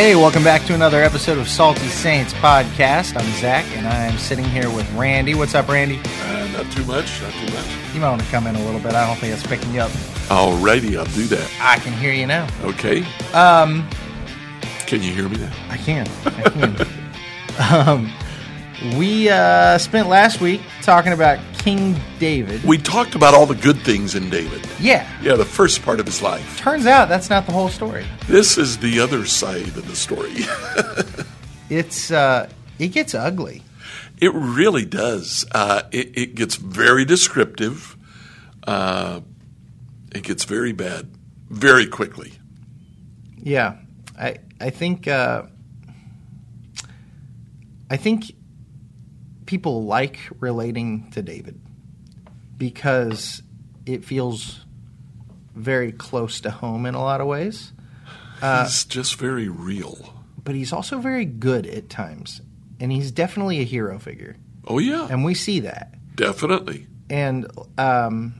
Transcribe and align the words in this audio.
Hey, 0.00 0.16
welcome 0.16 0.42
back 0.42 0.64
to 0.64 0.74
another 0.74 1.02
episode 1.02 1.36
of 1.36 1.46
Salty 1.46 1.86
Saints 1.88 2.32
podcast. 2.32 3.20
I'm 3.20 3.30
Zach, 3.38 3.66
and 3.76 3.86
I'm 3.86 4.16
sitting 4.16 4.46
here 4.46 4.70
with 4.70 4.90
Randy. 4.94 5.34
What's 5.34 5.54
up, 5.54 5.68
Randy? 5.68 6.00
Uh, 6.22 6.48
not 6.54 6.72
too 6.72 6.86
much, 6.86 7.20
not 7.20 7.34
too 7.34 7.54
much. 7.54 7.66
You 7.92 8.00
might 8.00 8.08
want 8.08 8.22
to 8.22 8.28
come 8.28 8.46
in 8.46 8.56
a 8.56 8.64
little 8.64 8.80
bit. 8.80 8.94
I 8.94 9.06
don't 9.06 9.18
think 9.18 9.34
it's 9.34 9.46
picking 9.46 9.74
you 9.74 9.82
up. 9.82 9.90
Alrighty, 10.30 10.96
I'll 10.96 11.04
do 11.04 11.26
that. 11.26 11.52
I 11.60 11.78
can 11.80 11.92
hear 11.92 12.14
you 12.14 12.26
now. 12.26 12.48
Okay. 12.62 13.04
Um, 13.34 13.86
Can 14.86 15.02
you 15.02 15.12
hear 15.12 15.28
me 15.28 15.36
now? 15.36 15.52
I 15.68 15.76
can. 15.76 16.08
I 16.24 16.48
can. 16.48 16.86
um, 17.70 18.10
we 18.96 19.28
uh, 19.28 19.78
spent 19.78 20.08
last 20.08 20.40
week 20.40 20.60
talking 20.82 21.12
about 21.12 21.38
King 21.58 21.96
David. 22.18 22.62
We 22.64 22.78
talked 22.78 23.14
about 23.14 23.34
all 23.34 23.44
the 23.46 23.54
good 23.54 23.78
things 23.78 24.14
in 24.14 24.30
David. 24.30 24.66
Yeah. 24.80 25.06
Yeah, 25.22 25.36
the 25.36 25.44
first 25.44 25.82
part 25.82 26.00
of 26.00 26.06
his 26.06 26.22
life. 26.22 26.58
Turns 26.58 26.86
out 26.86 27.08
that's 27.08 27.28
not 27.28 27.44
the 27.46 27.52
whole 27.52 27.68
story. 27.68 28.06
This 28.26 28.56
is 28.56 28.78
the 28.78 29.00
other 29.00 29.26
side 29.26 29.68
of 29.76 29.86
the 29.86 29.96
story. 29.96 30.34
It's 31.68 32.10
uh, 32.10 32.50
it 32.80 32.88
gets 32.88 33.14
ugly. 33.14 33.62
it 34.20 34.32
really 34.34 34.84
does. 34.84 35.46
Uh, 35.52 35.82
it, 35.92 36.18
it 36.18 36.34
gets 36.34 36.56
very 36.56 37.04
descriptive. 37.04 37.96
Uh, 38.66 39.20
it 40.12 40.24
gets 40.24 40.42
very 40.42 40.72
bad 40.72 41.12
very 41.48 41.86
quickly. 41.86 42.32
Yeah, 43.36 43.76
I 44.18 44.38
I 44.60 44.70
think 44.70 45.06
uh, 45.06 45.44
I 47.88 47.96
think 47.96 48.32
people 49.50 49.82
like 49.84 50.20
relating 50.38 51.10
to 51.10 51.22
David 51.22 51.60
because 52.56 53.42
it 53.84 54.04
feels 54.04 54.64
very 55.56 55.90
close 55.90 56.40
to 56.42 56.50
home 56.52 56.86
in 56.86 56.94
a 56.94 57.00
lot 57.02 57.20
of 57.20 57.26
ways, 57.26 57.72
He's 58.40 58.84
just 58.84 59.16
very 59.16 59.48
real. 59.48 60.14
but 60.44 60.54
he's 60.54 60.72
also 60.72 60.98
very 60.98 61.24
good 61.24 61.66
at 61.66 61.90
times, 61.90 62.40
and 62.78 62.92
he's 62.92 63.10
definitely 63.10 63.58
a 63.58 63.64
hero 63.64 63.98
figure, 63.98 64.36
Oh, 64.68 64.78
yeah, 64.78 65.08
and 65.10 65.24
we 65.24 65.34
see 65.34 65.60
that. 65.60 65.94
definitely. 66.14 66.86
and 67.10 67.46
um, 67.76 68.34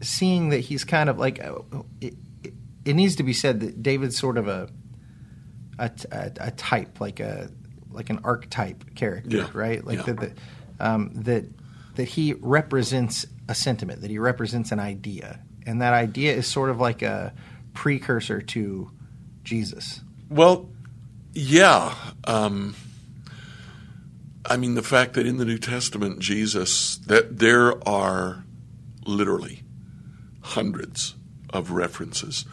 seeing 0.00 0.48
that 0.48 0.58
he's 0.60 0.82
kind 0.84 1.08
of 1.08 1.18
like 1.18 1.42
uh, 1.42 1.60
it, 2.00 2.14
it, 2.42 2.54
it 2.84 2.94
needs 2.94 3.14
to 3.16 3.22
be 3.22 3.32
said 3.32 3.60
that 3.60 3.82
David's 3.84 4.18
sort 4.18 4.36
of 4.36 4.48
a 4.48 4.68
a, 5.78 5.90
a, 6.10 6.32
a 6.40 6.50
type, 6.50 7.00
like 7.00 7.20
a 7.20 7.50
like 7.94 8.10
an 8.10 8.20
archetype 8.24 8.94
character, 8.94 9.36
Yeah. 9.38 9.48
right? 9.52 9.84
Like 9.84 10.06
Yeah. 10.06 10.14
that 10.14 10.32
um, 10.80 11.10
that 11.14 11.44
that 11.96 12.04
he 12.08 12.32
represents 12.40 13.26
a 13.48 13.54
sentiment, 13.54 14.00
that 14.00 14.10
he 14.10 14.18
represents 14.18 14.72
an 14.72 14.80
idea, 14.80 15.40
and 15.66 15.80
that 15.82 15.92
idea 15.92 16.34
is 16.34 16.46
sort 16.46 16.70
of 16.70 16.80
like 16.80 17.02
a 17.02 17.32
precursor 17.74 18.40
to 18.40 18.90
Jesus. 19.44 20.00
Well, 20.28 20.68
yeah. 21.34 21.94
Um, 22.24 22.74
I 24.44 24.56
mean, 24.56 24.74
the 24.74 24.82
fact 24.82 25.14
that 25.14 25.26
in 25.26 25.36
the 25.36 25.44
New 25.44 25.58
Testament, 25.58 26.18
Jesus, 26.18 26.96
that 27.06 27.38
there 27.38 27.86
are 27.88 28.44
literally 29.06 29.62
hundreds 30.40 31.14
of 31.50 31.70
references 31.70 32.44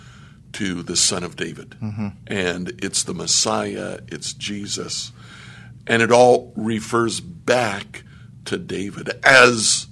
to 0.53 0.81
the 0.83 0.95
Son 0.95 1.23
of 1.23 1.35
David. 1.35 1.75
And 2.27 2.69
it's 2.83 3.03
the 3.03 3.13
Messiah, 3.13 3.99
it's 4.07 4.33
Jesus. 4.33 5.11
And 5.89 6.01
it 6.01 6.11
all 6.11 6.53
refers 6.55 7.19
back 7.19 8.03
to 8.45 8.57
David 8.57 9.09
as 9.23 9.87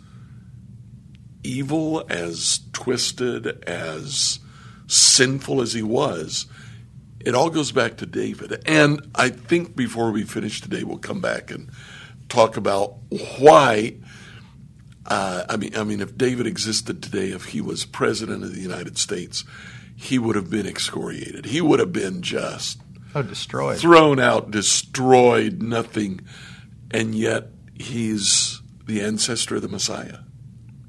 evil, 1.44 2.06
as 2.08 2.62
twisted, 2.72 3.64
as 3.68 4.40
sinful 4.88 5.62
as 5.62 5.74
he 5.74 5.82
was 5.82 6.46
it 7.28 7.36
all 7.36 7.50
goes 7.50 7.74
back 7.74 7.98
to 7.98 8.06
David. 8.06 8.62
And 8.66 9.12
I 9.14 9.28
think 9.28 9.76
before 9.76 10.12
we 10.12 10.24
finish 10.24 10.62
today, 10.62 10.86
we'll 10.86 10.98
come 10.98 11.20
back 11.20 11.52
and 11.52 11.70
talk 12.30 12.56
about 12.56 12.96
why. 13.10 13.98
Uh, 15.06 15.44
I 15.50 15.58
mean, 15.58 15.76
I 15.76 15.84
mean, 15.84 16.00
if 16.00 16.18
David 16.18 16.48
existed 16.48 17.04
today, 17.04 17.32
if 17.32 17.48
he 17.48 17.60
was 17.60 17.84
president 17.84 18.46
of 18.46 18.56
the 18.56 18.62
United 18.62 18.98
States, 18.98 19.44
he 19.94 20.18
would 20.18 20.38
have 20.38 20.50
been 20.50 20.66
excoriated. 20.66 21.48
He 21.48 21.60
would 21.60 21.80
have 21.80 21.92
been 21.92 22.22
just 22.22 22.80
Oh, 23.20 23.24
destroyed. 23.24 23.80
thrown 23.80 24.20
out, 24.20 24.52
destroyed, 24.52 25.62
nothing. 25.62 26.22
And 26.92 27.14
yet, 27.16 27.50
he's 27.74 28.62
the 28.86 29.02
ancestor 29.02 29.56
of 29.58 29.62
the 29.62 29.68
Messiah. 29.68 30.20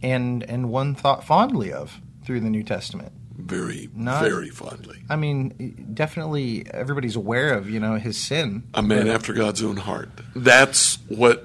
and 0.02 0.42
and 0.44 0.70
one 0.70 0.94
thought 0.94 1.24
fondly 1.24 1.72
of 1.72 2.00
through 2.24 2.40
the 2.40 2.50
New 2.50 2.62
Testament. 2.62 3.12
Very, 3.36 3.88
Not- 3.94 4.22
very 4.24 4.48
fondly. 4.50 4.98
I 5.08 5.16
mean, 5.16 5.90
definitely 5.94 6.66
everybody's 6.72 7.16
aware 7.16 7.54
of 7.54 7.68
you 7.70 7.80
know 7.80 7.96
his 7.96 8.16
sin. 8.18 8.64
A 8.74 8.82
man 8.82 9.06
but- 9.06 9.14
after 9.14 9.32
God's 9.32 9.62
own 9.62 9.76
heart. 9.76 10.10
That's 10.36 10.96
what 11.08 11.44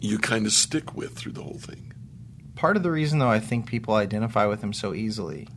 you 0.00 0.18
kind 0.18 0.46
of 0.46 0.52
stick 0.52 0.94
with 0.96 1.12
through 1.16 1.32
the 1.32 1.42
whole 1.42 1.58
thing. 1.58 1.92
Part 2.54 2.76
of 2.76 2.82
the 2.82 2.90
reason, 2.90 3.18
though, 3.18 3.28
I 3.30 3.40
think 3.40 3.66
people 3.66 3.94
identify 3.94 4.46
with 4.46 4.62
him 4.62 4.72
so 4.72 4.92
easily 4.94 5.48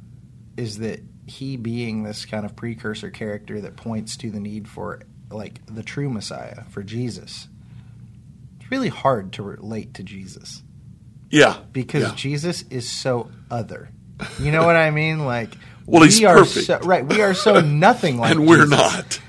is 0.57 0.77
that 0.79 1.01
he 1.25 1.57
being 1.57 2.03
this 2.03 2.25
kind 2.25 2.45
of 2.45 2.55
precursor 2.55 3.09
character 3.09 3.61
that 3.61 3.75
points 3.75 4.17
to 4.17 4.29
the 4.29 4.39
need 4.39 4.67
for 4.67 5.01
like 5.31 5.65
the 5.65 5.83
true 5.83 6.09
Messiah 6.09 6.63
for 6.69 6.83
Jesus. 6.83 7.47
It's 8.59 8.69
really 8.71 8.89
hard 8.89 9.33
to 9.33 9.43
relate 9.43 9.93
to 9.95 10.03
Jesus 10.03 10.63
Yeah. 11.29 11.57
because 11.71 12.03
yeah. 12.03 12.15
Jesus 12.15 12.63
is 12.69 12.89
so 12.89 13.31
other. 13.49 13.89
You 14.39 14.51
know 14.51 14.65
what 14.65 14.75
I 14.75 14.91
mean? 14.91 15.25
Like, 15.25 15.49
Well, 15.85 16.01
we 16.01 16.07
he's 16.07 16.23
are 16.23 16.37
perfect. 16.37 16.65
so 16.65 17.01
we 17.03 17.21
are 17.21 17.33
so 17.33 17.59
nothing 17.61 18.17
like, 18.17 18.31
and 18.31 18.47
we're 18.47 18.63
Jesus. 18.65 18.69
not. 18.71 19.19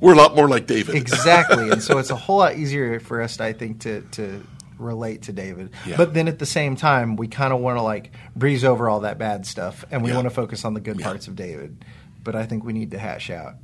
We're 0.00 0.14
a 0.14 0.16
lot 0.16 0.34
more 0.34 0.48
like 0.48 0.66
David. 0.66 0.96
exactly 0.96 1.70
and 1.70 1.80
so 1.82 1.98
it's 1.98 2.10
a 2.10 2.16
whole 2.16 2.38
lot 2.38 2.56
easier 2.56 2.98
for 3.00 3.22
us 3.22 3.38
i 3.40 3.52
think 3.54 3.80
to 3.82 4.00
to 4.10 4.44
relate 4.84 5.22
to 5.22 5.32
david 5.32 5.70
Yeah. 5.86 5.96
but 5.96 6.14
then 6.14 6.28
at 6.28 6.38
the 6.38 6.46
same 6.46 6.76
time 6.76 7.16
we 7.16 7.26
kind 7.28 7.52
of 7.52 7.60
want 7.60 7.78
to 7.78 7.82
like 7.82 8.12
breeze 8.36 8.64
over 8.64 8.88
all 8.88 9.00
that 9.00 9.18
bad 9.18 9.46
stuff 9.46 9.84
and 9.90 10.02
we 10.02 10.10
Yeah. 10.10 10.16
want 10.16 10.26
to 10.26 10.30
focus 10.30 10.64
on 10.64 10.74
the 10.74 10.80
good 10.80 11.00
Yeah. 11.00 11.06
parts 11.06 11.26
of 11.28 11.34
david 11.36 11.84
but 12.22 12.36
i 12.36 12.44
think 12.46 12.64
we 12.64 12.72
need 12.72 12.90
to 12.92 12.98
hash 12.98 13.30
out 13.30 13.54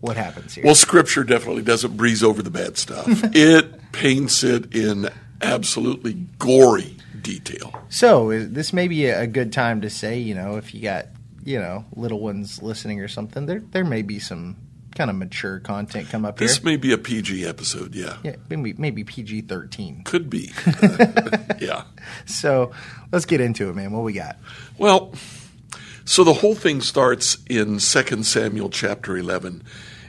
what 0.00 0.16
happens 0.16 0.54
here 0.54 0.64
well, 0.64 0.74
Scripture 0.74 1.24
definitely 1.24 1.62
doesn't 1.62 1.96
breeze 1.96 2.22
over 2.22 2.42
the 2.42 2.50
bad 2.50 2.76
stuff. 2.76 3.06
it 3.34 3.92
paints 3.92 4.44
it 4.44 4.74
in 4.74 5.08
absolutely 5.42 6.14
gory 6.38 6.96
detail. 7.22 7.72
so 7.88 8.30
is- 8.30 8.50
this 8.50 8.72
may 8.72 8.88
be 8.88 9.06
a 9.06 9.26
good 9.26 9.52
time 9.52 9.80
to 9.80 9.90
say 9.90 10.18
you 10.18 10.34
know 10.34 10.56
if 10.56 10.74
you 10.74 10.80
got 10.82 11.06
you 11.44 11.58
know 11.58 11.84
little 11.94 12.20
ones 12.20 12.62
listening 12.62 13.00
or 13.00 13.08
something 13.08 13.46
there 13.46 13.62
there 13.72 13.84
may 13.84 14.02
be 14.02 14.18
some 14.18 14.56
kind 14.96 15.10
of 15.10 15.16
mature 15.16 15.60
content 15.60 16.08
come 16.08 16.24
up 16.24 16.38
This 16.38 16.52
here 16.52 16.56
This 16.56 16.64
may 16.64 16.76
be 16.76 16.92
a 16.92 16.98
PG 16.98 17.44
episode. 17.46 17.94
Yeah. 17.94 18.16
yeah 18.24 18.36
maybe 18.48 18.72
maybe 18.72 19.04
pg-13 19.04 20.04
Could 20.04 20.28
be. 20.28 20.50
yeah. 21.64 21.84
so 22.24 22.72
let's 23.12 23.26
get 23.26 23.40
into 23.40 23.68
it 23.68 23.74
man 23.76 23.92
what 23.92 24.02
we 24.02 24.12
got 24.12 24.36
Well, 24.78 25.12
so 26.04 26.24
the 26.24 26.34
whole 26.34 26.54
thing 26.54 26.80
starts 26.80 27.38
in 27.50 27.78
2 27.78 28.22
Samuel 28.22 28.70
chapter 28.70 29.16
11, 29.16 29.62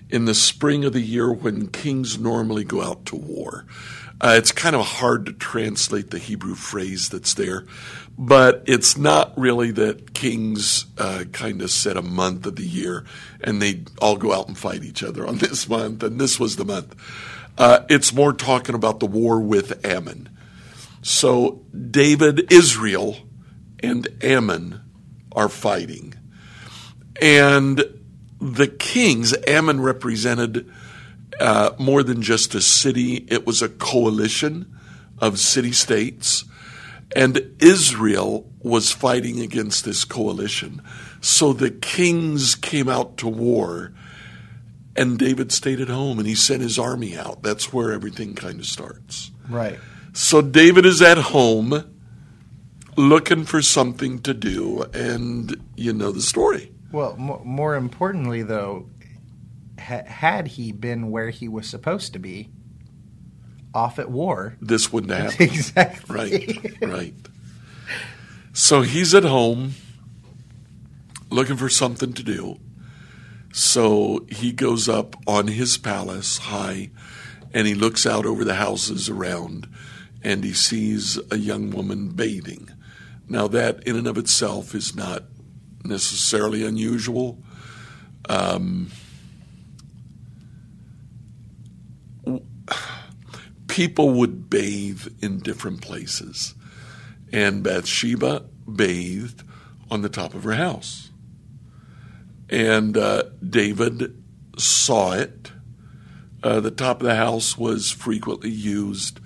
in 0.09 0.25
the 0.25 0.36
spring 0.36 0.86
of 0.86 0.94
the 0.94 1.02
year 1.02 1.34
when 1.34 1.68
kings 1.68 2.19
normally 2.19 2.64
go 2.64 2.84
out 2.84 3.06
to 3.08 3.16
war. 3.16 3.66
Uh, 4.22 4.36
it's 4.38 4.52
kind 4.52 4.75
of 4.75 4.86
hard 4.86 5.25
to 5.25 5.34
translate 5.34 6.12
the 6.12 6.19
Hebrew 6.19 6.56
phrase 6.56 7.09
that's 7.09 7.34
there, 7.34 7.66
but 8.17 8.63
it's 8.66 8.97
not 8.97 9.38
really 9.38 9.72
that 9.72 10.13
kings 10.13 10.85
uh, 10.97 11.23
kind 11.31 11.61
of 11.61 11.69
set 11.69 11.97
a 11.97 12.01
month 12.01 12.45
of 12.45 12.55
the 12.55 12.66
year 12.66 13.05
and 13.41 13.61
they 13.61 13.83
all 14.01 14.17
go 14.17 14.33
out 14.33 14.47
and 14.47 14.57
fight 14.57 14.83
each 14.83 15.03
other 15.03 15.28
on 15.28 15.38
this 15.39 15.69
month, 15.69 16.03
and 16.03 16.19
this 16.19 16.39
was 16.39 16.56
the 16.56 16.65
month. 16.65 16.95
Uh, 17.57 17.86
it's 17.89 18.13
more 18.13 18.33
talking 18.33 18.75
about 18.75 19.00
the 19.00 19.07
war 19.07 19.39
with 19.39 19.86
Ammon. 19.86 20.30
So 21.01 21.63
David, 21.89 22.51
Israel, 22.51 23.18
and 23.81 24.07
Ammon 24.21 24.81
are 25.31 25.50
fighting. 25.50 26.13
And 27.21 27.83
the 28.39 28.68
kings, 28.68 29.36
Ammon 29.47 29.81
represented 29.81 30.71
uh, 31.39 31.71
more 31.77 32.03
than 32.03 32.21
just 32.21 32.56
a 32.56 32.62
city, 32.62 33.15
it 33.30 33.45
was 33.45 33.62
a 33.62 33.69
coalition 33.69 34.75
of 35.19 35.39
city 35.39 35.71
states. 35.71 36.45
And 37.15 37.56
Israel 37.59 38.51
was 38.59 38.92
fighting 38.92 39.39
against 39.39 39.86
this 39.86 40.04
coalition. 40.04 40.81
So 41.21 41.54
the 41.54 41.71
kings 41.71 42.56
came 42.56 42.89
out 42.89 43.18
to 43.18 43.27
war, 43.27 43.94
and 44.95 45.18
David 45.18 45.51
stayed 45.51 45.80
at 45.80 45.88
home 45.88 46.19
and 46.19 46.27
he 46.27 46.36
sent 46.36 46.62
his 46.62 46.77
army 46.77 47.18
out. 47.18 47.44
That's 47.44 47.71
where 47.71 47.94
everything 47.94 48.36
kind 48.36 48.59
of 48.59 48.65
starts. 48.65 49.31
right 49.50 49.80
So 50.13 50.42
David 50.42 50.86
is 50.86 51.01
at 51.01 51.18
home 51.18 51.86
looking 52.98 53.45
for 53.45 53.62
something 53.62 54.19
to 54.24 54.33
do, 54.33 54.83
and 54.94 55.56
you 55.75 55.94
know 55.94 56.12
the 56.12 56.21
story. 56.21 56.71
Well, 56.92 57.15
mo 57.18 57.42
more 57.45 57.75
importantly, 57.75 58.42
though, 58.44 58.89
ha- 59.80 60.06
had 60.06 60.48
he 60.48 60.71
been 60.71 61.12
where 61.12 61.30
he 61.30 61.48
was 61.48 61.68
supposed 61.69 62.13
to 62.13 62.19
be, 62.19 62.50
off 63.74 64.00
at 64.00 64.10
war, 64.10 64.56
This 64.62 64.92
wouldn't 64.92 65.12
happen. 65.19 65.42
exactly. 65.44 66.16
right, 66.16 66.74
right. 66.81 67.14
So 68.54 68.81
he's 68.81 69.14
at 69.14 69.24
home 69.24 69.74
looking 71.30 71.58
for 71.58 71.69
something 71.69 72.14
to 72.14 72.24
do. 72.24 72.60
So 73.54 74.25
he 74.30 74.52
goes 74.52 74.88
up 74.90 75.16
on 75.28 75.48
his 75.48 75.78
palace 75.78 76.38
high 76.40 76.90
and 77.54 77.68
he 77.68 77.74
looks 77.75 78.06
out 78.06 78.25
over 78.25 78.44
the 78.44 78.56
houses 78.56 79.10
around 79.10 79.68
and 80.24 80.44
he 80.44 80.54
sees 80.54 81.19
a 81.31 81.38
young 81.38 81.69
woman 81.72 82.10
bathing. 82.10 82.69
Now, 83.30 83.48
that 83.50 83.84
in 83.88 83.96
and 83.96 84.08
of 84.08 84.18
itself 84.18 84.74
is 84.74 84.96
not 84.96 85.24
necessarily 85.84 86.66
unusual. 86.66 87.44
Um, 88.30 88.90
people 93.77 94.09
would 94.09 94.50
bathe 94.50 95.06
in 95.21 95.38
different 95.38 95.81
places, 95.81 96.56
and 97.31 97.62
Bathsheba 97.62 98.44
bathed 98.75 99.44
on 99.91 100.01
the 100.01 100.09
top 100.09 100.33
of 100.33 100.44
her 100.45 100.56
house. 100.56 101.12
And 102.50 102.97
uh, 102.97 103.25
David 103.47 104.19
saw 104.57 105.12
it. 105.12 105.51
Uh, 106.41 106.59
the 106.59 106.71
top 106.71 107.01
of 107.01 107.06
the 107.06 107.18
house 107.18 107.56
was 107.56 107.91
frequently 107.91 108.50
used 108.50 109.19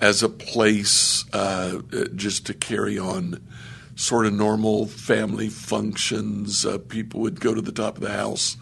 as 0.00 0.24
a 0.24 0.28
place 0.28 1.24
uh, 1.32 1.80
just 2.16 2.46
to 2.46 2.54
carry 2.54 2.98
on 2.98 3.40
sort 3.94 4.26
of 4.26 4.32
normal 4.32 4.86
family 4.86 5.48
functions. 5.48 6.66
Uh, 6.66 6.78
people 6.78 7.20
would 7.20 7.38
go 7.38 7.54
to 7.54 7.62
the 7.62 7.70
top 7.70 7.94
of 7.94 8.02
the 8.02 8.10
house 8.10 8.56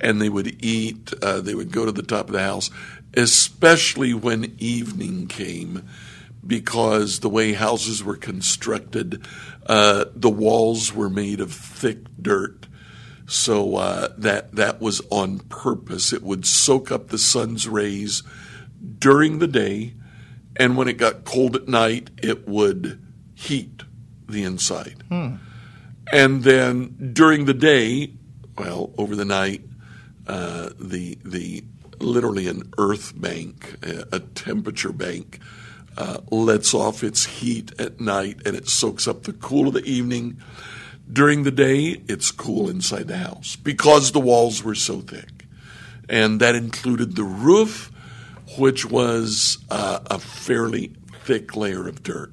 and 0.00 0.20
they 0.20 0.28
would 0.28 0.62
eat. 0.62 1.12
Uh, 1.22 1.40
they 1.40 1.54
would 1.54 1.72
go 1.72 1.84
to 1.84 1.92
the 1.92 2.02
top 2.02 2.26
of 2.26 2.32
the 2.32 2.42
house, 2.42 2.70
especially 3.16 4.14
when 4.14 4.54
evening 4.58 5.26
came, 5.26 5.88
because 6.46 7.20
the 7.20 7.28
way 7.28 7.52
houses 7.52 8.04
were 8.04 8.16
constructed, 8.16 9.26
uh, 9.66 10.04
the 10.14 10.30
walls 10.30 10.92
were 10.92 11.10
made 11.10 11.40
of 11.40 11.52
thick 11.52 11.98
dirt. 12.20 12.66
So 13.26 13.76
uh, 13.76 14.08
that 14.18 14.54
that 14.56 14.80
was 14.80 15.00
on 15.10 15.38
purpose. 15.40 16.12
It 16.12 16.22
would 16.22 16.44
soak 16.46 16.90
up 16.90 17.08
the 17.08 17.18
sun's 17.18 17.66
rays 17.66 18.22
during 18.98 19.38
the 19.38 19.46
day, 19.46 19.94
and 20.56 20.76
when 20.76 20.88
it 20.88 20.98
got 20.98 21.24
cold 21.24 21.56
at 21.56 21.66
night, 21.66 22.10
it 22.22 22.46
would 22.46 23.00
heat 23.34 23.82
the 24.28 24.44
inside. 24.44 25.02
Hmm. 25.08 25.36
And 26.12 26.42
then 26.42 27.12
during 27.14 27.46
the 27.46 27.54
day, 27.54 28.12
well, 28.58 28.92
over 28.98 29.16
the 29.16 29.24
night, 29.24 29.62
uh, 30.26 30.70
the 30.78 31.18
the 31.24 31.64
literally 32.04 32.46
an 32.46 32.72
earth 32.78 33.12
bank, 33.20 33.76
a, 33.82 34.20
temperature 34.20 34.92
bank, 34.92 35.40
uh, 35.96 36.18
lets 36.30 36.74
off 36.74 37.02
its 37.02 37.24
heat 37.24 37.72
at 37.80 38.00
night, 38.00 38.40
and 38.44 38.56
it 38.56 38.68
soaks 38.68 39.08
up 39.08 39.24
the 39.24 39.32
cool 39.32 39.68
of 39.68 39.74
the 39.74 39.84
evening. 39.84 40.40
During 41.10 41.42
the 41.42 41.50
day, 41.50 42.02
it's 42.08 42.30
cool 42.30 42.68
inside 42.68 43.08
the 43.08 43.18
house 43.18 43.56
because 43.56 44.12
the 44.12 44.20
walls 44.20 44.62
were 44.62 44.74
so 44.74 45.00
thick, 45.00 45.46
and 46.08 46.40
that 46.40 46.54
included 46.54 47.16
the 47.16 47.24
roof, 47.24 47.90
which 48.58 48.84
was 48.84 49.58
uh, 49.70 50.00
a 50.06 50.18
fairly 50.18 50.92
thick 51.24 51.56
layer 51.56 51.88
of 51.88 52.02
dirt. 52.02 52.32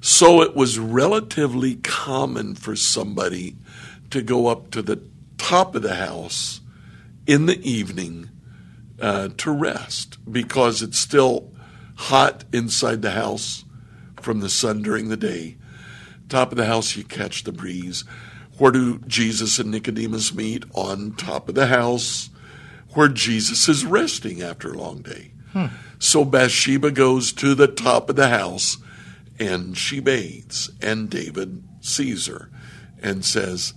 So 0.00 0.42
it 0.42 0.54
was 0.54 0.78
relatively 0.78 1.76
common 1.76 2.54
for 2.54 2.76
somebody 2.76 3.56
to 4.10 4.22
go 4.22 4.46
up 4.46 4.70
to 4.70 4.82
the 4.82 5.02
top 5.38 5.74
of 5.74 5.82
the 5.82 5.96
house 5.96 6.60
in 7.26 7.46
the 7.46 7.60
evening 7.68 8.30
uh, 9.00 9.28
to 9.36 9.50
rest 9.50 10.18
because 10.30 10.82
it's 10.82 10.98
still 10.98 11.52
hot 11.96 12.44
inside 12.52 13.02
the 13.02 13.12
house 13.12 13.64
from 14.20 14.40
the 14.40 14.48
sun 14.48 14.82
during 14.82 15.08
the 15.08 15.16
day. 15.16 15.56
Top 16.28 16.52
of 16.52 16.58
the 16.58 16.66
house, 16.66 16.96
you 16.96 17.04
catch 17.04 17.44
the 17.44 17.52
breeze. 17.52 18.04
Where 18.58 18.72
do 18.72 18.98
Jesus 19.06 19.58
and 19.58 19.70
Nicodemus 19.70 20.34
meet? 20.34 20.64
On 20.74 21.14
top 21.14 21.48
of 21.48 21.54
the 21.54 21.68
house, 21.68 22.30
where 22.94 23.08
Jesus 23.08 23.68
is 23.68 23.84
resting 23.84 24.42
after 24.42 24.72
a 24.72 24.78
long 24.78 25.02
day. 25.02 25.32
Hmm. 25.52 25.66
So 25.98 26.24
Bathsheba 26.24 26.90
goes 26.90 27.32
to 27.34 27.54
the 27.54 27.68
top 27.68 28.10
of 28.10 28.16
the 28.16 28.28
house 28.28 28.78
and 29.38 29.76
she 29.76 30.00
bathes, 30.00 30.70
and 30.82 31.08
David 31.08 31.62
sees 31.80 32.26
her 32.26 32.50
and 33.00 33.24
says, 33.24 33.74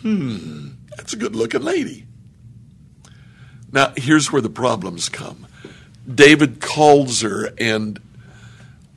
Hmm, 0.00 0.70
that's 0.96 1.12
a 1.12 1.18
good 1.18 1.36
looking 1.36 1.62
lady. 1.62 2.06
Now, 3.72 3.92
here's 3.96 4.30
where 4.30 4.42
the 4.42 4.50
problems 4.50 5.08
come. 5.08 5.46
David 6.12 6.60
calls 6.60 7.22
her, 7.22 7.52
and 7.58 7.98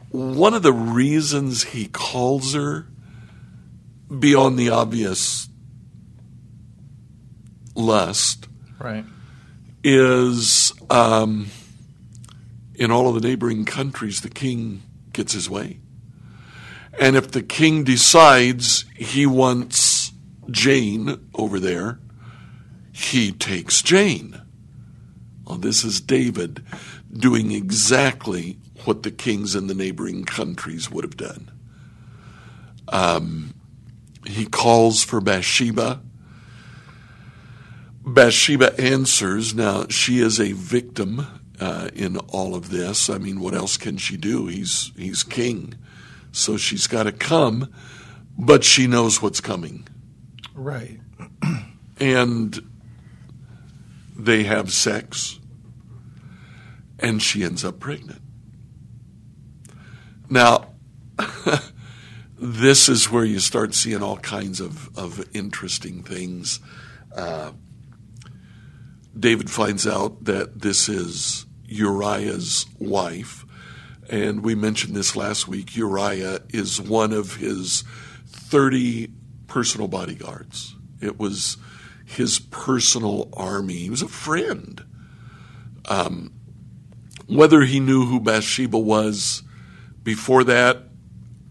one 0.10 0.54
of 0.54 0.63
the 0.63 0.74
reasons 0.74 1.63
he 1.63 1.88
calls 1.88 2.54
her, 2.54 2.88
beyond 4.19 4.60
the 4.60 4.69
obvious 4.69 5.48
lust, 7.74 8.48
right, 8.80 9.06
is 9.83 10.74
um, 10.89 11.48
in 12.75 12.92
all 12.92 13.07
of 13.07 13.21
the 13.21 13.28
neighboring 13.28 13.66
countries, 13.66 14.21
the 14.21 14.30
king 14.30 14.81
gets 15.13 15.33
his 15.33 15.50
way. 15.50 15.80
And 17.00 17.16
if 17.16 17.31
the 17.31 17.44
king 17.44 17.83
decides 17.83 18.86
he 18.95 19.25
wants 19.25 20.12
Jane 20.50 21.30
over 21.33 21.60
there, 21.60 22.00
he 22.94 23.31
takes 23.31 23.81
Jane. 23.81 24.42
Well, 25.45 25.57
this 25.57 25.83
is 25.83 26.01
David 26.01 26.65
doing 27.12 27.51
exactly 27.51 28.57
what 28.83 29.03
the 29.03 29.12
kings 29.12 29.56
in 29.56 29.68
the 29.68 29.75
neighboring 29.75 30.25
countries 30.25 30.89
would 30.89 31.03
have 31.03 31.18
done. 31.18 31.51
Um, 32.88 33.53
he 34.25 34.45
calls 34.45 35.03
for 35.03 35.21
Bathsheba. 35.21 36.01
Bathsheba 38.06 38.80
answers. 38.80 39.53
Now, 39.53 39.86
she 39.89 40.19
is 40.19 40.39
a 40.39 40.51
victim 40.53 41.27
uh, 41.59 41.89
in 41.94 42.18
all 42.18 42.56
of 42.56 42.69
this. 42.69 43.09
I 43.09 43.18
mean, 43.18 43.39
what 43.39 43.53
else 43.53 43.77
can 43.77 43.97
she 43.97 44.18
do? 44.18 44.47
He's 44.47 44.92
he's 44.95 45.24
king, 45.24 45.75
so 46.31 46.57
she's 46.57 46.88
got 46.88 47.03
to 47.03 47.12
come, 47.12 47.74
but 48.38 48.63
she 48.63 48.88
knows 48.88 49.21
what's 49.21 49.42
coming. 49.42 49.88
Right. 50.53 51.00
and 52.00 52.62
they 54.15 54.44
have 54.44 54.71
sex, 54.71 55.39
and 56.99 57.21
she 57.21 57.44
ends 57.44 57.66
up 57.66 57.80
pregnant. 57.80 58.21
Now, 60.30 60.73
this 62.37 62.90
is 62.90 63.11
where 63.11 63.25
you 63.25 63.40
start 63.40 63.73
seeing 63.73 64.01
all 64.01 64.18
kinds 64.18 64.59
of, 64.59 64.97
of 64.97 65.28
interesting 65.33 66.04
things. 66.04 66.59
Uh, 67.16 67.51
David 69.18 69.49
finds 69.49 69.87
out 69.87 70.25
that 70.25 70.61
this 70.61 70.90
is 70.90 71.45
Uriah's 71.66 72.66
wife. 72.80 73.45
And 74.09 74.44
we 74.44 74.56
mentioned 74.56 74.95
this 74.95 75.16
last 75.16 75.47
week. 75.47 75.75
Uriah 75.75 76.42
is 76.49 76.81
one 76.81 77.11
of 77.11 77.35
his 77.35 77.83
30 78.28 79.09
personal 79.47 79.87
bodyguards. 79.87 80.75
It 81.01 81.18
was 81.18 81.57
his 82.06 82.40
personal 82.40 83.30
army. 83.33 83.74
He 83.74 83.90
was 83.90 84.02
a 84.02 84.07
friend. 84.07 84.83
Um, 85.85 86.33
whether 87.28 87.62
he 87.62 87.80
knew 87.80 88.06
who 88.06 88.19
Bathsheba 88.19 88.78
was 88.78 89.44
before 90.04 90.44
that, 90.45 90.83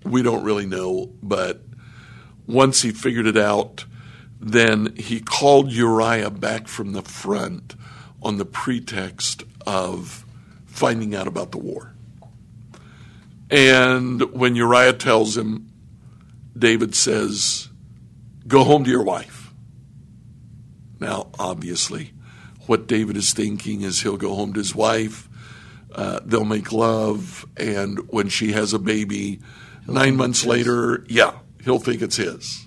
we 0.04 0.22
don't 0.22 0.44
really 0.44 0.66
know. 0.66 1.12
But 1.22 1.62
once 2.46 2.82
he 2.82 2.92
figured 2.92 3.26
it 3.26 3.36
out, 3.36 3.84
then 4.40 4.94
he 4.96 5.20
called 5.20 5.72
Uriah 5.72 6.30
back 6.30 6.68
from 6.68 6.92
the 6.92 7.02
front 7.02 7.74
on 8.22 8.38
the 8.38 8.44
pretext 8.44 9.42
of 9.66 10.24
finding 10.66 11.14
out 11.14 11.26
about 11.26 11.52
the 11.52 11.58
war. 11.58 11.94
And 13.50 14.20
when 14.32 14.56
Uriah 14.56 14.94
tells 14.94 15.36
him, 15.36 15.70
David 16.56 16.94
says, 16.94 17.68
Go 18.46 18.64
home 18.64 18.84
to 18.84 18.90
your 18.90 19.02
wife. 19.02 19.33
Now, 21.00 21.30
obviously, 21.38 22.12
what 22.66 22.86
David 22.86 23.16
is 23.16 23.32
thinking 23.32 23.82
is 23.82 24.02
he'll 24.02 24.16
go 24.16 24.34
home 24.34 24.52
to 24.54 24.60
his 24.60 24.74
wife, 24.74 25.28
uh, 25.94 26.20
they'll 26.24 26.44
make 26.44 26.72
love, 26.72 27.46
and 27.56 27.98
when 28.10 28.28
she 28.28 28.52
has 28.52 28.72
a 28.72 28.78
baby, 28.78 29.40
he'll 29.84 29.94
nine 29.94 30.16
months 30.16 30.44
later, 30.44 31.04
yeah, 31.08 31.38
he'll 31.62 31.78
think 31.78 32.02
it's 32.02 32.16
his. 32.16 32.66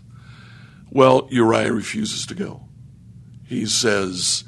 Well, 0.89 1.27
Uriah 1.29 1.73
refuses 1.73 2.25
to 2.27 2.35
go. 2.35 2.63
He 3.45 3.65
says, 3.65 4.43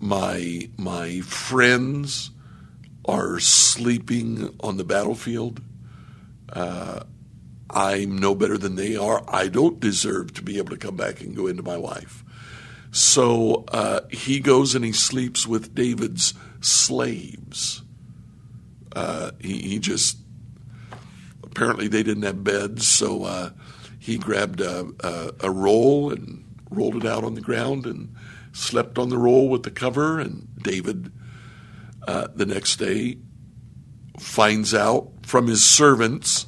"My 0.00 0.70
my 0.78 1.20
friends 1.20 2.30
are 3.04 3.38
sleeping 3.38 4.54
on 4.60 4.76
the 4.76 4.84
battlefield. 4.84 5.60
Uh, 6.50 7.00
I'm 7.68 8.18
no 8.18 8.34
better 8.34 8.56
than 8.56 8.76
they 8.76 8.96
are. 8.96 9.24
I 9.28 9.48
don't 9.48 9.80
deserve 9.80 10.32
to 10.34 10.42
be 10.42 10.58
able 10.58 10.70
to 10.70 10.76
come 10.76 10.96
back 10.96 11.20
and 11.20 11.36
go 11.36 11.46
into 11.46 11.62
my 11.62 11.76
wife." 11.76 12.23
So 12.94 13.64
uh, 13.72 14.02
he 14.12 14.38
goes 14.38 14.76
and 14.76 14.84
he 14.84 14.92
sleeps 14.92 15.48
with 15.48 15.74
David's 15.74 16.32
slaves. 16.60 17.82
Uh, 18.94 19.32
he, 19.40 19.58
he, 19.62 19.78
just 19.80 20.18
apparently 21.42 21.88
they 21.88 22.04
didn't 22.04 22.22
have 22.22 22.44
beds, 22.44 22.86
so 22.86 23.24
uh, 23.24 23.50
he 23.98 24.16
grabbed 24.16 24.60
a, 24.60 24.86
a, 25.00 25.32
a 25.40 25.50
roll 25.50 26.12
and 26.12 26.44
rolled 26.70 26.94
it 26.94 27.04
out 27.04 27.24
on 27.24 27.34
the 27.34 27.40
ground 27.40 27.84
and 27.84 28.14
slept 28.52 28.96
on 28.96 29.08
the 29.08 29.18
roll 29.18 29.48
with 29.48 29.64
the 29.64 29.72
cover. 29.72 30.20
And 30.20 30.46
David, 30.62 31.10
uh, 32.06 32.28
the 32.32 32.46
next 32.46 32.76
day, 32.76 33.18
finds 34.20 34.72
out 34.72 35.10
from 35.22 35.48
his 35.48 35.64
servants 35.64 36.46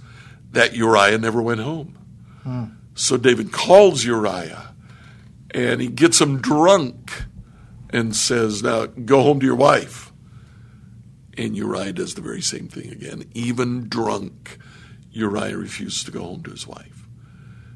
that 0.53 0.77
Uriah 0.77 1.19
never 1.19 1.43
went 1.43 1.59
home. 1.59 1.99
Hmm. 2.45 2.65
So 2.95 3.17
David 3.17 3.51
calls 3.51 4.05
Uriah 4.05 4.76
and 5.57 5.81
he 5.81 5.89
gets 5.89 6.21
him 6.21 6.39
drunk 6.39 7.25
and 7.89 8.15
says, 8.15 8.63
Now 8.63 8.87
go 8.87 9.23
home 9.23 9.41
to 9.41 9.47
your 9.47 9.57
wife. 9.57 10.13
And 11.39 11.57
Uriah 11.57 11.95
does 11.95 12.15
the 12.15 12.21
very 12.21 12.43
same 12.43 12.69
thing 12.69 12.93
again. 12.93 13.25
Even 13.33 13.89
drunk, 13.89 14.59
Uriah 15.13 15.57
refuses 15.57 16.05
to 16.05 16.11
go 16.11 16.21
home 16.21 16.43
to 16.43 16.51
his 16.51 16.67
wife. 16.67 17.07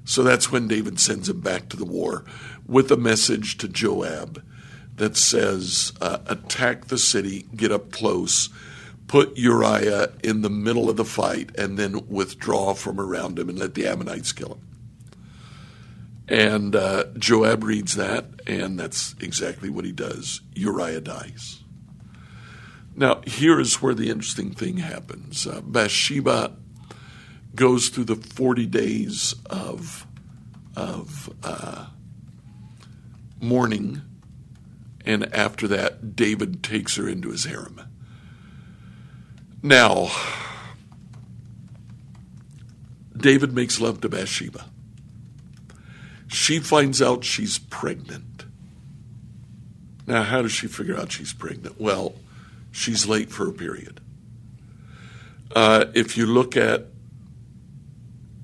So 0.05 0.23
that's 0.23 0.53
when 0.53 0.69
David 0.69 1.01
sends 1.01 1.31
him 1.31 1.41
back 1.41 1.71
to 1.71 1.77
the 1.77 1.87
war 1.87 2.25
with 2.67 2.91
a 2.93 2.97
message 2.99 3.57
to 3.59 3.69
Joab 3.69 4.45
that 4.97 5.17
says, 5.17 5.95
uh, 6.03 6.19
Attack 6.27 6.87
the 6.87 6.99
city, 6.99 7.47
get 7.57 7.73
up 7.73 7.91
close, 7.91 8.51
put 9.07 9.39
Uriah 9.39 10.13
in 10.23 10.43
the 10.43 10.51
middle 10.51 10.91
of 10.91 10.97
the 10.97 11.05
fight, 11.05 11.51
and 11.57 11.79
then 11.79 12.07
withdraw 12.09 12.75
from 12.75 13.01
around 13.01 13.39
him 13.39 13.49
and 13.49 13.59
let 13.59 13.75
the 13.75 13.87
Ammonites 13.87 14.33
kill 14.33 14.55
him. 14.55 14.70
And 16.31 16.77
uh, 16.77 17.07
Joab 17.19 17.65
reads 17.65 17.97
that, 17.97 18.25
and 18.47 18.79
that's 18.79 19.17
exactly 19.21 19.69
what 19.69 19.85
he 19.85 19.91
does. 19.91 20.41
Uriah 20.55 21.01
dies. 21.01 21.65
Now, 22.95 23.21
here 23.27 23.59
is 23.59 23.83
where 23.83 23.95
the 23.95 24.11
interesting 24.11 24.53
thing 24.53 24.77
happens. 24.77 25.45
Uh, 25.45 25.61
Bathsheba 25.61 26.57
goes 27.57 27.89
through 27.89 28.05
the 28.05 28.15
40 28.15 28.67
days 28.67 29.35
of, 29.47 30.07
of 30.77 31.35
uh, 31.43 31.87
mourning, 33.41 34.03
and 35.05 35.35
after 35.35 35.67
that, 35.67 36.15
David 36.15 36.63
takes 36.63 36.95
her 36.95 37.09
into 37.09 37.31
his 37.31 37.45
harem. 37.45 37.81
Now, 39.65 40.13
David 43.17 43.53
makes 43.53 43.81
love 43.81 44.01
to 44.03 44.09
Bathsheba. 44.09 44.67
She 46.31 46.61
finds 46.61 47.03
out 47.03 47.25
she's 47.25 47.59
pregnant. 47.59 48.45
Now, 50.07 50.23
how 50.23 50.43
does 50.43 50.53
she 50.53 50.69
figure 50.69 50.97
out 50.97 51.11
she's 51.11 51.33
pregnant? 51.33 51.81
Well, 51.81 52.15
she's 52.71 53.05
late 53.05 53.31
for 53.31 53.49
a 53.49 53.53
period. 53.53 54.01
Uh, 55.55 55.87
if 55.93 56.17
you 56.17 56.27
look 56.27 56.57
at 56.57 56.87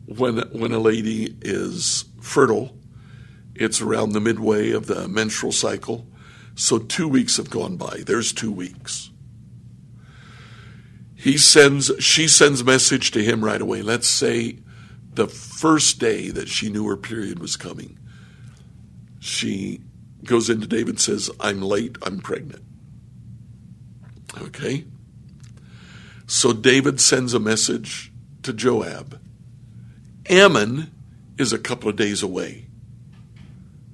when 0.07 0.39
when 0.51 0.73
a 0.73 0.81
lady 0.81 1.37
is 1.41 2.07
fertile, 2.21 2.77
it's 3.55 3.81
around 3.81 4.13
the 4.13 4.21
midway 4.21 4.73
of 4.73 4.87
the 4.87 5.07
menstrual 5.07 5.53
cycle. 5.53 6.09
So 6.57 6.79
two 6.79 7.07
weeks 7.07 7.37
have 7.37 7.51
gone 7.51 7.77
by. 7.77 8.03
There's 8.05 8.33
two 8.33 8.51
weeks. 8.51 9.11
He 11.15 11.39
sends 11.39 11.93
she 12.01 12.27
sends 12.27 12.65
message 12.65 13.13
to 13.13 13.23
him 13.23 13.45
right 13.45 13.61
away. 13.61 13.83
Let's 13.83 14.09
say 14.09 14.59
the 15.17 15.27
first 15.27 15.99
day 15.99 16.31
that 16.31 16.49
she 16.49 16.69
knew 16.69 16.87
her 16.89 16.97
period 16.97 17.39
was 17.39 17.57
coming, 17.57 17.99
she 19.19 19.81
goes 20.25 20.49
into 20.51 20.67
David 20.67 20.91
and 20.91 21.01
says, 21.01 21.31
I'm 21.41 21.61
late, 21.61 21.97
I'm 22.03 22.21
pregnant. 22.21 22.63
Okay? 24.41 24.85
So 26.27 26.53
David 26.53 27.01
sends 27.01 27.35
a 27.35 27.41
message 27.41 28.13
to 28.43 28.53
Joab. 28.53 29.21
Ammon 30.29 30.91
is 31.39 31.53
a 31.53 31.59
couple 31.59 31.89
of 31.89 31.97
days 31.97 32.23
away. 32.23 32.67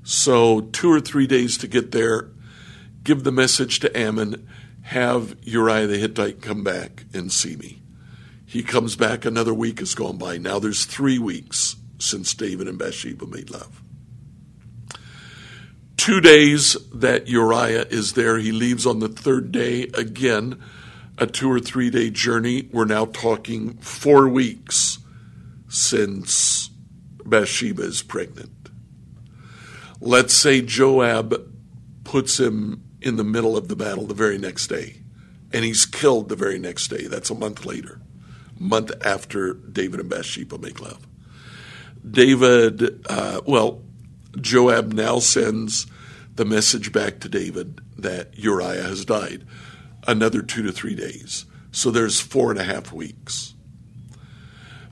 So, 0.05 0.63
two 0.63 0.91
or 0.91 1.01
three 1.01 1.29
days 1.29 1.57
to 1.59 1.69
get 1.69 1.93
there, 1.93 2.31
give 3.05 3.23
the 3.23 3.31
message 3.31 3.79
to 3.81 3.97
Ammon, 3.97 4.49
have 4.83 5.37
Uriah 5.43 5.87
the 5.87 5.99
Hittite 5.99 6.43
come 6.43 6.65
back 6.65 7.05
and 7.15 7.31
see 7.31 7.55
me. 7.55 7.82
He 8.53 8.63
comes 8.63 8.97
back, 8.97 9.25
another 9.25 9.55
week 9.55 9.79
has 9.79 9.95
gone 9.95 10.19
by. 10.19 10.37
Now 10.37 10.59
there's 10.59 10.85
three 10.85 11.19
weeks 11.19 11.77
since 11.99 12.35
David 12.35 12.69
and 12.69 12.79
Bathsheba 12.79 13.27
made 13.27 13.49
love. 13.49 13.83
Two 15.97 16.21
days 16.21 16.77
that 16.93 17.29
Uriah 17.29 17.87
is 17.89 18.13
there, 18.13 18.37
he 18.37 18.53
leaves 18.53 18.85
on 18.85 18.99
the 18.99 19.09
third 19.09 19.53
day. 19.53 19.85
Again, 19.95 20.63
a 21.17 21.27
two 21.27 21.51
or 21.51 21.61
three 21.61 21.89
day 21.89 22.11
journey. 22.11 22.69
We're 22.71 22.85
now 22.85 23.07
talking 23.07 23.79
four 23.79 24.29
weeks 24.29 24.99
since 25.71 26.69
Bathsheba 27.25 27.85
is 27.85 28.03
pregnant. 28.03 28.69
Let's 29.99 30.35
say 30.35 30.61
Joab 30.61 31.51
puts 32.05 32.39
him 32.39 32.85
in 33.01 33.17
the 33.17 33.25
middle 33.25 33.57
of 33.57 33.69
the 33.69 33.77
battle 33.77 34.05
the 34.05 34.13
very 34.13 34.37
next 34.37 34.67
day, 34.67 34.97
and 35.55 35.65
he's 35.65 35.87
killed 35.87 36.29
the 36.29 36.37
very 36.37 36.59
next 36.59 36.89
day. 36.89 37.07
That's 37.07 37.31
a 37.31 37.35
month 37.35 37.65
later 37.65 38.03
month 38.63 38.93
after 39.05 39.55
David 39.55 40.01
and 40.01 40.09
Bathsheba 40.09 40.59
make 40.59 40.81
love. 40.81 41.07
David, 42.09 43.05
uh, 43.09 43.41
well, 43.47 43.83
Joab 44.41 44.93
now 44.93 45.19
sends 45.19 45.87
the 46.35 46.45
message 46.45 46.93
back 46.93 47.21
to 47.21 47.29
David 47.29 47.81
that 47.99 48.39
Uriah 48.39 48.83
has 48.83 49.05
died. 49.05 49.47
Another 50.07 50.43
two 50.43 50.63
to 50.63 50.73
three 50.73 50.95
days. 50.95 51.45
So 51.71 51.91
there's 51.91 52.21
four 52.21 52.51
and 52.51 52.59
a 52.59 52.65
half 52.65 52.93
weeks. 52.93 53.55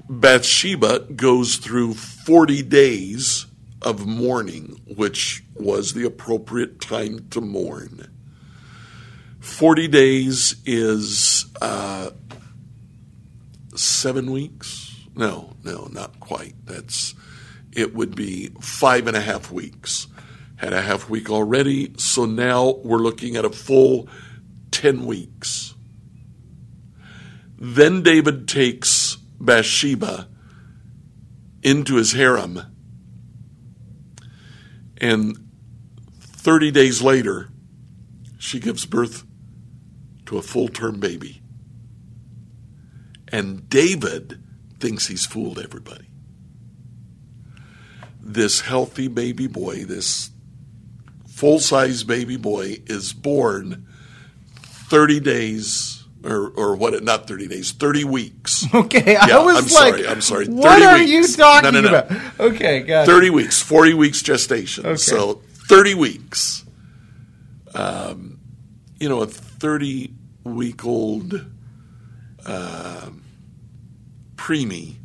Bathsheba 0.08 1.00
goes 1.14 1.56
through 1.56 1.94
40 1.94 2.62
days 2.62 3.46
of 3.82 4.06
mourning, 4.06 4.80
which 4.86 5.44
was 5.54 5.94
the 5.94 6.04
appropriate 6.04 6.80
time 6.80 7.28
to 7.30 7.40
mourn. 7.40 8.08
40 9.40 9.88
days 9.88 10.56
is 10.66 11.46
uh, 11.62 12.10
seven 13.74 14.30
weeks. 14.30 14.96
No, 15.14 15.56
no, 15.64 15.88
not 15.92 16.20
quite. 16.20 16.54
That's 16.64 17.14
it 17.72 17.94
would 17.94 18.14
be 18.14 18.48
five 18.60 19.06
and 19.06 19.16
a 19.16 19.20
half 19.20 19.50
weeks. 19.50 20.06
Had 20.56 20.72
a 20.72 20.82
half 20.82 21.08
week 21.08 21.30
already, 21.30 21.94
so 21.96 22.26
now 22.26 22.74
we're 22.84 22.98
looking 22.98 23.36
at 23.36 23.44
a 23.44 23.50
full 23.50 24.08
ten 24.70 25.06
weeks. 25.06 25.74
Then 27.58 28.02
David 28.02 28.48
takes 28.48 29.16
Bathsheba 29.40 30.28
into 31.62 31.96
his 31.96 32.12
harem, 32.12 32.60
and 34.98 35.36
30 36.20 36.70
days 36.70 37.02
later, 37.02 37.50
she 38.38 38.58
gives 38.58 38.86
birth 38.86 39.24
to 40.24 40.38
a 40.38 40.42
full 40.42 40.68
term 40.68 40.98
baby. 41.00 41.42
And 43.32 43.68
David 43.68 44.42
thinks 44.78 45.06
he's 45.06 45.26
fooled 45.26 45.58
everybody. 45.58 46.06
This 48.20 48.60
healthy 48.60 49.08
baby 49.08 49.46
boy, 49.46 49.84
this 49.84 50.30
full 51.28 51.58
size 51.58 52.04
baby 52.04 52.36
boy, 52.36 52.82
is 52.86 53.12
born 53.12 53.86
30 54.90 55.20
days, 55.20 56.04
or, 56.24 56.48
or 56.50 56.76
what, 56.76 57.02
not 57.02 57.26
30 57.28 57.48
days, 57.48 57.72
30 57.72 58.04
weeks. 58.04 58.66
Okay, 58.74 59.12
yeah, 59.12 59.38
I 59.38 59.44
was 59.44 59.56
I'm 59.56 59.62
like, 59.62 59.94
sorry, 59.94 60.08
I'm 60.08 60.20
sorry. 60.20 60.46
What 60.48 60.82
are 60.82 60.98
weeks. 60.98 61.10
you 61.10 61.36
talking 61.36 61.72
no, 61.72 61.80
no, 61.80 61.90
no. 61.90 61.98
about? 61.98 62.40
Okay, 62.40 62.80
got 62.80 63.06
30 63.06 63.26
it. 63.26 63.30
weeks, 63.30 63.62
40 63.62 63.94
weeks 63.94 64.22
gestation. 64.22 64.86
Okay. 64.86 64.96
So 64.96 65.42
30 65.68 65.94
weeks. 65.94 66.64
Um, 67.74 68.38
you 68.98 69.08
know, 69.08 69.22
a 69.22 69.26
30 69.26 70.12
week 70.44 70.84
old 70.84 71.46
uh, 72.46 73.10
preemie 74.36 74.96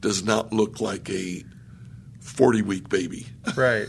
does 0.00 0.24
not 0.24 0.52
look 0.52 0.80
like 0.80 1.10
a 1.10 1.44
40 2.20 2.62
week 2.62 2.88
baby. 2.88 3.26
Right. 3.56 3.88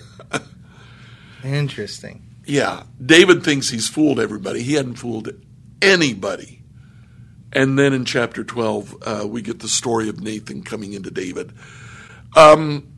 Interesting. 1.44 2.24
Yeah. 2.46 2.84
David 3.04 3.44
thinks 3.44 3.70
he's 3.70 3.88
fooled 3.88 4.20
everybody. 4.20 4.62
He 4.64 4.74
hadn't 4.74 4.96
fooled 4.96 5.30
anybody. 5.82 6.62
And 7.54 7.78
then 7.78 7.94
in 7.94 8.06
chapter 8.06 8.44
12, 8.44 8.96
uh, 9.02 9.28
we 9.28 9.42
get 9.42 9.60
the 9.60 9.68
story 9.68 10.08
of 10.10 10.22
Nathan 10.22 10.64
coming 10.64 10.94
into 10.94 11.12
David. 11.12 11.54
Um, 12.36 12.92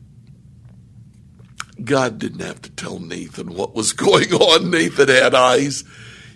God 1.82 2.18
didn't 2.18 2.40
have 2.40 2.62
to 2.62 2.70
tell 2.70 2.98
Nathan 3.00 3.54
what 3.54 3.74
was 3.74 3.92
going 3.94 4.32
on. 4.32 4.70
Nathan 4.70 5.08
had 5.08 5.34
eyes. 5.34 5.84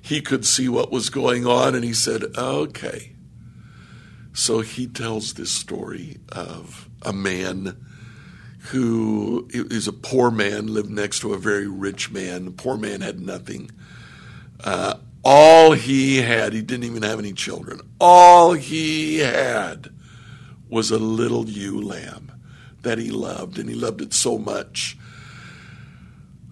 He 0.02 0.20
could 0.20 0.44
see 0.44 0.68
what 0.68 0.90
was 0.90 1.10
going 1.10 1.46
on, 1.46 1.74
and 1.74 1.84
he 1.84 1.92
said, 1.92 2.24
Okay, 2.36 3.12
so 4.32 4.60
he 4.60 4.86
tells 4.86 5.34
this 5.34 5.50
story 5.50 6.18
of 6.30 6.88
a 7.02 7.12
man 7.12 7.76
who 8.70 9.48
is 9.50 9.88
a 9.88 9.92
poor 9.92 10.30
man, 10.30 10.66
lived 10.66 10.90
next 10.90 11.20
to 11.20 11.32
a 11.32 11.38
very 11.38 11.66
rich 11.66 12.10
man. 12.10 12.44
The 12.44 12.50
poor 12.50 12.76
man 12.76 13.00
had 13.00 13.20
nothing. 13.20 13.70
Uh, 14.62 14.94
all 15.24 15.72
he 15.72 16.18
had, 16.18 16.52
he 16.52 16.62
didn't 16.62 16.84
even 16.84 17.02
have 17.02 17.18
any 17.18 17.32
children, 17.32 17.80
all 18.00 18.52
he 18.52 19.18
had 19.18 19.90
was 20.68 20.90
a 20.90 20.98
little 20.98 21.48
ewe 21.48 21.80
lamb 21.80 22.32
that 22.82 22.98
he 22.98 23.10
loved, 23.10 23.58
and 23.58 23.68
he 23.68 23.74
loved 23.74 24.00
it 24.00 24.12
so 24.12 24.38
much. 24.38 24.96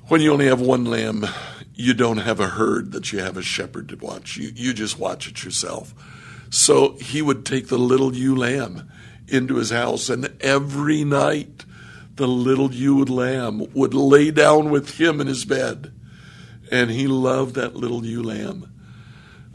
When 0.09 0.21
you 0.21 0.33
only 0.33 0.47
have 0.47 0.61
one 0.61 0.85
lamb, 0.85 1.27
you 1.75 1.93
don't 1.93 2.19
have 2.19 2.41
a 2.41 2.49
herd 2.49 2.93
that 2.93 3.13
you 3.13 3.19
have 3.19 3.37
a 3.37 3.43
shepherd 3.43 3.89
to 3.91 3.97
watch. 3.97 4.37
You, 4.37 4.53
you 4.55 4.73
just 4.73 4.99
watch 4.99 5.29
it 5.29 5.45
yourself. 5.45 5.95
So 6.57 6.93
he 6.93 7.21
would 7.21 7.45
take 7.45 7.69
the 7.69 7.77
little 7.77 8.17
ewe 8.17 8.35
lamb 8.35 8.91
into 9.29 9.57
his 9.57 9.69
house, 9.69 10.09
and 10.09 10.35
every 10.41 11.05
night 11.05 11.67
the 12.15 12.27
little 12.27 12.73
ewe 12.73 13.05
lamb 13.05 13.67
would 13.75 13.93
lay 13.93 14.31
down 14.31 14.71
with 14.71 14.99
him 14.99 15.21
in 15.21 15.27
his 15.27 15.45
bed. 15.45 15.93
And 16.73 16.91
he 16.91 17.09
loved 17.09 17.57
that 17.57 17.77
little 17.77 18.07
ewe 18.07 18.23
lamb. 18.23 18.73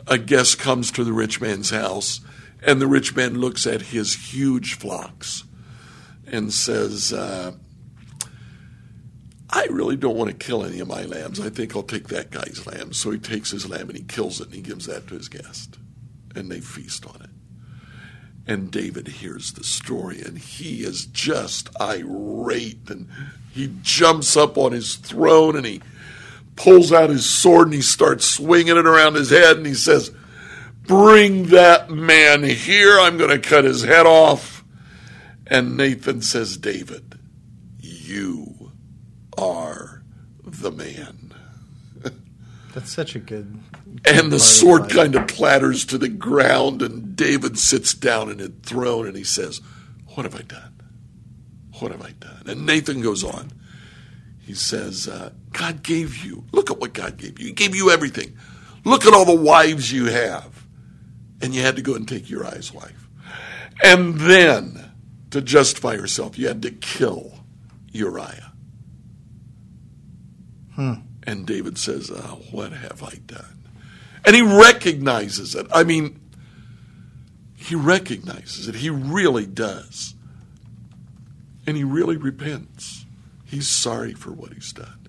A 0.05 0.19
guest 0.19 0.59
comes 0.59 0.91
to 0.91 1.03
the 1.03 1.11
rich 1.11 1.41
man's 1.41 1.71
house, 1.71 2.21
and 2.61 2.79
the 2.79 2.85
rich 2.85 3.15
man 3.15 3.39
looks 3.39 3.65
at 3.65 3.81
his 3.81 4.31
huge 4.31 4.75
flocks 4.75 5.43
and 6.27 6.53
says, 6.53 7.11
uh, 7.11 7.53
I 9.49 9.65
really 9.71 9.95
don't 9.95 10.15
want 10.15 10.29
to 10.29 10.45
kill 10.45 10.63
any 10.63 10.79
of 10.79 10.87
my 10.87 11.01
lambs. 11.05 11.39
I 11.39 11.49
think 11.49 11.75
I'll 11.75 11.81
take 11.81 12.09
that 12.09 12.29
guy's 12.29 12.67
lamb. 12.67 12.93
So 12.93 13.09
he 13.09 13.17
takes 13.17 13.49
his 13.49 13.67
lamb 13.67 13.89
and 13.89 13.97
he 13.97 14.03
kills 14.03 14.39
it 14.39 14.49
and 14.49 14.55
he 14.55 14.61
gives 14.61 14.85
that 14.85 15.07
to 15.07 15.15
his 15.15 15.29
guest. 15.29 15.79
And 16.35 16.51
they 16.51 16.59
feast 16.59 17.05
on 17.05 17.21
it. 17.21 17.29
And 18.47 18.71
David 18.71 19.07
hears 19.07 19.53
the 19.53 19.63
story 19.63 20.21
and 20.21 20.37
he 20.37 20.83
is 20.83 21.05
just 21.05 21.69
irate 21.79 22.89
and 22.89 23.07
he 23.51 23.73
jumps 23.81 24.35
up 24.35 24.57
on 24.57 24.71
his 24.71 24.95
throne 24.95 25.55
and 25.55 25.65
he 25.65 25.81
pulls 26.55 26.91
out 26.91 27.09
his 27.09 27.29
sword 27.29 27.67
and 27.67 27.75
he 27.75 27.81
starts 27.81 28.25
swinging 28.25 28.77
it 28.77 28.85
around 28.85 29.15
his 29.15 29.29
head 29.29 29.57
and 29.57 29.65
he 29.65 29.73
says, 29.73 30.11
Bring 30.83 31.47
that 31.47 31.89
man 31.89 32.43
here. 32.43 32.99
I'm 32.99 33.17
going 33.17 33.29
to 33.29 33.39
cut 33.39 33.63
his 33.63 33.83
head 33.83 34.05
off. 34.05 34.63
And 35.47 35.77
Nathan 35.77 36.21
says, 36.21 36.57
David, 36.57 37.19
you 37.79 38.71
are 39.37 40.01
the 40.43 40.71
man. 40.71 41.33
That's 42.73 42.91
such 42.91 43.15
a 43.15 43.19
good. 43.19 43.59
And 44.05 44.31
the 44.31 44.39
sword 44.39 44.89
kind 44.89 45.15
of 45.15 45.27
clatters 45.27 45.85
to 45.85 45.97
the 45.97 46.09
ground, 46.09 46.81
and 46.81 47.15
David 47.15 47.59
sits 47.59 47.93
down 47.93 48.31
in 48.31 48.39
his 48.39 48.51
throne 48.63 49.07
and 49.07 49.15
he 49.15 49.23
says, 49.23 49.61
What 50.15 50.23
have 50.23 50.35
I 50.35 50.43
done? 50.43 50.81
What 51.79 51.91
have 51.91 52.01
I 52.01 52.11
done? 52.11 52.43
And 52.47 52.65
Nathan 52.65 53.01
goes 53.01 53.23
on. 53.23 53.51
He 54.39 54.53
says, 54.53 55.07
uh, 55.07 55.31
God 55.53 55.81
gave 55.81 56.25
you, 56.25 56.43
look 56.51 56.69
at 56.69 56.79
what 56.79 56.93
God 56.93 57.17
gave 57.17 57.39
you. 57.39 57.47
He 57.47 57.51
gave 57.53 57.75
you 57.75 57.89
everything. 57.89 58.37
Look 58.83 59.05
at 59.05 59.13
all 59.13 59.25
the 59.25 59.35
wives 59.35 59.91
you 59.91 60.05
have. 60.05 60.65
And 61.41 61.55
you 61.55 61.61
had 61.61 61.75
to 61.77 61.81
go 61.81 61.95
and 61.95 62.07
take 62.07 62.29
Uriah's 62.29 62.73
wife. 62.73 63.07
And 63.83 64.15
then, 64.15 64.91
to 65.31 65.41
justify 65.41 65.93
yourself, 65.93 66.37
you 66.37 66.47
had 66.47 66.61
to 66.63 66.71
kill 66.71 67.39
Uriah. 67.91 68.51
Hmm. 70.75 70.93
And 71.23 71.47
David 71.47 71.77
says, 71.77 72.11
oh, 72.11 72.41
What 72.51 72.73
have 72.73 73.03
I 73.03 73.15
done? 73.25 73.60
And 74.25 74.35
he 74.35 74.41
recognizes 74.41 75.55
it. 75.55 75.67
I 75.73 75.83
mean, 75.83 76.19
he 77.55 77.75
recognizes 77.75 78.67
it. 78.67 78.75
He 78.75 78.89
really 78.89 79.45
does. 79.45 80.15
And 81.65 81.77
he 81.77 81.83
really 81.83 82.17
repents. 82.17 83.05
He's 83.45 83.67
sorry 83.67 84.13
for 84.13 84.31
what 84.31 84.53
he's 84.53 84.73
done. 84.73 85.07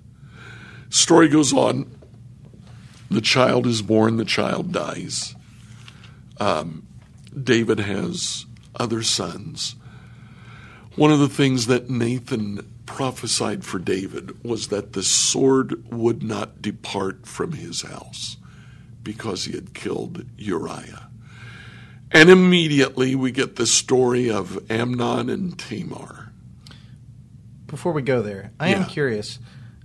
Story 0.91 1.29
goes 1.29 1.53
on. 1.53 1.91
The 3.11 3.21
child 3.21 3.67
is 3.67 3.83
born, 3.83 4.17
the 4.17 4.25
child 4.25 4.73
dies. 4.73 5.35
Um, 6.41 6.87
David 7.41 7.81
has 7.81 8.47
other 8.75 9.03
sons. 9.03 9.77
One 10.97 11.13
of 11.13 11.19
the 11.19 11.29
things 11.29 11.67
that 11.67 11.89
Nathan 11.89 12.71
prophesied 12.87 13.65
for 13.65 13.79
David 13.79 14.43
was 14.45 14.69
that 14.69 14.93
the 14.93 15.03
sword 15.03 15.91
would 15.91 16.23
not 16.23 16.61
depart 16.61 17.27
from 17.27 17.53
his 17.53 17.83
house 17.83 18.37
because 19.03 19.45
he 19.45 19.53
had 19.53 19.75
killed 19.75 20.25
Uriah. 20.37 21.09
And 22.11 22.29
immediately 22.29 23.15
we 23.15 23.31
get 23.33 23.57
the 23.57 23.67
story 23.67 24.31
of 24.31 24.71
Amnon 24.71 25.31
and 25.31 25.59
Tamar. 25.59 26.31
Before 27.67 27.93
we 27.93 28.03
go 28.03 28.21
there, 28.23 28.53
I 28.61 28.71
Yeah. 28.71 28.83
am 28.83 28.85
curious. 28.87 29.39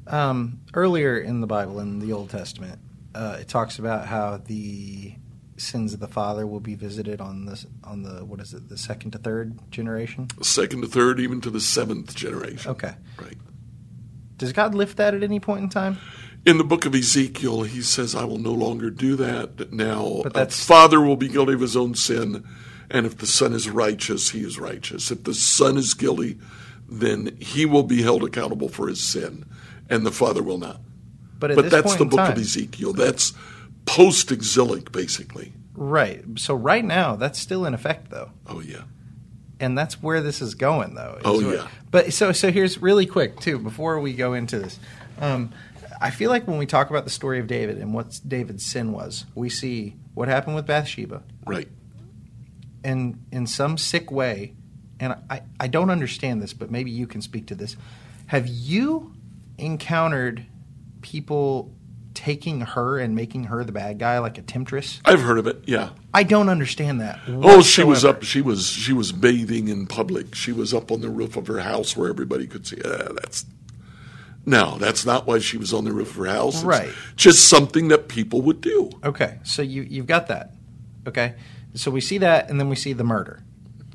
Um, 0.08 0.60
earlier 0.74 1.18
in 1.18 1.42
the 1.42 1.48
Bible, 1.48 1.80
in 1.80 2.00
the 2.00 2.12
Old 2.12 2.30
Testament, 2.30 2.80
uh, 3.16 3.38
it 3.40 3.48
talks 3.48 3.80
about 3.80 4.08
how 4.08 4.38
the 4.38 5.14
sins 5.58 5.94
of 5.94 6.00
the 6.00 6.08
father 6.08 6.46
will 6.46 6.60
be 6.60 6.76
visited 6.76 7.20
on 7.20 7.46
the 7.46 7.66
on 7.84 8.04
the 8.04 8.24
what 8.24 8.40
is 8.40 8.54
it 8.54 8.70
the 8.70 8.78
second 8.78 9.12
to 9.12 9.18
third 9.18 9.58
generation. 9.72 10.28
Second 10.42 10.82
to 10.82 10.88
third, 10.88 11.20
even 11.20 11.42
to 11.42 11.50
the 11.50 11.60
seventh 11.60 12.14
generation. 12.16 12.70
Okay, 12.72 12.94
Right. 13.20 13.38
does 14.38 14.54
God 14.54 14.76
lift 14.76 14.98
that 14.98 15.14
at 15.16 15.24
any 15.24 15.40
point 15.40 15.64
in 15.64 15.70
time? 15.70 15.98
In 16.48 16.58
the 16.58 16.64
book 16.64 16.86
of 16.86 16.96
Ezekiel, 16.96 17.64
he 17.64 17.82
says, 17.82 18.16
I 18.16 18.24
will 18.24 18.38
no 18.38 18.54
longer 18.54 18.90
do 18.90 19.16
that. 19.18 19.74
Now, 19.74 20.22
But 20.24 20.34
that's- 20.34 20.64
father 20.66 21.02
will 21.02 21.18
be 21.18 21.28
guilty 21.28 21.54
of 21.54 21.60
his 21.60 21.76
own 21.76 21.94
sin, 21.94 22.46
and 22.90 23.06
if 23.06 23.18
the 23.18 23.28
son 23.28 23.52
is 23.54 23.70
righteous, 23.70 24.30
he 24.30 24.40
is 24.46 24.58
righteous. 24.58 25.12
If 25.12 25.24
the 25.26 25.34
son 25.34 25.78
is 25.78 25.94
guilty, 25.94 26.38
then 26.90 27.36
he 27.40 27.66
will 27.66 27.84
be 27.84 28.02
held 28.02 28.24
accountable 28.24 28.70
for 28.70 28.88
his 28.88 29.02
sin, 29.02 29.44
and 29.90 30.06
the 30.06 30.12
father 30.12 30.42
will 30.42 30.58
not. 30.58 30.80
But 31.38 31.54
But 31.54 31.70
that's 31.70 31.98
the 31.98 32.06
book 32.06 32.18
time, 32.20 32.32
of 32.32 32.38
Ezekiel. 32.38 32.94
That's 32.94 33.34
post 33.86 34.32
exilic, 34.32 34.92
basically. 34.94 35.52
right? 35.76 36.24
So 36.38 36.56
right 36.56 36.84
now, 36.86 37.16
that's 37.18 37.38
still 37.40 37.66
in 37.66 37.74
effect, 37.74 38.10
though. 38.10 38.32
Oh, 38.48 38.62
yeah. 38.62 38.84
and 39.60 39.78
that's 39.78 40.02
where 40.02 40.22
this 40.22 40.42
is 40.42 40.54
going 40.56 40.94
though. 40.96 41.16
is 41.20 41.22
Oh, 41.26 41.40
yeah. 41.40 41.68
But 41.92 42.14
so 42.14 42.32
so 42.32 42.52
here's 42.52 42.80
really 42.82 43.06
quick 43.08 43.40
too 43.40 43.58
before 43.60 44.00
we 44.00 44.14
go 44.14 44.34
into 44.34 44.60
this. 44.60 44.80
Um, 45.20 45.52
I 46.00 46.12
feel 46.12 46.30
like 46.30 46.48
when 46.48 46.58
we 46.58 46.66
talk 46.66 46.90
about 46.90 47.04
the 47.06 47.10
story 47.10 47.40
of 47.40 47.48
David 47.48 47.78
and 47.78 47.94
what 47.94 48.20
David's 48.28 48.66
sin 48.66 48.92
was, 48.92 49.26
we 49.36 49.50
see 49.50 49.96
what 50.14 50.28
happened 50.28 50.56
with 50.56 50.66
Bathsheba, 50.68 51.24
Right. 51.46 51.68
and 52.84 53.24
in 53.32 53.48
some 53.48 53.78
sick 53.78 54.12
way, 54.12 54.54
and 55.00 55.16
I 55.30 55.42
I 55.60 55.68
don't 55.68 55.90
understand 55.90 56.42
this, 56.42 56.54
but 56.54 56.72
maybe 56.72 56.92
you 56.92 57.08
can 57.08 57.22
speak 57.22 57.48
to 57.48 57.56
this. 57.56 57.76
Have 58.28 58.48
you 58.48 59.14
encountered 59.58 60.46
people 61.02 61.74
taking 62.14 62.62
her 62.62 62.98
and 62.98 63.16
making 63.16 63.46
her 63.46 63.64
the 63.64 63.72
bad 63.72 64.00
guy 64.00 64.18
like 64.20 64.38
a 64.38 64.42
temptress? 64.42 65.00
I've 65.06 65.22
heard 65.22 65.38
of 65.38 65.46
it, 65.48 65.64
yeah. 65.66 65.90
I 66.14 66.24
don't 66.24 66.50
understand 66.50 67.00
that. 67.02 67.20
Oh, 67.28 67.62
she 67.62 67.84
was 67.84 68.04
up. 68.04 68.24
She 68.24 68.42
was 68.42 68.66
she 68.68 68.94
was 68.94 69.12
bathing 69.12 69.68
in 69.68 69.86
public. 69.88 70.34
She 70.36 70.52
was 70.52 70.74
up 70.74 70.92
on 70.92 71.02
the 71.02 71.10
roof 71.10 71.38
of 71.38 71.48
her 71.48 71.60
house 71.60 71.96
where 71.96 72.10
everybody 72.10 72.48
could 72.48 72.66
see. 72.68 72.82
Uh, 72.84 73.14
that's 73.14 73.46
no, 74.48 74.78
that's 74.80 75.06
not 75.06 75.28
why 75.28 75.40
she 75.40 75.58
was 75.58 75.74
on 75.74 75.84
the 75.84 75.92
roof 75.92 76.12
of 76.12 76.16
her 76.16 76.26
house. 76.26 76.56
It's 76.56 76.64
Right. 76.64 76.90
just 77.18 77.48
something 77.50 77.90
that 77.90 78.08
people 78.08 78.42
would 78.44 78.62
do. 78.62 78.90
Okay, 79.04 79.40
so 79.44 79.62
you 79.62 79.84
you've 79.84 80.08
got 80.08 80.28
that. 80.28 80.54
Okay, 81.06 81.36
so 81.76 81.92
we 81.92 82.02
see 82.02 82.18
that, 82.20 82.50
and 82.50 82.60
then 82.60 82.70
we 82.70 82.76
see 82.78 82.94
the 82.94 83.04
murder, 83.04 83.44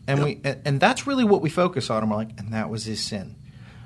and 0.07 0.23
we 0.23 0.41
and, 0.45 0.61
and 0.65 0.81
that's 0.81 1.07
really 1.07 1.25
what 1.25 1.41
we 1.41 1.49
focus 1.51 1.88
on. 1.91 2.03
I'm 2.03 2.11
like, 2.11 2.38
and 2.38 2.53
that 2.53 2.69
was 2.71 2.85
his 2.85 3.03
sin. 3.03 3.37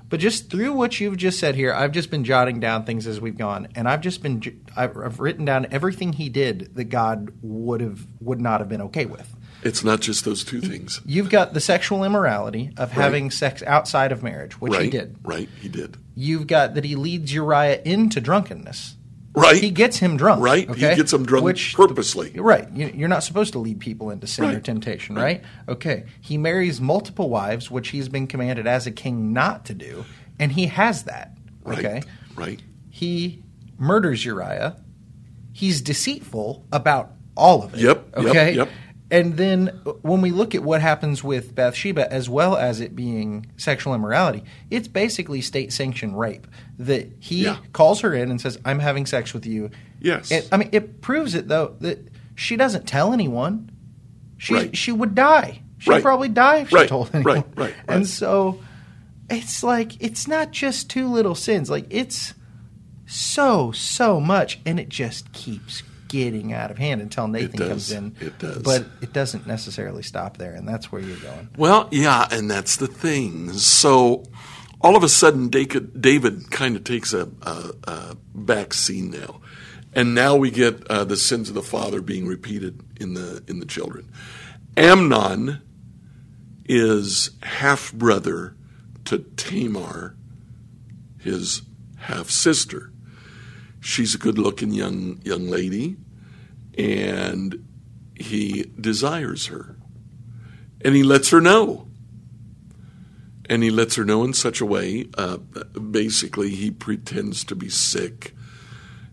But 0.08 0.20
just 0.20 0.50
through 0.50 0.72
what 0.72 1.00
you've 1.00 1.16
just 1.16 1.38
said 1.40 1.54
here, 1.56 1.72
I've 1.72 1.90
just 1.92 2.10
been 2.10 2.22
jotting 2.24 2.60
down 2.60 2.84
things 2.84 3.06
as 3.06 3.20
we've 3.20 3.38
gone, 3.38 3.68
and 3.76 3.88
I've 3.88 4.00
just 4.00 4.22
been 4.22 4.42
I've 4.76 5.20
written 5.20 5.44
down 5.44 5.66
everything 5.70 6.14
he 6.14 6.28
did 6.28 6.74
that 6.74 6.84
God 6.84 7.32
would 7.42 7.80
have 7.80 8.06
would 8.20 8.40
not 8.40 8.60
have 8.60 8.68
been 8.68 8.82
okay 8.82 9.06
with. 9.06 9.35
It's 9.66 9.82
not 9.82 10.00
just 10.00 10.24
those 10.24 10.44
two 10.44 10.60
things. 10.60 11.00
You've 11.04 11.28
got 11.28 11.52
the 11.52 11.60
sexual 11.60 12.04
immorality 12.04 12.70
of 12.76 12.92
having 12.92 13.30
sex 13.30 13.62
outside 13.66 14.12
of 14.12 14.22
marriage, 14.22 14.60
which 14.60 14.72
right. 14.72 14.82
he 14.84 14.90
did. 14.90 15.16
Right. 15.24 15.48
He 15.60 15.68
did. 15.68 15.96
You've 16.14 16.46
got 16.46 16.74
that 16.74 16.84
he 16.84 16.94
leads 16.94 17.34
Uriah 17.34 17.82
into 17.84 18.20
drunkenness. 18.20 18.96
Right. 19.34 19.60
He 19.62 19.70
gets 19.70 19.98
him 19.98 20.16
drunk. 20.16 20.42
Right. 20.42 20.66
He 20.74 20.80
gets 20.80 21.12
him 21.12 21.26
drunk 21.26 21.44
Which, 21.44 21.74
purposely. 21.74 22.30
Right. 22.36 22.70
You- 22.72 22.92
You're 22.94 23.08
not 23.08 23.22
supposed 23.22 23.52
to 23.52 23.58
lead 23.58 23.80
people 23.80 24.10
into 24.10 24.26
sin 24.26 24.46
or 24.46 24.60
temptation, 24.60 25.14
right? 25.14 25.42
Okay. 25.68 26.04
He 26.22 26.38
marries 26.38 26.80
multiple 26.80 27.28
wives, 27.28 27.70
which 27.70 27.88
he's 27.88 28.08
been 28.08 28.28
commanded 28.28 28.66
as 28.66 28.86
a 28.86 28.90
king 28.90 29.32
not 29.34 29.66
to 29.66 29.74
do, 29.74 30.06
and 30.38 30.52
he 30.52 30.66
has 30.68 31.02
that. 31.04 31.36
Right. 31.64 31.78
Okay. 31.78 32.02
Right. 32.34 32.62
He 32.88 33.42
murders 33.78 34.24
Uriah. 34.24 34.76
He's 35.52 35.80
deceitful 35.82 36.64
about 36.72 37.12
all 37.36 37.62
of 37.62 37.74
it. 37.74 37.80
Yep, 37.80 38.06
yep, 38.16 38.26
Okay. 38.26 38.52
yep. 38.54 38.68
And 39.10 39.36
then 39.36 39.68
when 40.02 40.20
we 40.20 40.32
look 40.32 40.54
at 40.56 40.64
what 40.64 40.80
happens 40.80 41.22
with 41.22 41.54
Bathsheba, 41.54 42.12
as 42.12 42.28
well 42.28 42.56
as 42.56 42.80
it 42.80 42.96
being 42.96 43.46
sexual 43.56 43.94
immorality, 43.94 44.42
it's 44.68 44.88
basically 44.88 45.40
state 45.42 45.72
sanctioned 45.72 46.18
rape. 46.18 46.46
That 46.78 47.12
he 47.20 47.44
Yeah. 47.44 47.58
calls 47.72 48.00
her 48.00 48.12
in 48.14 48.30
and 48.30 48.40
says, 48.40 48.58
I'm 48.64 48.80
having 48.80 49.06
sex 49.06 49.32
with 49.32 49.46
you. 49.46 49.70
Yes. 50.00 50.30
It, 50.32 50.48
I 50.50 50.56
mean, 50.56 50.70
it 50.72 51.02
proves 51.02 51.34
it, 51.36 51.46
though, 51.46 51.76
that 51.80 52.08
she 52.34 52.56
doesn't 52.56 52.86
tell 52.86 53.12
anyone. 53.12 53.70
She, 54.38 54.54
Right. 54.54 54.76
she 54.76 54.90
would 54.92 55.14
die. 55.14 55.62
She'd 55.78 55.90
Right. 55.90 56.02
probably 56.02 56.28
die 56.28 56.58
if 56.58 56.70
she 56.70 56.74
Right, 56.74 56.88
told 56.88 57.10
anyone. 57.14 57.36
right, 57.36 57.46
right, 57.56 57.74
And 57.86 58.08
so 58.08 58.58
it's 59.30 59.62
like, 59.62 60.02
it's 60.02 60.26
not 60.26 60.50
just 60.50 60.90
two 60.90 61.06
little 61.08 61.34
sins. 61.36 61.70
Like, 61.70 61.86
it's 61.90 62.34
so, 63.06 63.70
so 63.72 64.20
much. 64.20 64.58
And 64.66 64.80
it 64.80 64.88
just 64.88 65.32
keeps 65.32 65.82
getting 66.08 66.52
out 66.52 66.70
of 66.70 66.78
hand 66.78 67.00
until 67.00 67.28
Nathan 67.28 67.68
comes 67.68 67.90
in. 67.90 68.16
It 68.20 68.38
does. 68.38 68.62
But 68.62 68.86
it 69.00 69.12
doesn't 69.12 69.46
necessarily 69.46 70.02
stop 70.02 70.36
there. 70.36 70.54
And 70.54 70.68
that's 70.68 70.90
where 70.90 71.00
you're 71.00 71.18
going. 71.18 71.48
Well, 71.56 71.88
yeah, 71.90 72.26
and 72.30 72.50
that's 72.50 72.76
the 72.76 72.86
thing. 72.86 73.52
So 73.52 74.24
all 74.80 74.96
of 74.96 75.02
a 75.02 75.08
sudden, 75.08 75.48
David, 75.48 76.00
David 76.00 76.50
kind 76.50 76.76
of 76.76 76.84
takes 76.84 77.12
a, 77.12 77.28
a, 77.42 77.72
a, 77.84 78.16
back 78.34 78.74
scene 78.74 79.10
now, 79.10 79.40
and 79.94 80.14
now 80.14 80.36
we 80.36 80.50
get 80.50 80.86
uh, 80.88 81.04
the 81.04 81.16
sins 81.16 81.48
of 81.48 81.54
the 81.54 81.62
father 81.62 82.00
being 82.00 82.26
repeated 82.26 82.80
in 83.00 83.14
the 83.14 83.42
in 83.48 83.58
the 83.58 83.66
children. 83.66 84.10
Amnon 84.76 85.62
is 86.66 87.30
half 87.42 87.92
brother 87.92 88.54
to 89.06 89.18
Tamar, 89.18 90.16
his 91.18 91.62
half 91.98 92.28
sister. 92.28 92.92
She's 93.86 94.16
a 94.16 94.18
good 94.18 94.36
looking 94.36 94.72
young 94.72 95.20
young 95.22 95.46
lady, 95.46 95.96
and 96.76 97.64
he 98.16 98.72
desires 98.80 99.46
her, 99.46 99.76
and 100.84 100.96
he 100.96 101.04
lets 101.04 101.30
her 101.30 101.40
know 101.40 101.86
and 103.48 103.62
he 103.62 103.70
lets 103.70 103.94
her 103.94 104.04
know 104.04 104.24
in 104.24 104.32
such 104.32 104.60
a 104.60 104.66
way. 104.66 105.06
Uh, 105.16 105.36
basically, 105.36 106.50
he 106.50 106.68
pretends 106.68 107.44
to 107.44 107.54
be 107.54 107.68
sick, 107.68 108.34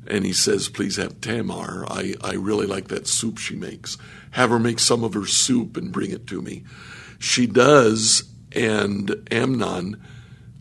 and 0.08 0.26
he 0.26 0.34
says, 0.34 0.70
"Please 0.70 0.96
have 0.96 1.22
Tamar. 1.22 1.86
I 1.88 2.16
I 2.22 2.34
really 2.34 2.66
like 2.66 2.88
that 2.88 3.08
soup 3.08 3.38
she 3.38 3.56
makes. 3.56 3.96
Have 4.32 4.50
her 4.50 4.58
make 4.58 4.80
some 4.80 5.04
of 5.04 5.14
her 5.14 5.28
soup 5.28 5.78
and 5.78 5.92
bring 5.92 6.10
it 6.10 6.26
to 6.28 6.42
me." 6.42 6.64
She 7.20 7.46
does, 7.46 8.24
and 8.52 9.16
Amnon 9.30 10.02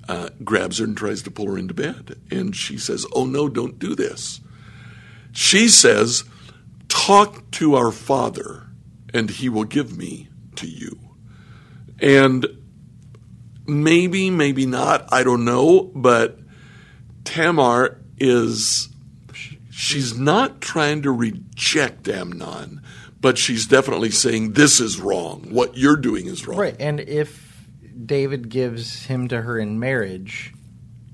uh, 0.08 0.30
grabs 0.44 0.78
her 0.78 0.84
and 0.84 0.96
tries 0.96 1.22
to 1.22 1.30
pull 1.30 1.46
her 1.46 1.58
into 1.58 1.74
bed, 1.74 2.20
and 2.30 2.54
she 2.54 2.78
says, 2.78 3.06
"Oh 3.12 3.24
no, 3.24 3.48
don't 3.48 3.78
do 3.78 3.94
this." 3.94 4.40
She 5.32 5.68
says, 5.68 6.24
"Talk 6.88 7.50
to 7.52 7.74
our 7.74 7.92
father, 7.92 8.68
and 9.12 9.30
he 9.30 9.48
will 9.48 9.64
give 9.64 9.96
me 9.96 10.28
to 10.56 10.66
you." 10.66 10.98
And 12.00 12.46
Maybe, 13.66 14.30
maybe 14.30 14.66
not. 14.66 15.08
I 15.12 15.22
don't 15.22 15.44
know. 15.44 15.90
But 15.94 16.38
Tamar 17.24 18.00
is, 18.18 18.88
she's 19.70 20.18
not 20.18 20.60
trying 20.60 21.02
to 21.02 21.12
reject 21.12 22.08
Amnon, 22.08 22.82
but 23.20 23.38
she's 23.38 23.66
definitely 23.66 24.10
saying, 24.10 24.52
this 24.52 24.80
is 24.80 25.00
wrong. 25.00 25.46
What 25.50 25.76
you're 25.76 25.96
doing 25.96 26.26
is 26.26 26.46
wrong. 26.46 26.58
Right. 26.58 26.76
And 26.80 27.00
if 27.00 27.51
David 28.06 28.48
gives 28.48 29.06
him 29.06 29.28
to 29.28 29.42
her 29.42 29.58
in 29.58 29.78
marriage, 29.78 30.52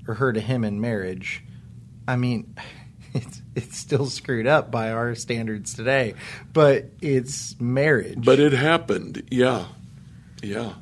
or 0.07 0.15
her 0.15 0.33
to 0.33 0.39
him 0.39 0.63
in 0.63 0.81
marriage, 0.81 1.43
I 2.07 2.15
mean, 2.15 2.55
it's 3.13 3.41
it's 3.55 3.77
still 3.77 4.07
screwed 4.07 4.47
up 4.47 4.71
by 4.71 4.91
our 4.91 5.15
standards 5.15 5.73
today, 5.73 6.15
but 6.53 6.85
it's 7.01 7.59
marriage. 7.59 8.23
But 8.23 8.39
it 8.39 8.53
happened, 8.53 9.23
yeah, 9.29 9.65
yeah, 10.41 10.73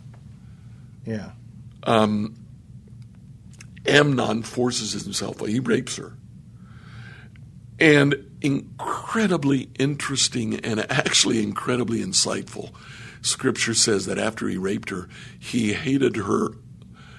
yeah. 1.05 1.31
Um, 1.83 2.35
Amnon 3.87 4.43
forces 4.43 5.03
himself, 5.03 5.39
he 5.45 5.59
rapes 5.59 5.95
her. 5.97 6.13
And 7.79 8.27
incredibly 8.41 9.69
interesting 9.77 10.59
and 10.59 10.79
actually 10.91 11.41
incredibly 11.41 11.99
insightful. 11.99 12.71
Scripture 13.21 13.73
says 13.73 14.05
that 14.05 14.17
after 14.17 14.47
he 14.47 14.57
raped 14.57 14.89
her, 14.89 15.07
he 15.37 15.73
hated 15.73 16.17
her. 16.17 16.49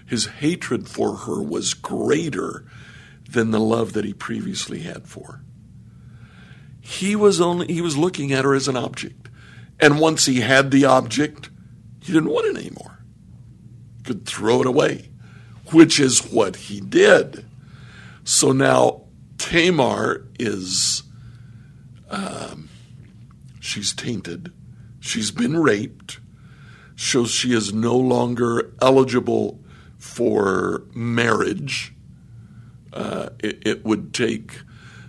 His 0.07 0.27
hatred 0.27 0.89
for 0.89 1.17
her 1.17 1.43
was 1.43 1.75
greater 1.75 2.65
than 3.29 3.51
the 3.51 3.61
love 3.61 3.93
that 3.93 4.05
he 4.05 4.15
previously 4.15 4.81
had 4.81 5.07
for 5.07 5.33
her. 5.33 5.45
He 6.81 7.15
was 7.15 7.41
only 7.41 7.73
he 7.73 7.83
was 7.83 7.99
looking 7.99 8.33
at 8.33 8.45
her 8.45 8.55
as 8.55 8.69
an 8.69 8.77
object. 8.77 9.29
And 9.79 10.01
once 10.01 10.27
he 10.27 10.41
had 10.41 10.71
the 10.71 10.87
object, 10.87 11.51
he 12.03 12.13
didn't 12.13 12.31
want 12.31 12.47
it 12.47 12.57
anymore 12.57 13.01
He 13.99 14.03
could 14.05 14.27
throw 14.27 14.61
it 14.63 14.67
away, 14.67 15.11
which 15.73 16.01
is 16.01 16.21
what 16.33 16.57
he 16.57 16.81
did. 16.81 17.45
So 18.25 18.53
now 18.53 19.03
Tamar 19.37 20.27
is, 20.39 21.03
um, 22.11 22.69
she's 23.61 23.93
tainted. 23.93 24.53
She's 25.09 25.31
been 25.31 25.57
raped. 25.57 26.21
So 26.95 27.25
she 27.25 27.55
is 27.55 27.73
no 27.73 27.97
longer 27.97 28.75
eligible 28.83 29.59
for 29.97 30.83
marriage. 30.95 31.95
Uh, 32.93 33.31
it, 33.39 33.67
it 33.67 33.85
would 33.87 34.13
take 34.13 34.61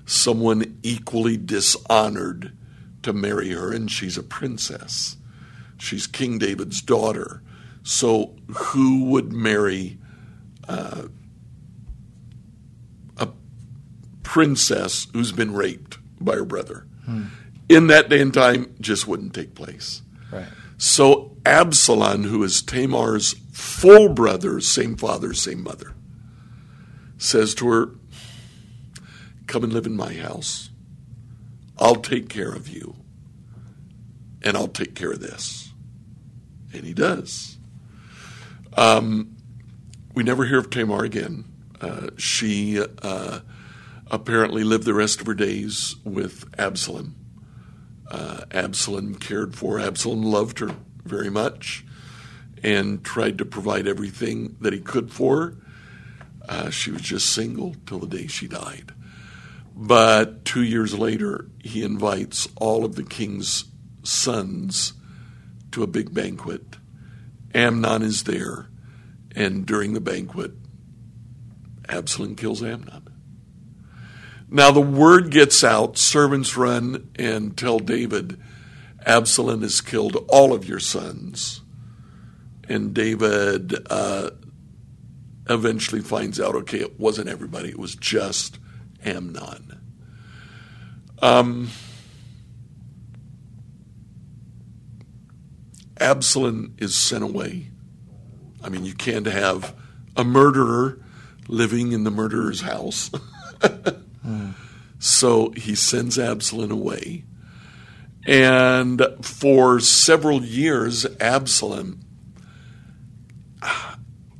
someone 0.05 0.79
equally 0.83 1.35
dishonored 1.35 2.55
to 3.03 3.11
marry 3.11 3.49
her, 3.49 3.73
and 3.73 3.91
she's 3.91 4.17
a 4.17 4.23
princess. 4.23 5.17
She's 5.77 6.07
King 6.07 6.37
David's 6.37 6.81
daughter. 6.81 7.41
So, 7.83 8.35
who 8.47 9.05
would 9.05 9.33
marry 9.33 9.97
uh, 10.67 11.07
a 13.17 13.29
princess 14.23 15.07
who's 15.11 15.31
been 15.33 15.53
raped 15.53 15.97
by 16.21 16.35
her 16.35 16.45
brother? 16.45 16.87
Hmm. 17.05 17.25
In 17.69 17.87
that 17.87 18.09
day 18.09 18.19
and 18.19 18.33
time, 18.33 18.75
just 18.81 19.07
wouldn't 19.07 19.33
take 19.33 19.53
place. 19.53 20.01
Right. 20.31 20.47
So, 20.77 21.37
Absalom, 21.45 22.23
who 22.23 22.43
is 22.43 22.61
Tamar's 22.61 23.33
full 23.51 24.09
brother, 24.09 24.59
same 24.59 24.95
father, 24.95 25.33
same 25.33 25.63
mother, 25.63 25.93
says 27.17 27.53
to 27.55 27.69
her, 27.69 27.91
Come 29.45 29.63
and 29.63 29.73
live 29.73 29.85
in 29.85 29.95
my 29.95 30.13
house. 30.13 30.69
I'll 31.77 31.95
take 31.95 32.29
care 32.29 32.51
of 32.51 32.67
you, 32.67 32.95
and 34.41 34.57
I'll 34.57 34.67
take 34.67 34.95
care 34.95 35.11
of 35.11 35.21
this. 35.21 35.71
And 36.73 36.83
he 36.83 36.93
does. 36.93 37.57
Um, 38.77 39.35
we 40.13 40.23
never 40.23 40.45
hear 40.45 40.59
of 40.59 40.69
Tamar 40.69 41.03
again. 41.03 41.45
Uh, 41.81 42.09
she 42.17 42.81
uh, 43.01 43.39
apparently 44.07 44.63
lived 44.63 44.85
the 44.85 44.93
rest 44.93 45.21
of 45.21 45.27
her 45.27 45.33
days 45.33 45.95
with 46.03 46.45
Absalom. 46.57 47.15
Uh, 48.09 48.45
Absalom 48.51 49.15
cared 49.15 49.55
for 49.55 49.79
Absalom, 49.79 50.23
loved 50.23 50.59
her 50.59 50.75
very 51.05 51.29
much, 51.29 51.85
and 52.63 53.03
tried 53.03 53.37
to 53.37 53.45
provide 53.45 53.87
everything 53.87 54.55
that 54.61 54.73
he 54.73 54.79
could 54.79 55.11
for 55.11 55.41
her. 55.41 55.55
Uh, 56.47 56.69
she 56.69 56.91
was 56.91 57.01
just 57.01 57.29
single 57.29 57.75
till 57.85 57.99
the 57.99 58.07
day 58.07 58.27
she 58.27 58.47
died. 58.47 58.91
But 59.75 60.43
two 60.43 60.63
years 60.63 60.97
later, 60.97 61.49
he 61.63 61.83
invites 61.83 62.47
all 62.55 62.83
of 62.83 62.95
the 62.95 63.03
king's 63.03 63.65
sons 64.03 64.93
to 65.71 65.83
a 65.83 65.87
big 65.87 66.13
banquet 66.13 66.77
Amnon 67.53 68.03
is 68.03 68.23
there, 68.23 68.67
and 69.35 69.65
during 69.65 69.93
the 69.93 70.01
banquet, 70.01 70.51
Absalom 71.87 72.35
kills 72.35 72.61
Amnon. 72.61 73.08
Now 74.51 74.71
the 74.71 74.81
word 74.81 75.29
gets 75.29 75.63
out, 75.63 75.97
servants 75.97 76.57
run 76.57 77.11
and 77.15 77.55
tell 77.55 77.79
David, 77.79 78.39
Absalom 79.05 79.61
has 79.61 79.79
killed 79.79 80.25
all 80.27 80.53
of 80.53 80.67
your 80.67 80.79
sons. 80.79 81.61
And 82.67 82.93
David 82.93 83.75
uh, 83.89 84.31
eventually 85.47 86.01
finds 86.01 86.39
out, 86.39 86.55
okay, 86.55 86.79
it 86.79 86.99
wasn't 86.99 87.29
everybody, 87.29 87.69
it 87.69 87.79
was 87.79 87.95
just 87.95 88.59
Amnon. 89.05 89.79
Um, 91.21 91.69
Absalom 95.99 96.75
is 96.77 96.95
sent 96.95 97.23
away. 97.23 97.67
I 98.63 98.69
mean, 98.69 98.85
you 98.85 98.93
can't 98.93 99.25
have 99.25 99.75
a 100.15 100.23
murderer 100.23 100.99
living 101.47 101.91
in 101.91 102.03
the 102.03 102.11
murderer's 102.11 102.61
house. 102.61 103.11
So 104.99 105.51
he 105.51 105.75
sends 105.75 106.19
Absalom 106.19 106.71
away. 106.71 107.23
And 108.27 109.01
for 109.21 109.79
several 109.79 110.43
years, 110.43 111.05
Absalom, 111.19 112.01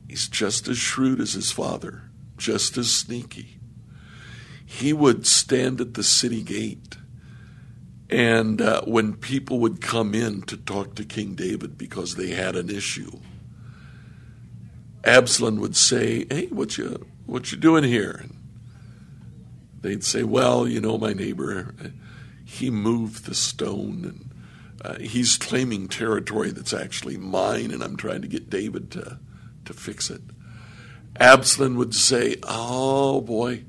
he's 0.08 0.28
just 0.28 0.67
as 0.67 0.78
shrewd 0.78 1.19
as 1.19 1.34
his 1.34 1.52
father, 1.52 2.04
just 2.38 2.78
as 2.78 2.91
sneaky. 2.91 3.60
He 4.65 4.93
would 4.93 5.26
stand 5.26 5.82
at 5.82 5.95
the 5.95 6.04
city 6.04 6.43
gate 6.43 6.98
and 8.10 8.60
uh, 8.62 8.82
when 8.84 9.13
people 9.13 9.60
would 9.60 9.82
come 9.82 10.15
in 10.15 10.41
to 10.43 10.58
talk 10.58 10.95
to 10.95 11.06
King 11.06 11.36
David 11.36 11.78
because 11.78 12.15
they 12.15 12.30
had 12.30 12.56
an 12.56 12.69
issue, 12.69 13.12
Absalom 15.04 15.60
would 15.60 15.76
say, 15.76 16.26
"Hey, 16.30 16.48
what 16.48 16.78
you 16.78 17.06
what 17.26 17.52
you 17.52 17.58
doing 17.58 17.84
here?" 17.84 18.19
And 18.24 18.36
they'd 19.82 20.04
say, 20.04 20.24
"Well, 20.24 20.68
you 20.68 20.82
know, 20.82 20.98
my 20.98 21.13
neighbor, 21.13 21.74
he 22.46 22.70
moved 22.70 23.26
the 23.26 23.36
stone, 23.36 24.06
and 24.06 24.32
uh, 24.84 25.00
he's 25.00 25.38
claiming 25.38 25.88
territory 25.88 26.52
that's 26.52 26.74
actually 26.74 27.18
mine, 27.18 27.72
and 27.72 27.84
I'm 27.84 27.98
trying 27.98 28.22
to 28.22 28.28
get 28.28 28.50
David 28.50 28.92
to 28.92 29.20
to 29.65 29.74
fix 29.74 30.10
it." 30.10 30.22
Absalom 31.20 31.76
would 31.76 31.94
say, 31.96 32.36
"Oh 32.44 33.22
boy." 33.22 33.65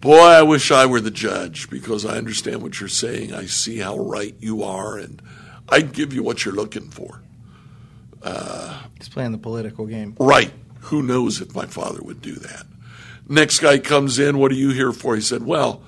Boy, 0.00 0.18
I 0.18 0.42
wish 0.42 0.70
I 0.70 0.84
were 0.84 1.00
the 1.00 1.10
judge 1.10 1.70
because 1.70 2.04
I 2.04 2.18
understand 2.18 2.60
what 2.62 2.78
you're 2.78 2.90
saying. 2.90 3.32
I 3.32 3.46
see 3.46 3.78
how 3.78 3.96
right 3.96 4.34
you 4.38 4.62
are, 4.62 4.98
and 4.98 5.22
I'd 5.70 5.94
give 5.94 6.12
you 6.12 6.22
what 6.22 6.44
you're 6.44 6.52
looking 6.52 6.90
for. 6.90 7.22
Uh, 8.22 8.82
He's 8.98 9.08
playing 9.08 9.32
the 9.32 9.38
political 9.38 9.86
game. 9.86 10.14
Right, 10.20 10.52
Who 10.80 11.02
knows 11.02 11.40
if 11.40 11.54
my 11.54 11.64
father 11.64 12.00
would 12.02 12.20
do 12.20 12.34
that? 12.34 12.66
Next 13.28 13.60
guy 13.60 13.78
comes 13.78 14.18
in, 14.18 14.38
what 14.38 14.52
are 14.52 14.56
you 14.56 14.70
here 14.70 14.92
for? 14.92 15.14
He 15.14 15.20
said, 15.20 15.44
Well, 15.44 15.82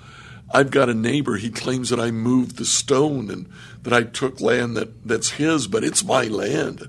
I've 0.50 0.70
got 0.70 0.88
a 0.88 0.94
neighbor. 0.94 1.36
He 1.36 1.50
claims 1.50 1.90
that 1.90 2.00
I 2.00 2.10
moved 2.10 2.56
the 2.56 2.64
stone 2.64 3.30
and 3.30 3.48
that 3.82 3.92
I 3.92 4.04
took 4.04 4.40
land 4.40 4.76
that, 4.76 5.06
that's 5.06 5.30
his, 5.30 5.66
but 5.66 5.84
it's 5.84 6.04
my 6.04 6.24
land. 6.24 6.88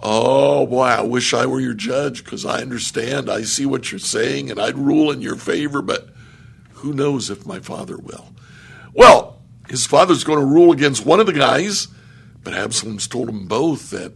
Oh, 0.00 0.66
boy, 0.66 0.84
I 0.84 1.02
wish 1.02 1.34
I 1.34 1.46
were 1.46 1.60
your 1.60 1.74
judge 1.74 2.24
because 2.24 2.46
I 2.46 2.62
understand. 2.62 3.28
I 3.28 3.42
see 3.42 3.66
what 3.66 3.90
you're 3.90 3.98
saying 3.98 4.50
and 4.50 4.60
I'd 4.60 4.78
rule 4.78 5.10
in 5.10 5.20
your 5.20 5.36
favor, 5.36 5.82
but 5.82 6.08
who 6.74 6.92
knows 6.92 7.30
if 7.30 7.44
my 7.46 7.58
father 7.58 7.96
will? 7.96 8.32
Well, 8.94 9.42
his 9.68 9.86
father's 9.86 10.24
going 10.24 10.38
to 10.38 10.46
rule 10.46 10.72
against 10.72 11.04
one 11.04 11.20
of 11.20 11.26
the 11.26 11.32
guys, 11.32 11.88
but 12.42 12.54
Absalom's 12.54 13.08
told 13.08 13.28
them 13.28 13.46
both 13.46 13.90
that 13.90 14.12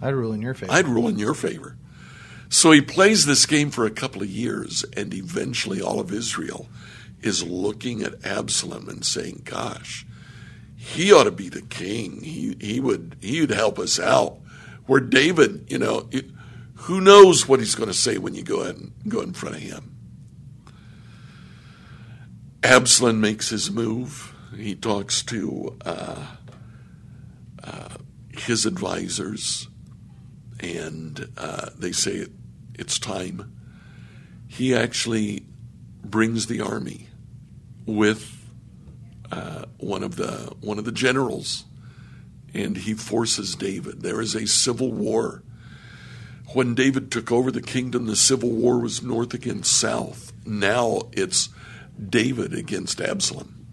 I'd 0.00 0.14
rule 0.14 0.32
in 0.32 0.42
your 0.42 0.54
favor. 0.54 0.72
I'd 0.72 0.88
rule 0.88 1.08
in 1.08 1.18
your 1.18 1.34
favor. 1.34 1.76
So 2.48 2.70
he 2.70 2.80
plays 2.80 3.26
this 3.26 3.46
game 3.46 3.70
for 3.70 3.86
a 3.86 3.90
couple 3.90 4.22
of 4.22 4.28
years, 4.28 4.84
and 4.96 5.12
eventually 5.12 5.80
all 5.80 6.00
of 6.00 6.12
Israel 6.12 6.68
is 7.20 7.42
looking 7.42 8.02
at 8.02 8.24
Absalom 8.24 8.88
and 8.88 9.04
saying, 9.04 9.42
Gosh, 9.44 10.06
he 10.76 11.12
ought 11.12 11.24
to 11.24 11.32
be 11.32 11.48
the 11.48 11.62
king. 11.62 12.22
He, 12.22 12.56
he 12.60 12.80
would 12.80 13.16
he 13.20 13.40
would 13.40 13.50
help 13.50 13.78
us 13.78 13.98
out. 13.98 14.38
Where 14.86 15.00
David, 15.00 15.66
you 15.68 15.78
know, 15.78 16.08
it, 16.12 16.26
who 16.74 17.00
knows 17.00 17.48
what 17.48 17.58
he's 17.58 17.74
going 17.74 17.88
to 17.88 17.94
say 17.94 18.18
when 18.18 18.34
you 18.34 18.44
go 18.44 18.62
in 18.62 18.92
go 19.08 19.20
in 19.20 19.32
front 19.32 19.56
of 19.56 19.62
him. 19.62 19.96
Absalom 22.62 23.20
makes 23.20 23.48
his 23.48 23.70
move. 23.70 24.34
He 24.56 24.74
talks 24.74 25.22
to 25.24 25.76
uh, 25.84 26.26
uh, 27.62 27.96
his 28.32 28.66
advisors, 28.66 29.68
and 30.60 31.28
uh, 31.36 31.70
they 31.76 31.92
say 31.92 32.26
it's 32.78 32.98
time. 32.98 33.52
He 34.46 34.74
actually 34.74 35.44
brings 36.04 36.46
the 36.46 36.60
army 36.60 37.08
with 37.84 38.32
uh, 39.30 39.64
one 39.78 40.02
of 40.02 40.16
the 40.16 40.54
one 40.60 40.78
of 40.78 40.84
the 40.84 40.92
generals, 40.92 41.64
and 42.54 42.76
he 42.76 42.94
forces 42.94 43.54
David. 43.56 44.02
There 44.02 44.20
is 44.20 44.34
a 44.34 44.46
civil 44.46 44.92
war. 44.92 45.42
When 46.52 46.74
David 46.74 47.10
took 47.10 47.32
over 47.32 47.50
the 47.50 47.60
kingdom, 47.62 48.06
the 48.06 48.16
civil 48.16 48.50
war 48.50 48.78
was 48.78 49.02
north 49.02 49.34
against 49.34 49.78
south. 49.78 50.32
Now 50.46 51.02
it's 51.12 51.48
David 52.08 52.54
against 52.54 53.00
Absalom. 53.00 53.66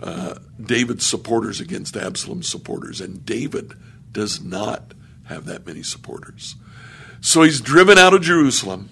Uh, 0.00 0.34
David's 0.62 1.04
supporters 1.04 1.60
against 1.60 1.96
Absalom's 1.96 2.48
supporters, 2.48 3.00
and 3.00 3.24
David 3.26 3.74
does 4.12 4.42
not 4.42 4.94
have 5.24 5.46
that 5.46 5.66
many 5.66 5.82
supporters. 5.82 6.54
So 7.26 7.42
he's 7.42 7.60
driven 7.60 7.98
out 7.98 8.14
of 8.14 8.22
Jerusalem. 8.22 8.88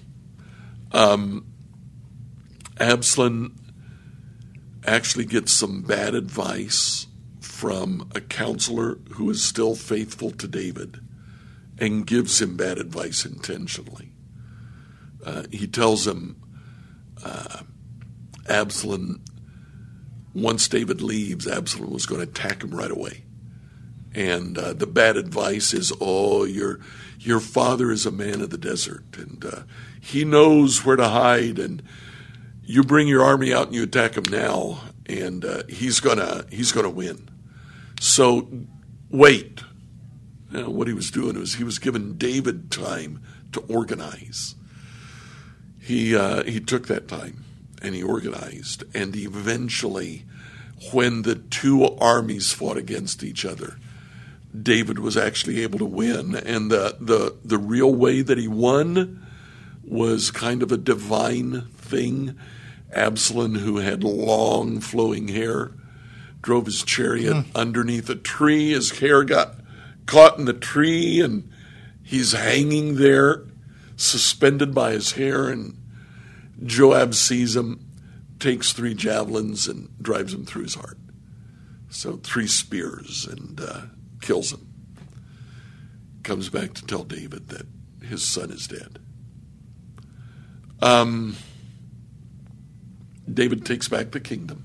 Um, 0.90 1.46
Absalom 2.80 3.54
actually 4.84 5.26
gets 5.26 5.52
some 5.52 5.82
bad 5.82 6.16
advice 6.16 7.06
from 7.40 8.10
a 8.12 8.20
counselor 8.20 8.98
who 9.12 9.30
is 9.30 9.44
still 9.44 9.76
faithful 9.76 10.32
to 10.32 10.48
David 10.48 10.98
and 11.78 12.04
gives 12.04 12.42
him 12.42 12.56
bad 12.56 12.78
advice 12.78 13.24
intentionally. 13.24 14.10
Uh, 15.24 15.44
he 15.52 15.68
tells 15.68 16.04
him, 16.04 16.42
uh, 17.24 17.60
Absalom, 18.48 19.22
once 20.34 20.66
David 20.66 21.00
leaves, 21.00 21.46
Absalom 21.46 21.92
was 21.92 22.06
going 22.06 22.20
to 22.20 22.28
attack 22.28 22.64
him 22.64 22.74
right 22.74 22.90
away. 22.90 23.26
And 24.14 24.56
uh, 24.56 24.72
the 24.74 24.86
bad 24.86 25.16
advice 25.16 25.72
is, 25.74 25.92
oh, 26.00 26.44
your 26.44 26.80
your 27.18 27.40
father 27.40 27.90
is 27.90 28.06
a 28.06 28.10
man 28.12 28.40
of 28.40 28.50
the 28.50 28.58
desert, 28.58 29.04
and 29.16 29.44
uh, 29.44 29.62
he 30.00 30.24
knows 30.24 30.84
where 30.84 30.96
to 30.96 31.08
hide. 31.08 31.58
And 31.58 31.82
you 32.62 32.82
bring 32.82 33.08
your 33.08 33.24
army 33.24 33.52
out 33.52 33.66
and 33.66 33.74
you 33.74 33.82
attack 33.82 34.16
him 34.16 34.24
now, 34.30 34.80
and 35.06 35.44
uh, 35.44 35.62
he's 35.68 36.00
gonna 36.00 36.44
he's 36.50 36.72
gonna 36.72 36.90
win. 36.90 37.28
So 38.00 38.48
wait. 39.10 39.62
Now, 40.50 40.70
what 40.70 40.86
he 40.86 40.94
was 40.94 41.10
doing 41.10 41.36
was 41.36 41.54
he 41.54 41.64
was 41.64 41.80
giving 41.80 42.14
David 42.14 42.70
time 42.70 43.20
to 43.52 43.60
organize. 43.62 44.54
He 45.80 46.14
uh, 46.14 46.44
he 46.44 46.60
took 46.60 46.86
that 46.86 47.08
time 47.08 47.44
and 47.82 47.94
he 47.94 48.02
organized, 48.02 48.84
and 48.94 49.14
eventually, 49.16 50.24
when 50.92 51.22
the 51.22 51.34
two 51.34 51.84
armies 51.84 52.52
fought 52.52 52.78
against 52.78 53.22
each 53.22 53.44
other, 53.44 53.76
David 54.60 54.98
was 55.00 55.16
actually 55.16 55.62
able 55.62 55.78
to 55.80 55.84
win, 55.84 56.34
and 56.36 56.70
the 56.70 56.96
the 57.00 57.34
the 57.44 57.58
real 57.58 57.92
way 57.94 58.22
that 58.22 58.38
he 58.38 58.48
won 58.48 59.26
was 59.82 60.30
kind 60.30 60.62
of 60.62 60.70
a 60.72 60.76
divine 60.76 61.62
thing. 61.76 62.36
Absalom, 62.92 63.56
who 63.56 63.78
had 63.78 64.04
long 64.04 64.78
flowing 64.80 65.26
hair, 65.28 65.72
drove 66.42 66.66
his 66.66 66.84
chariot 66.84 67.34
Hmm. 67.34 67.50
underneath 67.56 68.08
a 68.08 68.14
tree. 68.14 68.70
His 68.70 68.98
hair 69.00 69.24
got 69.24 69.56
caught 70.06 70.38
in 70.38 70.44
the 70.44 70.52
tree, 70.52 71.20
and 71.20 71.48
he's 72.04 72.30
hanging 72.32 72.94
there, 72.94 73.42
suspended 73.96 74.72
by 74.72 74.92
his 74.92 75.12
hair. 75.12 75.48
And 75.48 75.76
Joab 76.64 77.14
sees 77.14 77.56
him, 77.56 77.80
takes 78.38 78.72
three 78.72 78.94
javelins, 78.94 79.66
and 79.66 79.88
drives 80.00 80.32
him 80.32 80.44
through 80.44 80.62
his 80.62 80.76
heart. 80.76 80.98
So 81.90 82.20
three 82.22 82.46
spears, 82.46 83.26
and 83.28 83.60
uh, 83.60 83.80
kills 84.24 84.52
him. 84.52 84.66
Comes 86.22 86.48
back 86.48 86.72
to 86.74 86.86
tell 86.86 87.04
David 87.04 87.48
that 87.48 87.66
his 88.02 88.24
son 88.24 88.50
is 88.50 88.66
dead. 88.66 88.98
Um, 90.80 91.36
David 93.32 93.64
takes 93.66 93.88
back 93.88 94.10
the 94.10 94.20
kingdom. 94.20 94.64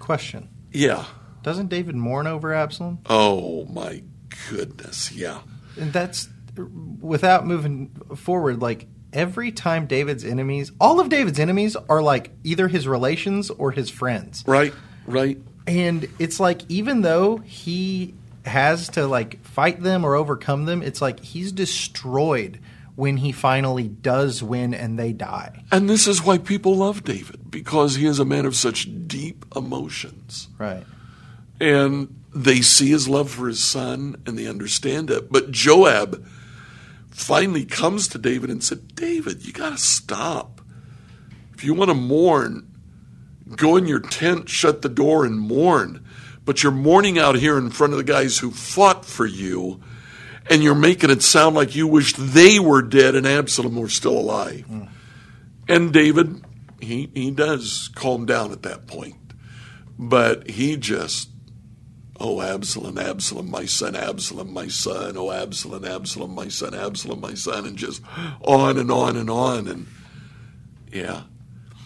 Question: 0.00 0.48
Yeah. 0.72 1.04
Doesn't 1.42 1.68
David 1.68 1.94
mourn 1.94 2.26
over 2.26 2.52
Absalom? 2.52 2.98
Oh 3.06 3.66
my 3.66 4.02
goodness. 4.50 5.12
Yeah. 5.12 5.42
And 5.78 5.92
that's 5.92 6.28
without 7.00 7.46
moving 7.46 7.90
forward. 8.16 8.60
Like 8.60 8.88
every 9.12 9.52
time 9.52 9.86
David's 9.86 10.24
enemies, 10.24 10.72
all 10.80 10.98
of 10.98 11.08
David's 11.08 11.38
enemies 11.38 11.76
are 11.88 12.02
like 12.02 12.32
either 12.42 12.66
his 12.66 12.88
relations 12.88 13.50
or 13.50 13.70
his 13.70 13.90
friends. 13.90 14.42
Right. 14.46 14.74
Right. 15.06 15.38
And 15.66 16.08
it's 16.18 16.38
like 16.38 16.62
even 16.68 17.02
though 17.02 17.38
he 17.38 18.14
has 18.44 18.88
to 18.90 19.06
like 19.06 19.42
fight 19.44 19.82
them 19.82 20.04
or 20.04 20.14
overcome 20.14 20.64
them, 20.64 20.82
it's 20.82 21.02
like 21.02 21.20
he's 21.20 21.50
destroyed 21.52 22.60
when 22.94 23.16
he 23.18 23.32
finally 23.32 23.88
does 23.88 24.42
win 24.42 24.72
and 24.72 24.98
they 24.98 25.12
die. 25.12 25.64
And 25.72 25.90
this 25.90 26.06
is 26.06 26.22
why 26.22 26.38
people 26.38 26.76
love 26.76 27.04
David 27.04 27.50
because 27.50 27.96
he 27.96 28.06
is 28.06 28.18
a 28.18 28.24
man 28.24 28.46
of 28.46 28.54
such 28.54 28.88
deep 29.06 29.44
emotions. 29.54 30.48
Right. 30.58 30.84
and 31.60 32.14
they 32.34 32.60
see 32.60 32.90
his 32.90 33.08
love 33.08 33.30
for 33.30 33.48
his 33.48 33.64
son 33.64 34.22
and 34.26 34.38
they 34.38 34.46
understand 34.46 35.10
it. 35.10 35.32
But 35.32 35.50
Joab 35.50 36.22
finally 37.10 37.64
comes 37.64 38.08
to 38.08 38.18
David 38.18 38.50
and 38.50 38.62
said, 38.62 38.94
David, 38.94 39.46
you 39.46 39.52
got 39.54 39.70
to 39.70 39.78
stop. 39.78 40.60
If 41.54 41.64
you 41.64 41.72
want 41.72 41.88
to 41.88 41.94
mourn, 41.94 42.65
go 43.54 43.76
in 43.76 43.86
your 43.86 44.00
tent, 44.00 44.48
shut 44.48 44.82
the 44.82 44.88
door, 44.88 45.24
and 45.24 45.38
mourn. 45.38 46.04
But 46.44 46.62
you're 46.62 46.72
mourning 46.72 47.18
out 47.18 47.36
here 47.36 47.58
in 47.58 47.70
front 47.70 47.92
of 47.92 47.98
the 47.98 48.04
guys 48.04 48.38
who 48.38 48.50
fought 48.50 49.04
for 49.04 49.26
you, 49.26 49.80
and 50.48 50.62
you're 50.62 50.74
making 50.74 51.10
it 51.10 51.22
sound 51.22 51.56
like 51.56 51.74
you 51.74 51.86
wish 51.86 52.14
they 52.14 52.58
were 52.58 52.82
dead 52.82 53.14
and 53.14 53.26
Absalom 53.26 53.76
were 53.76 53.88
still 53.88 54.18
alive. 54.18 54.62
Hmm. 54.62 54.84
And 55.68 55.92
David, 55.92 56.44
he, 56.80 57.10
he 57.14 57.32
does 57.32 57.90
calm 57.94 58.26
down 58.26 58.52
at 58.52 58.62
that 58.62 58.86
point. 58.86 59.16
But 59.98 60.50
he 60.50 60.76
just 60.76 61.30
Oh, 62.18 62.40
Absalom, 62.40 62.96
Absalom, 62.96 63.50
my 63.50 63.66
son, 63.66 63.94
Absalom, 63.94 64.52
my 64.52 64.68
son. 64.68 65.16
Oh, 65.18 65.30
Absalom, 65.30 65.84
Absalom, 65.84 66.34
my 66.34 66.48
son, 66.48 66.74
Absalom, 66.74 67.20
my 67.20 67.34
son, 67.34 67.66
and 67.66 67.76
just 67.76 68.02
on 68.42 68.78
and 68.78 68.90
on 68.90 69.16
and 69.16 69.28
on. 69.28 69.68
And 69.68 69.86
yeah, 70.90 71.24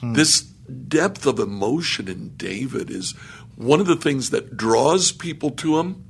hmm. 0.00 0.12
this 0.12 0.49
depth 0.70 1.26
of 1.26 1.38
emotion 1.38 2.08
in 2.08 2.36
David 2.36 2.90
is 2.90 3.12
one 3.56 3.80
of 3.80 3.86
the 3.86 3.96
things 3.96 4.30
that 4.30 4.56
draws 4.56 5.12
people 5.12 5.50
to 5.50 5.78
him, 5.78 6.06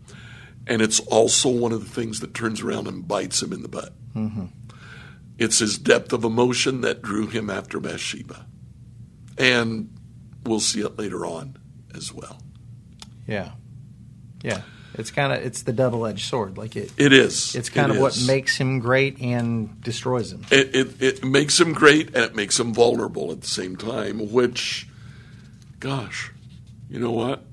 and 0.67 0.81
it's 0.81 1.01
also 1.01 1.49
one 1.49 1.73
of 1.73 1.81
the 1.81 1.91
things 1.91 2.21
that 2.21 2.35
turns 2.35 2.61
around 2.61 2.87
and 2.87 3.09
bites 3.09 3.43
him 3.43 3.53
in 3.53 3.63
the 3.63 3.69
butt. 3.69 3.93
Mm-hmm. 4.15 4.47
It's 5.39 5.59
his 5.59 5.79
depth 5.79 6.13
of 6.13 6.23
emotion 6.23 6.83
that 6.83 7.03
drew 7.03 7.27
him 7.27 7.49
after 7.49 7.81
Bathsheba. 7.81 8.47
And 9.39 9.97
we'll 10.45 10.61
see 10.61 10.81
it 10.81 10.99
later 10.99 11.25
on 11.25 11.57
as 11.95 12.13
well. 12.13 12.43
Yeah. 13.27 13.53
Yeah. 14.43 14.63
It's 14.95 15.11
kind 15.11 15.33
of 15.33 15.45
it's 15.45 15.63
the 15.63 15.73
double 15.73 16.05
edged 16.07 16.29
sword. 16.29 16.59
Like 16.59 16.77
it. 16.77 16.93
It 16.97 17.13
is. 17.13 17.55
It's 17.55 17.69
kind 17.71 17.91
It 17.93 17.97
of 17.97 18.03
what 18.03 18.21
makes 18.27 18.57
him 18.57 18.81
great 18.81 19.21
and 19.21 19.81
destroys 19.83 20.33
him. 20.33 20.45
it, 20.51 20.75
it, 20.75 21.03
it 21.03 21.25
makes 21.25 21.61
him 21.61 21.73
great 21.73 22.09
and 22.09 22.25
it 22.25 22.35
makes 22.35 22.59
him 22.59 22.75
vulnerable 22.75 23.31
at 23.33 23.41
the 23.41 23.47
same 23.47 23.77
time, 23.77 24.33
which, 24.33 24.89
gosh, 25.79 26.33
you 26.89 26.99
know 26.99 27.13
what? 27.13 27.45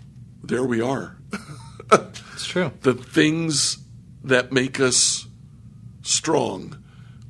There 0.43 0.63
we 0.63 0.81
are. 0.81 1.17
It's 1.91 2.45
true. 2.45 2.71
the 2.81 2.93
things 2.93 3.77
that 4.23 4.51
make 4.51 4.79
us 4.79 5.25
strong 6.01 6.77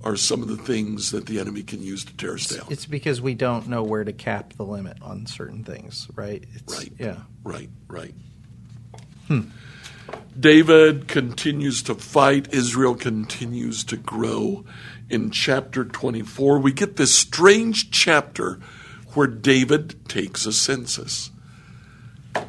are 0.04 0.16
some 0.16 0.42
of 0.42 0.48
the 0.48 0.58
things 0.58 1.12
that 1.12 1.26
the 1.28 1.40
enemy 1.40 1.64
can 1.64 1.82
use 1.84 2.04
to 2.06 2.16
tear 2.18 2.34
us 2.34 2.48
down. 2.48 2.66
It's 2.70 2.86
because 2.86 3.22
we 3.22 3.34
don't 3.36 3.68
know 3.68 3.84
where 3.84 4.04
to 4.04 4.14
cap 4.14 4.54
the 4.54 4.64
limit 4.64 4.98
on 5.02 5.26
certain 5.28 5.64
things, 5.64 6.08
right? 6.16 6.44
It's, 6.56 6.76
Right. 6.78 6.92
Yeah. 7.00 7.18
Right, 7.44 7.70
right. 7.88 8.14
Hmm. 9.28 9.42
David 10.40 11.08
continues 11.08 11.82
to 11.84 11.96
fight. 11.96 12.54
Israel 12.54 12.96
continues 12.96 13.84
to 13.86 13.98
grow. 13.98 14.66
In 15.10 15.32
chapter 15.32 15.84
24, 15.86 16.60
we 16.60 16.72
get 16.72 16.96
this 16.96 17.16
strange 17.16 17.92
chapter 17.92 18.60
where 19.14 19.28
David 19.28 20.08
takes 20.08 20.46
a 20.46 20.54
census. 20.54 21.32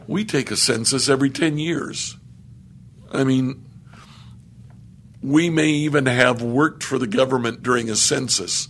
We 0.06 0.24
take 0.24 0.50
a 0.50 0.56
census 0.56 1.08
every 1.08 1.30
10 1.30 1.56
years. 1.56 2.16
I 3.10 3.24
mean, 3.24 3.64
we 5.22 5.48
may 5.48 5.68
even 5.68 6.06
have 6.06 6.42
worked 6.42 6.82
for 6.82 6.98
the 6.98 7.06
government 7.06 7.62
during 7.62 7.88
a 7.88 7.96
census, 7.96 8.68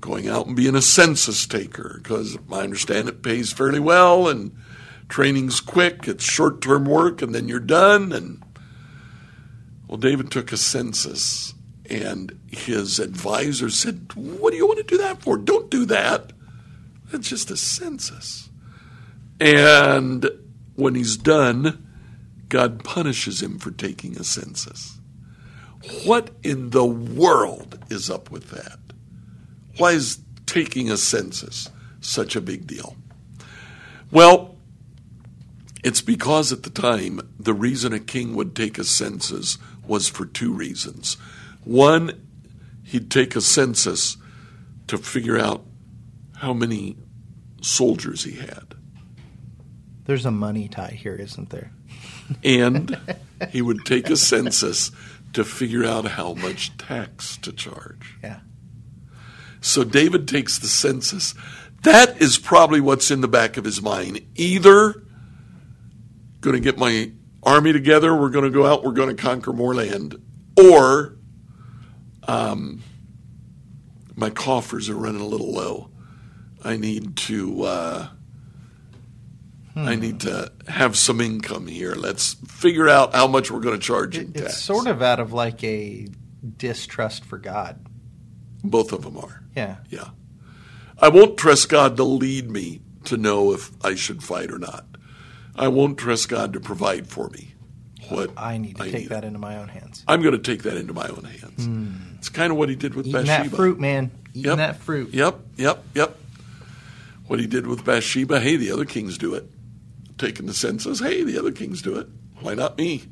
going 0.00 0.28
out 0.28 0.46
and 0.46 0.54
being 0.54 0.76
a 0.76 0.82
census 0.82 1.46
taker, 1.46 1.98
because 2.02 2.38
I 2.52 2.60
understand 2.60 3.08
it 3.08 3.22
pays 3.22 3.52
fairly 3.52 3.80
well 3.80 4.28
and 4.28 4.56
training's 5.08 5.60
quick, 5.60 6.06
it's 6.06 6.24
short 6.24 6.62
term 6.62 6.84
work, 6.84 7.20
and 7.20 7.34
then 7.34 7.48
you're 7.48 7.58
done. 7.58 8.12
And 8.12 8.44
well, 9.90 9.98
David 9.98 10.30
took 10.30 10.52
a 10.52 10.56
census, 10.56 11.52
and 11.86 12.38
his 12.46 13.00
advisor 13.00 13.68
said, 13.70 14.12
What 14.14 14.52
do 14.52 14.56
you 14.56 14.64
want 14.64 14.78
to 14.78 14.84
do 14.84 14.98
that 14.98 15.20
for? 15.20 15.36
Don't 15.36 15.68
do 15.68 15.84
that. 15.86 16.32
It's 17.12 17.28
just 17.28 17.50
a 17.50 17.56
census. 17.56 18.50
And 19.40 20.30
when 20.76 20.94
he's 20.94 21.16
done, 21.16 21.84
God 22.48 22.84
punishes 22.84 23.42
him 23.42 23.58
for 23.58 23.72
taking 23.72 24.16
a 24.16 24.22
census. 24.22 25.00
What 26.04 26.30
in 26.44 26.70
the 26.70 26.84
world 26.84 27.84
is 27.90 28.08
up 28.08 28.30
with 28.30 28.50
that? 28.50 28.78
Why 29.76 29.90
is 29.90 30.20
taking 30.46 30.88
a 30.88 30.96
census 30.96 31.68
such 32.00 32.36
a 32.36 32.40
big 32.40 32.68
deal? 32.68 32.94
Well, 34.12 34.54
it's 35.82 36.00
because 36.00 36.52
at 36.52 36.62
the 36.62 36.70
time, 36.70 37.20
the 37.40 37.54
reason 37.54 37.92
a 37.92 37.98
king 37.98 38.36
would 38.36 38.54
take 38.54 38.78
a 38.78 38.84
census 38.84 39.58
was 39.86 40.08
for 40.08 40.26
two 40.26 40.52
reasons. 40.52 41.16
One, 41.64 42.26
he'd 42.84 43.10
take 43.10 43.36
a 43.36 43.40
census 43.40 44.16
to 44.86 44.98
figure 44.98 45.38
out 45.38 45.64
how 46.36 46.52
many 46.52 46.96
soldiers 47.62 48.24
he 48.24 48.32
had. 48.32 48.74
There's 50.04 50.26
a 50.26 50.30
money 50.30 50.68
tie 50.68 50.98
here, 51.00 51.14
isn't 51.14 51.50
there? 51.50 51.72
And 52.42 52.98
he 53.50 53.62
would 53.62 53.84
take 53.84 54.10
a 54.10 54.16
census 54.16 54.90
to 55.34 55.44
figure 55.44 55.84
out 55.84 56.04
how 56.06 56.34
much 56.34 56.76
tax 56.76 57.36
to 57.38 57.52
charge. 57.52 58.16
Yeah. 58.22 58.40
So 59.60 59.84
David 59.84 60.26
takes 60.26 60.58
the 60.58 60.66
census. 60.66 61.34
That 61.82 62.20
is 62.20 62.38
probably 62.38 62.80
what's 62.80 63.10
in 63.10 63.20
the 63.20 63.28
back 63.28 63.56
of 63.56 63.64
his 63.64 63.80
mind. 63.80 64.20
Either 64.34 65.02
going 66.40 66.56
to 66.56 66.60
get 66.60 66.78
my 66.78 67.12
army 67.42 67.72
together, 67.72 68.14
we're 68.14 68.30
going 68.30 68.44
to 68.44 68.50
go 68.50 68.66
out, 68.66 68.84
we're 68.84 68.92
going 68.92 69.14
to 69.14 69.20
conquer 69.20 69.52
more 69.52 69.74
land, 69.74 70.20
or 70.58 71.16
um, 72.28 72.82
my 74.14 74.30
coffers 74.30 74.88
are 74.88 74.94
running 74.96 75.20
a 75.20 75.26
little 75.26 75.52
low. 75.52 75.90
I 76.62 76.76
need 76.76 77.16
to. 77.16 77.62
Uh, 77.62 78.08
I 79.76 79.94
need 79.94 80.20
to 80.20 80.52
have 80.68 80.96
some 80.96 81.20
income 81.20 81.66
here. 81.66 81.94
Let's 81.94 82.34
figure 82.48 82.88
out 82.88 83.14
how 83.14 83.26
much 83.26 83.50
we're 83.50 83.60
going 83.60 83.78
to 83.78 83.82
charge 83.84 84.18
in 84.18 84.32
tax. 84.32 84.46
it's 84.46 84.62
sort 84.62 84.86
of 84.86 85.00
out 85.00 85.20
of 85.20 85.32
like 85.32 85.62
a 85.64 86.08
distrust 86.56 87.24
for 87.24 87.38
God. 87.38 87.86
Both 88.62 88.92
of 88.92 89.02
them 89.02 89.16
are. 89.16 89.42
Yeah. 89.56 89.76
Yeah. 89.88 90.10
I 90.98 91.08
won't 91.08 91.38
trust 91.38 91.70
God 91.70 91.96
to 91.96 92.04
lead 92.04 92.50
me 92.50 92.82
to 93.04 93.16
know 93.16 93.52
if 93.52 93.70
I 93.82 93.94
should 93.94 94.22
fight 94.22 94.50
or 94.50 94.58
not. 94.58 94.84
I 95.60 95.68
won't 95.68 95.98
trust 95.98 96.28
God 96.30 96.54
to 96.54 96.60
provide 96.60 97.06
for 97.06 97.28
me 97.28 97.52
what 98.08 98.30
I 98.36 98.56
need 98.58 98.76
to 98.78 98.84
take 98.84 98.92
need. 98.94 99.08
that 99.10 99.24
into 99.24 99.38
my 99.38 99.56
own 99.58 99.68
hands. 99.68 100.02
I'm 100.08 100.22
going 100.22 100.32
to 100.32 100.38
take 100.40 100.62
that 100.64 100.76
into 100.76 100.94
my 100.94 101.06
own 101.06 101.22
hands. 101.24 101.68
It's 102.18 102.28
kind 102.30 102.50
of 102.50 102.56
what 102.58 102.68
he 102.70 102.74
did 102.76 102.94
with 102.94 103.06
Eating 103.06 103.26
Bathsheba. 103.26 103.50
that 103.50 103.56
fruit, 103.56 103.78
man. 103.78 104.10
Eating 104.30 104.44
Yep. 104.48 104.56
that 104.56 104.76
fruit. 104.78 105.12
Yep, 105.12 105.38
yep, 105.56 105.84
yep. 105.94 106.16
What 107.26 107.40
he 107.40 107.46
did 107.46 107.66
with 107.66 107.84
Bathsheba, 107.84 108.40
hey, 108.40 108.56
the 108.56 108.72
other 108.72 108.84
kings 108.86 109.18
do 109.18 109.34
it. 109.34 109.48
Taking 110.18 110.46
the 110.46 110.54
census, 110.54 110.98
hey, 111.00 111.22
the 111.24 111.38
other 111.38 111.52
kings 111.52 111.82
do 111.82 111.96
it. 111.98 112.08
Why 112.40 112.54
not 112.54 112.78
me? 112.78 113.04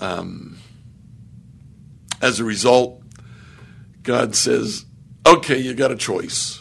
Um, 0.00 0.58
as 2.20 2.40
a 2.40 2.44
result, 2.44 3.02
God 4.02 4.34
says, 4.34 4.84
okay, 5.26 5.58
you 5.58 5.74
got 5.74 5.90
a 5.92 5.96
choice. 5.96 6.60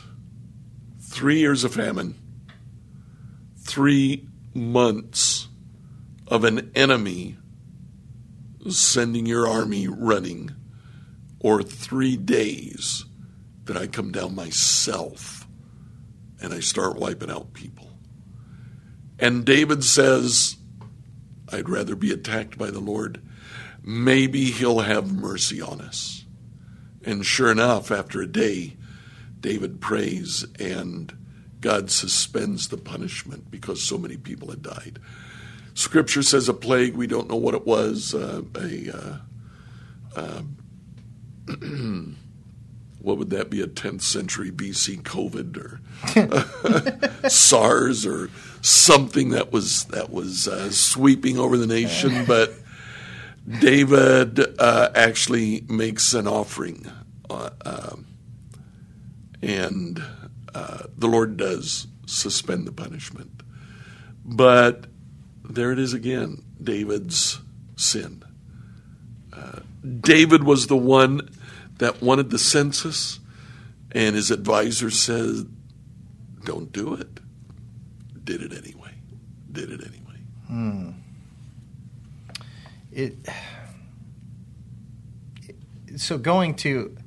Three 1.01 1.39
years 1.39 1.63
of 1.63 1.73
famine, 1.73 2.15
three 3.59 4.26
months 4.57 5.47
of 6.27 6.43
an 6.43 6.71
enemy 6.75 7.37
sending 8.69 9.25
your 9.25 9.47
army 9.47 9.87
running, 9.87 10.51
or 11.39 11.63
three 11.63 12.17
days 12.17 13.05
that 13.65 13.77
I 13.77 13.87
come 13.87 14.11
down 14.11 14.35
myself 14.35 15.47
and 16.41 16.53
I 16.53 16.59
start 16.59 16.97
wiping 16.97 17.31
out 17.31 17.53
people. 17.53 17.89
And 19.19 19.45
David 19.45 19.83
says, 19.83 20.57
I'd 21.51 21.69
rather 21.69 21.95
be 21.95 22.11
attacked 22.11 22.57
by 22.57 22.71
the 22.71 22.79
Lord. 22.79 23.21
Maybe 23.81 24.45
he'll 24.45 24.79
have 24.79 25.13
mercy 25.13 25.61
on 25.61 25.81
us. 25.81 26.25
And 27.03 27.25
sure 27.25 27.51
enough, 27.51 27.89
after 27.89 28.21
a 28.21 28.27
day, 28.27 28.75
David 29.39 29.79
prays 29.79 30.45
and 30.59 31.15
God 31.61 31.89
suspends 31.89 32.67
the 32.67 32.77
punishment 32.77 33.49
because 33.49 33.83
so 33.83 33.97
many 33.97 34.17
people 34.17 34.49
had 34.49 34.61
died. 34.61 34.99
Scripture 35.73 36.23
says 36.23 36.49
a 36.49 36.53
plague, 36.53 36.95
we 36.95 37.07
don't 37.07 37.29
know 37.29 37.35
what 37.35 37.55
it 37.55 37.65
was, 37.65 38.13
uh, 38.13 38.41
a. 38.55 39.19
Uh, 40.15 40.41
what 42.99 43.17
would 43.17 43.29
that 43.29 43.49
be? 43.49 43.61
A 43.61 43.67
10th 43.67 44.01
century 44.01 44.51
BC 44.51 45.01
COVID 45.03 45.55
or 45.55 47.29
SARS 47.29 48.05
or 48.05 48.29
something 48.61 49.29
that 49.29 49.51
was 49.51 49.85
that 49.85 50.11
was 50.11 50.47
uh, 50.47 50.71
sweeping 50.71 51.37
over 51.37 51.57
the 51.57 51.67
nation. 51.67 52.25
But 52.25 52.53
David 53.47 54.59
uh, 54.59 54.89
actually 54.93 55.63
makes 55.69 56.13
an 56.13 56.27
offering, 56.27 56.89
uh, 57.29 57.49
um, 57.65 58.07
and 59.41 60.03
uh, 60.57 60.87
the 60.97 61.07
Lord 61.07 61.37
does 61.37 61.85
suspend 62.07 62.65
the 62.65 62.71
punishment. 62.71 63.43
But 64.25 64.87
there 65.47 65.71
it 65.71 65.77
is 65.77 65.93
again, 65.93 66.43
David's 66.61 67.39
sin. 67.75 68.23
Uh, 69.31 69.59
David 70.01 70.43
was 70.43 70.65
the 70.65 70.75
one 70.75 71.29
that 71.77 72.01
wanted 72.01 72.31
the 72.31 72.39
census, 72.39 73.19
and 73.91 74.15
his 74.15 74.31
advisor 74.31 74.89
said, 74.89 75.45
"Don't 76.43 76.71
do 76.71 76.95
it." 76.95 77.19
Did 78.23 78.41
it 78.41 78.51
anyway. 78.51 78.95
Did 79.51 79.71
it 79.71 79.81
anyway. 79.81 80.17
It, 82.91 83.15
so 85.97 86.17
going 86.17 86.55
to 86.55 86.97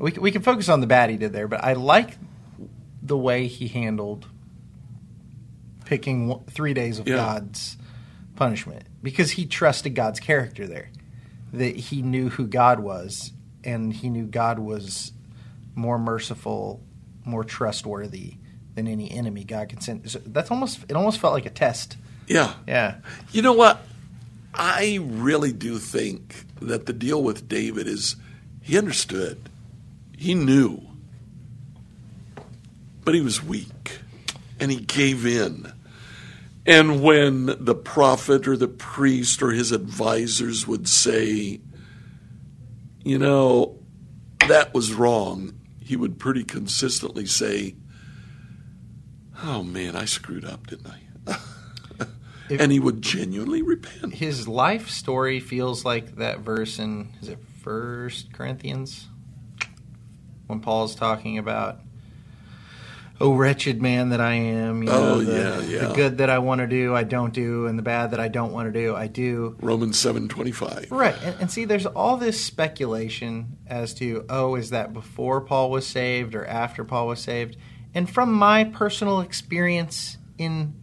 we 0.00 0.10
we 0.10 0.32
can 0.32 0.42
focus 0.42 0.68
on 0.68 0.80
the 0.80 0.88
bad 0.88 1.08
he 1.08 1.16
did 1.16 1.32
there, 1.32 1.46
but 1.46 1.62
I 1.62 1.74
like 1.74 2.18
the 3.10 3.16
way 3.18 3.48
he 3.48 3.66
handled 3.66 4.24
picking 5.84 6.40
three 6.48 6.72
days 6.72 7.00
of 7.00 7.08
Yeah. 7.08 7.16
God's 7.16 7.76
punishment 8.36 8.84
because 9.02 9.32
he 9.32 9.46
trusted 9.46 9.96
God's 9.96 10.20
character 10.20 10.68
there. 10.68 10.90
That 11.52 11.74
he 11.74 12.02
knew 12.02 12.28
who 12.28 12.46
God 12.46 12.78
was, 12.78 13.32
and 13.64 13.92
he 13.92 14.08
knew 14.08 14.26
God 14.26 14.60
was 14.60 15.10
more 15.74 15.98
merciful, 15.98 16.80
more 17.24 17.42
trustworthy 17.42 18.34
than 18.76 18.86
any 18.86 19.10
enemy 19.10 19.42
God 19.42 19.68
could 19.68 19.82
send. 19.82 20.08
So 20.08 20.20
that's 20.24 20.52
almost 20.52 20.84
it. 20.88 20.94
Almost 20.94 21.18
felt 21.18 21.32
like 21.34 21.46
a 21.46 21.50
test. 21.50 21.96
Yeah. 22.28 22.54
Yeah, 22.68 22.98
You 23.32 23.42
know 23.42 23.54
what? 23.54 23.82
I 24.54 25.00
really 25.02 25.52
do 25.52 25.78
think 25.78 26.44
that 26.62 26.86
the 26.86 26.92
deal 26.92 27.20
with 27.20 27.48
David 27.48 27.88
is 27.88 28.14
he 28.62 28.78
understood. 28.78 29.48
He 30.16 30.34
knew. 30.34 30.82
But 33.10 33.16
he 33.16 33.22
was 33.22 33.42
weak. 33.42 34.02
And 34.60 34.70
he 34.70 34.76
gave 34.76 35.26
in. 35.26 35.72
And 36.64 37.02
when 37.02 37.46
the 37.58 37.74
prophet 37.74 38.46
or 38.46 38.56
the 38.56 38.68
priest 38.68 39.42
or 39.42 39.50
his 39.50 39.72
advisors 39.72 40.64
would 40.68 40.88
say, 40.88 41.60
you 43.02 43.18
know, 43.18 43.80
that 44.46 44.72
was 44.72 44.94
wrong, 44.94 45.54
he 45.80 45.96
would 45.96 46.20
pretty 46.20 46.44
consistently 46.44 47.26
say, 47.26 47.74
oh 49.42 49.64
man, 49.64 49.96
I 49.96 50.04
screwed 50.04 50.44
up, 50.44 50.68
didn't 50.68 50.86
I? 50.86 51.36
If- 52.48 52.60
and 52.60 52.70
he 52.70 52.78
would 52.78 53.02
genuinely 53.02 53.62
repent. 53.62 54.14
his 54.14 54.46
life 54.46 54.88
story 54.88 55.40
feels 55.40 55.84
like 55.84 56.14
that 56.14 56.38
verse 56.38 56.78
in 56.78 57.12
is 57.20 57.28
it 57.28 57.40
First 57.60 58.32
Corinthians 58.32 59.08
when 60.46 60.60
Paul's 60.60 60.94
talking 60.94 61.38
about 61.38 61.80
oh 63.20 63.34
wretched 63.34 63.82
man 63.82 64.08
that 64.10 64.20
I 64.20 64.32
am, 64.32 64.82
you 64.82 64.88
know, 64.88 65.14
Oh, 65.14 65.20
the, 65.22 65.32
yeah, 65.32 65.60
yeah. 65.60 65.86
the 65.88 65.94
good 65.94 66.18
that 66.18 66.30
I 66.30 66.38
want 66.38 66.60
to 66.60 66.66
do, 66.66 66.94
I 66.94 67.04
don't 67.04 67.34
do, 67.34 67.66
and 67.66 67.78
the 67.78 67.82
bad 67.82 68.12
that 68.12 68.20
I 68.20 68.28
don't 68.28 68.52
want 68.52 68.72
to 68.72 68.80
do, 68.80 68.96
I 68.96 69.08
do. 69.08 69.56
Romans 69.60 69.98
seven 69.98 70.28
twenty 70.28 70.52
five. 70.52 70.86
Right. 70.90 71.16
And, 71.22 71.36
and 71.42 71.50
see, 71.50 71.64
there's 71.66 71.86
all 71.86 72.16
this 72.16 72.42
speculation 72.42 73.58
as 73.66 73.92
to, 73.94 74.24
oh, 74.28 74.54
is 74.54 74.70
that 74.70 74.92
before 74.92 75.40
Paul 75.42 75.70
was 75.70 75.86
saved 75.86 76.34
or 76.34 76.46
after 76.46 76.82
Paul 76.84 77.08
was 77.08 77.20
saved? 77.20 77.56
And 77.94 78.08
from 78.08 78.32
my 78.32 78.64
personal 78.64 79.20
experience 79.20 80.16
in 80.38 80.74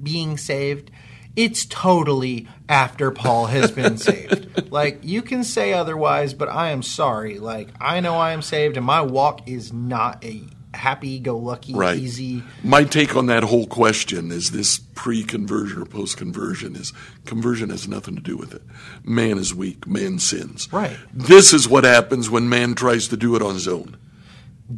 being 0.00 0.36
saved, 0.36 0.90
it's 1.34 1.64
totally 1.66 2.46
after 2.68 3.10
Paul 3.10 3.46
has 3.46 3.70
been 3.70 3.96
saved. 3.98 4.70
Like, 4.70 5.00
you 5.02 5.22
can 5.22 5.44
say 5.44 5.72
otherwise, 5.72 6.34
but 6.34 6.48
I 6.50 6.70
am 6.70 6.82
sorry. 6.82 7.38
Like, 7.38 7.68
I 7.80 8.00
know 8.00 8.16
I 8.16 8.32
am 8.32 8.42
saved, 8.42 8.76
and 8.76 8.84
my 8.84 9.00
walk 9.00 9.48
is 9.48 9.72
not 9.72 10.22
a 10.24 10.42
happy 10.74 11.18
go 11.18 11.36
lucky, 11.38 11.74
Right. 11.74 11.98
easy. 11.98 12.42
My 12.64 12.84
take 12.84 13.14
on 13.16 13.26
that 13.26 13.42
whole 13.44 13.66
question 13.66 14.30
is 14.32 14.50
this 14.50 14.78
pre 14.94 15.22
conversion 15.22 15.82
or 15.82 15.84
post 15.84 16.16
conversion 16.16 16.76
is 16.76 16.92
conversion 17.26 17.70
has 17.70 17.86
nothing 17.86 18.16
to 18.16 18.22
do 18.22 18.36
with 18.36 18.54
it. 18.54 18.62
Man 19.04 19.38
is 19.38 19.54
weak, 19.54 19.86
man 19.86 20.18
sins. 20.18 20.68
Right. 20.72 20.96
This 21.12 21.52
is 21.52 21.68
what 21.68 21.84
happens 21.84 22.30
when 22.30 22.48
man 22.48 22.74
tries 22.74 23.08
to 23.08 23.16
do 23.16 23.36
it 23.36 23.42
on 23.42 23.54
his 23.54 23.68
own. 23.68 23.96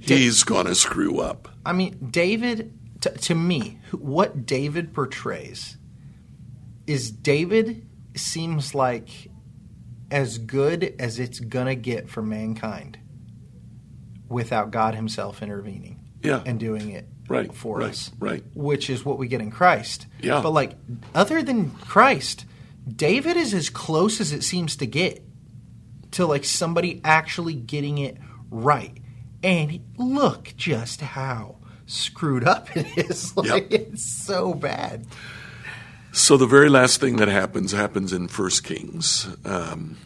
He's 0.01 0.43
going 0.43 0.67
to 0.67 0.75
screw 0.75 1.21
up. 1.21 1.49
I 1.65 1.73
mean, 1.73 2.09
David, 2.11 2.73
to, 3.03 3.11
to 3.11 3.35
me, 3.35 3.79
what 3.93 4.45
David 4.45 4.93
portrays 4.93 5.77
is 6.87 7.11
David 7.11 7.87
seems 8.17 8.75
like 8.75 9.31
as 10.11 10.39
good 10.39 10.95
as 10.99 11.19
it's 11.19 11.39
going 11.41 11.67
to 11.67 11.75
get 11.77 12.09
for 12.11 12.23
mankind 12.23 12.99
without 14.35 14.71
God 14.71 14.95
Himself 14.95 15.43
intervening 15.43 16.01
Yeah. 16.23 16.43
and 16.45 16.61
doing 16.61 16.91
it 16.91 17.07
Right, 17.29 17.53
for 17.55 17.79
right, 17.79 17.91
us. 17.91 18.11
right. 18.19 18.45
Which 18.55 18.91
is 18.91 19.05
what 19.05 19.19
we 19.19 19.29
get 19.29 19.41
in 19.41 19.51
Christ. 19.51 20.07
Yeah. 20.21 20.43
But, 20.43 20.51
like, 20.51 20.73
other 21.15 21.43
than 21.43 21.71
Christ, 21.71 22.45
David 22.87 23.37
is 23.39 23.55
as 23.55 23.71
close 23.71 24.21
as 24.21 24.33
it 24.33 24.43
seems 24.45 24.77
to 24.77 24.87
get 24.87 25.23
to, 26.13 26.27
like, 26.27 26.45
somebody 26.45 27.01
actually 27.03 27.55
getting 27.55 27.97
it 27.99 28.19
right. 28.51 28.99
And 29.43 29.81
look 29.97 30.53
just 30.57 31.01
how 31.01 31.57
screwed 31.87 32.45
up 32.45 32.77
it 32.77 32.87
is. 33.11 33.33
Like, 33.37 33.71
it's 33.73 34.05
so 34.05 34.53
bad. 34.55 35.07
So 36.13 36.37
the 36.37 36.47
very 36.47 36.69
last 36.69 37.01
thing 37.01 37.17
that 37.17 37.29
happens 37.29 37.73
happens 37.73 38.13
in 38.13 38.29
First 38.29 38.63
Kings. 38.65 39.27
Um, 39.45 39.97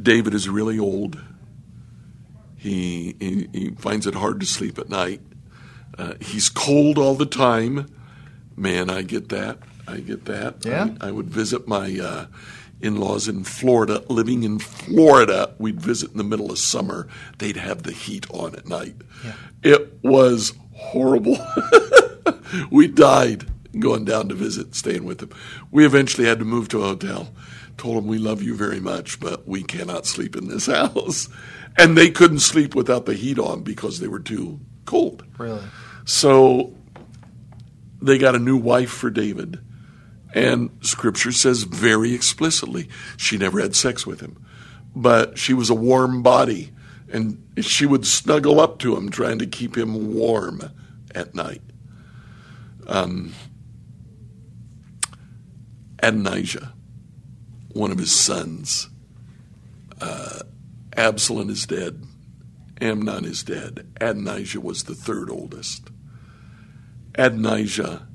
David 0.00 0.34
is 0.34 0.48
really 0.48 0.78
old. 0.78 1.20
He, 2.66 3.14
he 3.20 3.48
he 3.52 3.70
finds 3.70 4.06
it 4.06 4.14
hard 4.14 4.40
to 4.40 4.46
sleep 4.46 4.78
at 4.78 4.88
night. 4.88 5.20
Uh, 5.96 6.14
he's 6.20 6.48
cold 6.48 6.98
all 6.98 7.14
the 7.14 7.26
time. 7.26 7.86
Man, 8.56 8.90
I 8.90 9.02
get 9.02 9.28
that. 9.30 9.58
I 9.86 9.98
get 9.98 10.24
that. 10.24 10.64
Yeah. 10.64 10.88
I, 11.00 11.08
I 11.08 11.10
would 11.10 11.30
visit 11.30 11.68
my 11.68 11.98
uh, 11.98 12.26
in-laws 12.80 13.28
in 13.28 13.44
Florida. 13.44 14.02
Living 14.08 14.42
in 14.42 14.58
Florida, 14.58 15.54
we'd 15.58 15.80
visit 15.80 16.10
in 16.10 16.18
the 16.18 16.24
middle 16.24 16.50
of 16.50 16.58
summer. 16.58 17.08
They'd 17.38 17.56
have 17.56 17.84
the 17.84 17.92
heat 17.92 18.26
on 18.30 18.54
at 18.56 18.68
night. 18.68 18.96
Yeah. 19.24 19.32
It 19.62 19.98
was 20.02 20.52
horrible. 20.74 21.38
we 22.70 22.88
died 22.88 23.46
going 23.78 24.04
down 24.04 24.28
to 24.28 24.34
visit, 24.34 24.74
staying 24.74 25.04
with 25.04 25.18
them. 25.18 25.30
We 25.70 25.84
eventually 25.84 26.26
had 26.26 26.38
to 26.38 26.44
move 26.44 26.68
to 26.70 26.82
a 26.82 26.88
hotel. 26.88 27.32
Told 27.76 27.98
them 27.98 28.06
we 28.06 28.18
love 28.18 28.42
you 28.42 28.54
very 28.54 28.80
much, 28.80 29.20
but 29.20 29.46
we 29.46 29.62
cannot 29.62 30.06
sleep 30.06 30.34
in 30.34 30.48
this 30.48 30.66
house. 30.66 31.28
And 31.78 31.96
they 31.96 32.10
couldn't 32.10 32.40
sleep 32.40 32.74
without 32.74 33.06
the 33.06 33.14
heat 33.14 33.38
on 33.38 33.62
because 33.62 34.00
they 34.00 34.08
were 34.08 34.20
too 34.20 34.60
cold. 34.86 35.24
Really. 35.38 35.62
So 36.04 36.74
they 38.00 38.18
got 38.18 38.34
a 38.34 38.38
new 38.38 38.56
wife 38.56 38.90
for 38.90 39.10
David. 39.10 39.60
And 40.34 40.70
scripture 40.80 41.32
says 41.32 41.62
very 41.62 42.14
explicitly 42.14 42.88
she 43.16 43.38
never 43.38 43.60
had 43.60 43.74
sex 43.74 44.06
with 44.06 44.20
him. 44.20 44.42
But 44.94 45.38
she 45.38 45.52
was 45.52 45.68
a 45.68 45.74
warm 45.74 46.22
body, 46.22 46.72
and 47.12 47.42
she 47.60 47.84
would 47.84 48.06
snuggle 48.06 48.60
up 48.60 48.78
to 48.78 48.96
him, 48.96 49.10
trying 49.10 49.38
to 49.40 49.46
keep 49.46 49.76
him 49.76 50.14
warm 50.14 50.70
at 51.14 51.34
night. 51.34 51.60
Um, 52.86 53.34
Adonijah, 55.98 56.72
one 57.72 57.90
of 57.90 57.98
his 57.98 58.14
sons, 58.14 58.88
uh, 60.00 60.40
Absalom 60.96 61.50
is 61.50 61.66
dead. 61.66 62.04
Amnon 62.80 63.24
is 63.24 63.42
dead. 63.42 63.86
Adonijah 64.00 64.60
was 64.60 64.84
the 64.84 64.94
third 64.94 65.30
oldest. 65.30 65.90
Adonijah 67.14 68.06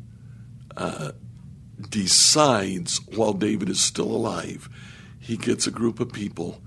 uh, 0.77 1.11
decides 1.89 2.99
while 3.15 3.33
David 3.33 3.69
is 3.69 3.79
still 3.79 4.11
alive, 4.11 4.69
he 5.19 5.37
gets 5.37 5.67
a 5.67 5.71
group 5.71 5.99
of 5.99 6.11
people 6.11 6.61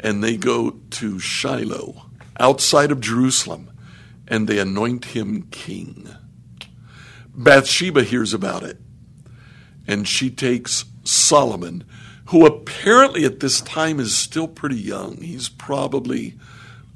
and 0.00 0.22
they 0.22 0.36
go 0.36 0.80
to 0.90 1.18
Shiloh 1.18 2.10
outside 2.38 2.90
of 2.90 3.00
Jerusalem 3.00 3.70
and 4.26 4.48
they 4.48 4.58
anoint 4.58 5.06
him 5.06 5.42
king. 5.50 6.08
Bathsheba 7.34 8.02
hears 8.02 8.34
about 8.34 8.62
it 8.62 8.78
and 9.86 10.06
she 10.06 10.30
takes 10.30 10.84
Solomon, 11.04 11.84
who 12.26 12.46
apparently 12.46 13.24
at 13.24 13.40
this 13.40 13.60
time 13.60 14.00
is 14.00 14.14
still 14.14 14.48
pretty 14.48 14.76
young. 14.76 15.20
He's 15.20 15.48
probably 15.48 16.38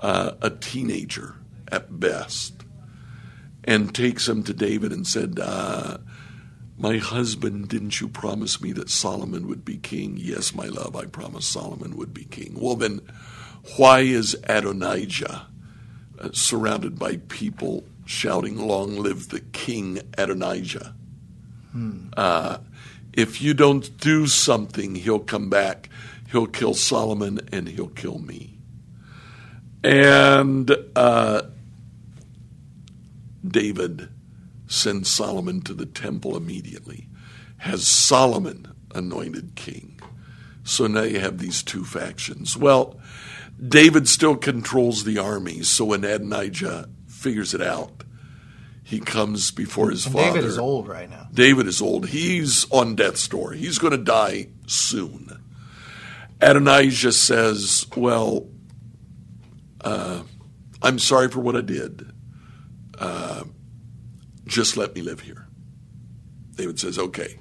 uh, 0.01 0.33
a 0.41 0.51
teenager 0.51 1.35
at 1.71 1.99
best, 1.99 2.65
and 3.65 3.95
takes 3.95 4.29
him 4.29 4.43
to 4.45 4.55
David 4.55 4.93
and 4.93 5.07
said, 5.07 5.39
uh, 5.43 5.99
My 6.77 6.99
husband, 6.99 7.69
didn't 7.69 8.01
you 8.01 8.09
promise 8.09 8.61
me 8.61 8.73
that 8.73 8.89
Solomon 8.89 9.49
would 9.49 9.65
be 9.65 9.79
king? 9.79 10.17
Yes, 10.17 10.55
my 10.55 10.67
love, 10.67 10.95
I 10.95 11.07
promised 11.07 11.51
Solomon 11.51 11.97
would 11.97 12.15
be 12.15 12.25
king. 12.25 12.57
Well, 12.59 12.77
then, 12.77 13.01
why 13.77 14.01
is 14.01 14.37
Adonijah 14.45 15.49
uh, 16.19 16.29
surrounded 16.33 16.99
by 16.99 17.17
people 17.29 17.85
shouting, 18.05 18.57
Long 18.57 18.97
live 18.97 19.31
the 19.31 19.41
king 19.41 20.01
Adonijah? 20.17 20.95
Uh, 22.17 22.59
if 23.17 23.41
you 23.41 23.55
don't 23.55 23.97
do 23.99 24.27
something, 24.27 24.95
he'll 24.95 25.19
come 25.19 25.49
back. 25.49 25.89
He'll 26.31 26.47
kill 26.47 26.75
Solomon 26.75 27.41
and 27.51 27.69
he'll 27.69 27.89
kill 27.89 28.19
me. 28.19 28.59
And 29.83 30.71
uh, 30.95 31.43
David 33.47 34.09
sends 34.67 35.11
Solomon 35.11 35.61
to 35.63 35.75
the 35.75 35.87
temple 35.87 36.37
immediately, 36.37 37.09
has 37.59 37.87
Solomon 37.87 38.75
anointed 38.95 39.55
king. 39.55 40.01
So 40.65 40.87
now 40.87 41.03
you 41.03 41.21
have 41.21 41.39
these 41.39 41.63
two 41.63 41.85
factions. 41.85 42.57
Well, 42.57 42.99
David 43.65 44.09
still 44.09 44.37
controls 44.37 45.05
the 45.05 45.19
army, 45.19 45.63
so 45.63 45.87
when 45.87 46.05
Adonijah 46.05 46.89
figures 47.07 47.55
it 47.55 47.63
out, 47.63 48.03
he 48.87 49.01
comes 49.01 49.51
before 49.51 49.91
his 49.91 50.07
And 50.07 50.15
father. 50.15 50.29
David 50.29 50.45
is 50.45 50.59
old 50.59 50.87
right 50.87 51.11
now. 51.11 51.27
David 51.35 51.67
is 51.67 51.83
old. 51.83 52.07
He's 52.11 52.71
on 52.71 52.95
death's 52.95 53.27
door. 53.27 53.51
He's 53.51 53.79
going 53.79 53.91
to 53.91 53.99
die 53.99 54.47
soon. 54.69 55.43
Adonijah 56.41 57.11
says, 57.11 57.85
Well, 57.97 58.47
uh, 59.81 60.23
I'm 60.81 61.01
sorry 61.01 61.29
for 61.29 61.41
what 61.41 61.57
I 61.57 61.63
did. 61.63 62.13
Uh, 62.97 63.43
just 64.47 64.77
let 64.77 64.95
me 64.95 65.03
live 65.03 65.19
here. 65.19 65.49
David 66.55 66.79
says, 66.79 66.97
Okay. 66.97 67.41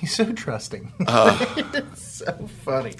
He's 0.00 0.16
so 0.16 0.32
trusting. 0.32 0.92
Uh. 1.06 1.46
it's 1.74 2.02
so 2.02 2.48
funny. 2.64 2.94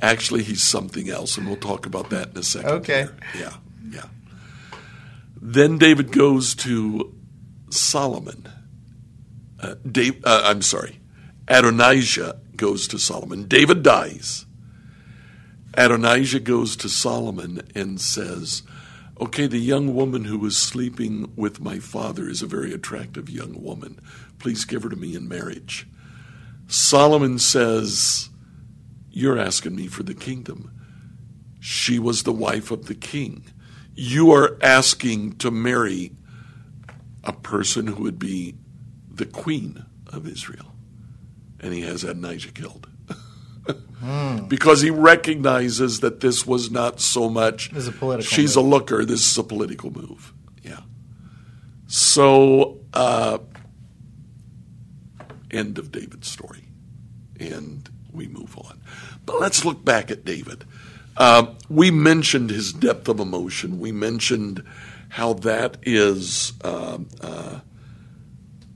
Actually, 0.00 0.42
he's 0.42 0.62
something 0.62 1.10
else, 1.10 1.36
and 1.36 1.46
we'll 1.46 1.56
talk 1.56 1.84
about 1.84 2.08
that 2.08 2.30
in 2.30 2.38
a 2.38 2.42
second. 2.42 2.70
Okay. 2.70 3.02
here. 3.02 3.16
Yeah, 3.38 3.56
yeah. 3.90 4.04
Then 5.40 5.78
David 5.78 6.12
goes 6.12 6.54
to 6.56 7.14
Solomon. 7.70 8.48
Uh, 9.58 9.74
Dave, 9.90 10.22
uh, 10.24 10.42
I'm 10.44 10.62
sorry. 10.62 11.00
Adonijah 11.48 12.40
goes 12.56 12.86
to 12.88 12.98
Solomon. 12.98 13.48
David 13.48 13.82
dies. 13.82 14.46
Adonijah 15.74 16.40
goes 16.40 16.76
to 16.76 16.88
Solomon 16.88 17.62
and 17.74 18.00
says, 18.00 18.62
Okay, 19.20 19.46
the 19.46 19.58
young 19.58 19.94
woman 19.94 20.24
who 20.24 20.38
was 20.38 20.56
sleeping 20.56 21.32
with 21.36 21.60
my 21.60 21.78
father 21.78 22.28
is 22.28 22.42
a 22.42 22.46
very 22.46 22.72
attractive 22.72 23.28
young 23.28 23.62
woman. 23.62 24.00
Please 24.38 24.64
give 24.64 24.82
her 24.82 24.88
to 24.88 24.96
me 24.96 25.14
in 25.14 25.28
marriage. 25.28 25.86
Solomon 26.66 27.38
says, 27.38 28.30
You're 29.10 29.38
asking 29.38 29.76
me 29.76 29.86
for 29.86 30.02
the 30.02 30.14
kingdom. 30.14 30.70
She 31.60 31.98
was 31.98 32.22
the 32.22 32.32
wife 32.32 32.70
of 32.70 32.86
the 32.86 32.94
king. 32.94 33.44
You 33.94 34.32
are 34.32 34.58
asking 34.62 35.36
to 35.38 35.50
marry 35.50 36.12
a 37.24 37.32
person 37.32 37.86
who 37.88 38.02
would 38.04 38.18
be 38.18 38.54
the 39.10 39.26
queen 39.26 39.84
of 40.06 40.26
Israel. 40.26 40.74
And 41.58 41.74
he 41.74 41.82
has 41.82 42.04
Adonijah 42.04 42.52
killed. 42.52 42.86
because 44.48 44.80
he 44.80 44.90
recognizes 44.90 46.00
that 46.00 46.20
this 46.20 46.46
was 46.46 46.70
not 46.70 47.00
so 47.00 47.28
much 47.28 47.68
This 47.70 47.82
is 47.82 47.88
a 47.88 47.92
political 47.92 48.24
she's 48.34 48.56
move. 48.56 48.64
a 48.64 48.68
looker, 48.68 49.04
this 49.04 49.30
is 49.30 49.36
a 49.36 49.42
political 49.44 49.90
move. 49.90 50.32
Yeah. 50.62 50.80
So, 51.86 52.78
uh, 52.94 53.38
end 55.50 55.78
of 55.78 55.92
David's 55.92 56.28
story. 56.28 56.64
And 57.38 57.88
we 58.12 58.26
move 58.26 58.56
on. 58.56 58.80
But 59.26 59.40
let's 59.40 59.64
look 59.64 59.84
back 59.84 60.10
at 60.10 60.24
David. 60.24 60.64
Uh, 61.16 61.54
we 61.68 61.90
mentioned 61.90 62.50
his 62.50 62.72
depth 62.72 63.08
of 63.08 63.20
emotion. 63.20 63.78
We 63.78 63.92
mentioned 63.92 64.64
how 65.10 65.34
that 65.34 65.76
is 65.82 66.52
um, 66.62 67.08
uh, 67.20 67.60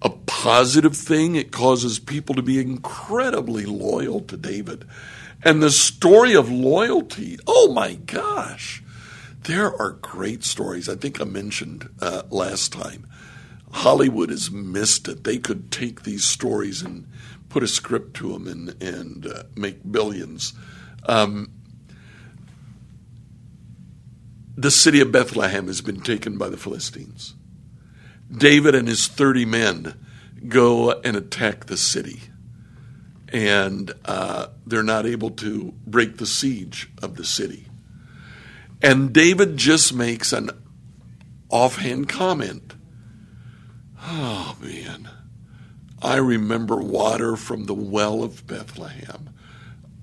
a 0.02 0.10
positive 0.10 0.96
thing. 0.96 1.36
It 1.36 1.52
causes 1.52 1.98
people 1.98 2.34
to 2.34 2.42
be 2.42 2.60
incredibly 2.60 3.64
loyal 3.64 4.20
to 4.22 4.36
David. 4.36 4.86
And 5.42 5.62
the 5.62 5.70
story 5.70 6.34
of 6.34 6.50
loyalty, 6.50 7.38
oh 7.46 7.72
my 7.72 7.94
gosh, 7.94 8.82
there 9.42 9.74
are 9.80 9.92
great 9.92 10.42
stories. 10.42 10.88
I 10.88 10.96
think 10.96 11.20
I 11.20 11.24
mentioned 11.24 11.88
uh, 12.00 12.22
last 12.30 12.72
time. 12.72 13.06
Hollywood 13.70 14.30
has 14.30 14.50
missed 14.50 15.08
it. 15.08 15.24
They 15.24 15.38
could 15.38 15.70
take 15.70 16.02
these 16.02 16.24
stories 16.24 16.80
and 16.82 17.06
put 17.48 17.62
a 17.62 17.68
script 17.68 18.14
to 18.14 18.32
them 18.32 18.46
and, 18.46 18.82
and 18.82 19.26
uh, 19.26 19.42
make 19.56 19.90
billions. 19.90 20.54
Um, 21.06 21.50
the 24.56 24.70
city 24.70 25.00
of 25.00 25.12
Bethlehem 25.12 25.66
has 25.66 25.80
been 25.80 26.00
taken 26.00 26.38
by 26.38 26.48
the 26.48 26.56
Philistines. 26.56 27.34
David 28.30 28.74
and 28.74 28.88
his 28.88 29.06
30 29.06 29.44
men 29.44 29.94
go 30.48 30.92
and 31.00 31.16
attack 31.16 31.66
the 31.66 31.76
city. 31.76 32.22
And 33.28 33.92
uh, 34.04 34.48
they're 34.66 34.82
not 34.82 35.06
able 35.06 35.30
to 35.30 35.74
break 35.86 36.18
the 36.18 36.26
siege 36.26 36.90
of 37.02 37.16
the 37.16 37.24
city. 37.24 37.66
And 38.82 39.12
David 39.12 39.56
just 39.56 39.94
makes 39.94 40.32
an 40.32 40.50
offhand 41.48 42.08
comment. 42.08 42.74
Oh, 44.02 44.56
man. 44.60 45.08
I 46.02 46.16
remember 46.16 46.76
water 46.76 47.34
from 47.34 47.64
the 47.64 47.74
well 47.74 48.22
of 48.22 48.46
Bethlehem. 48.46 49.30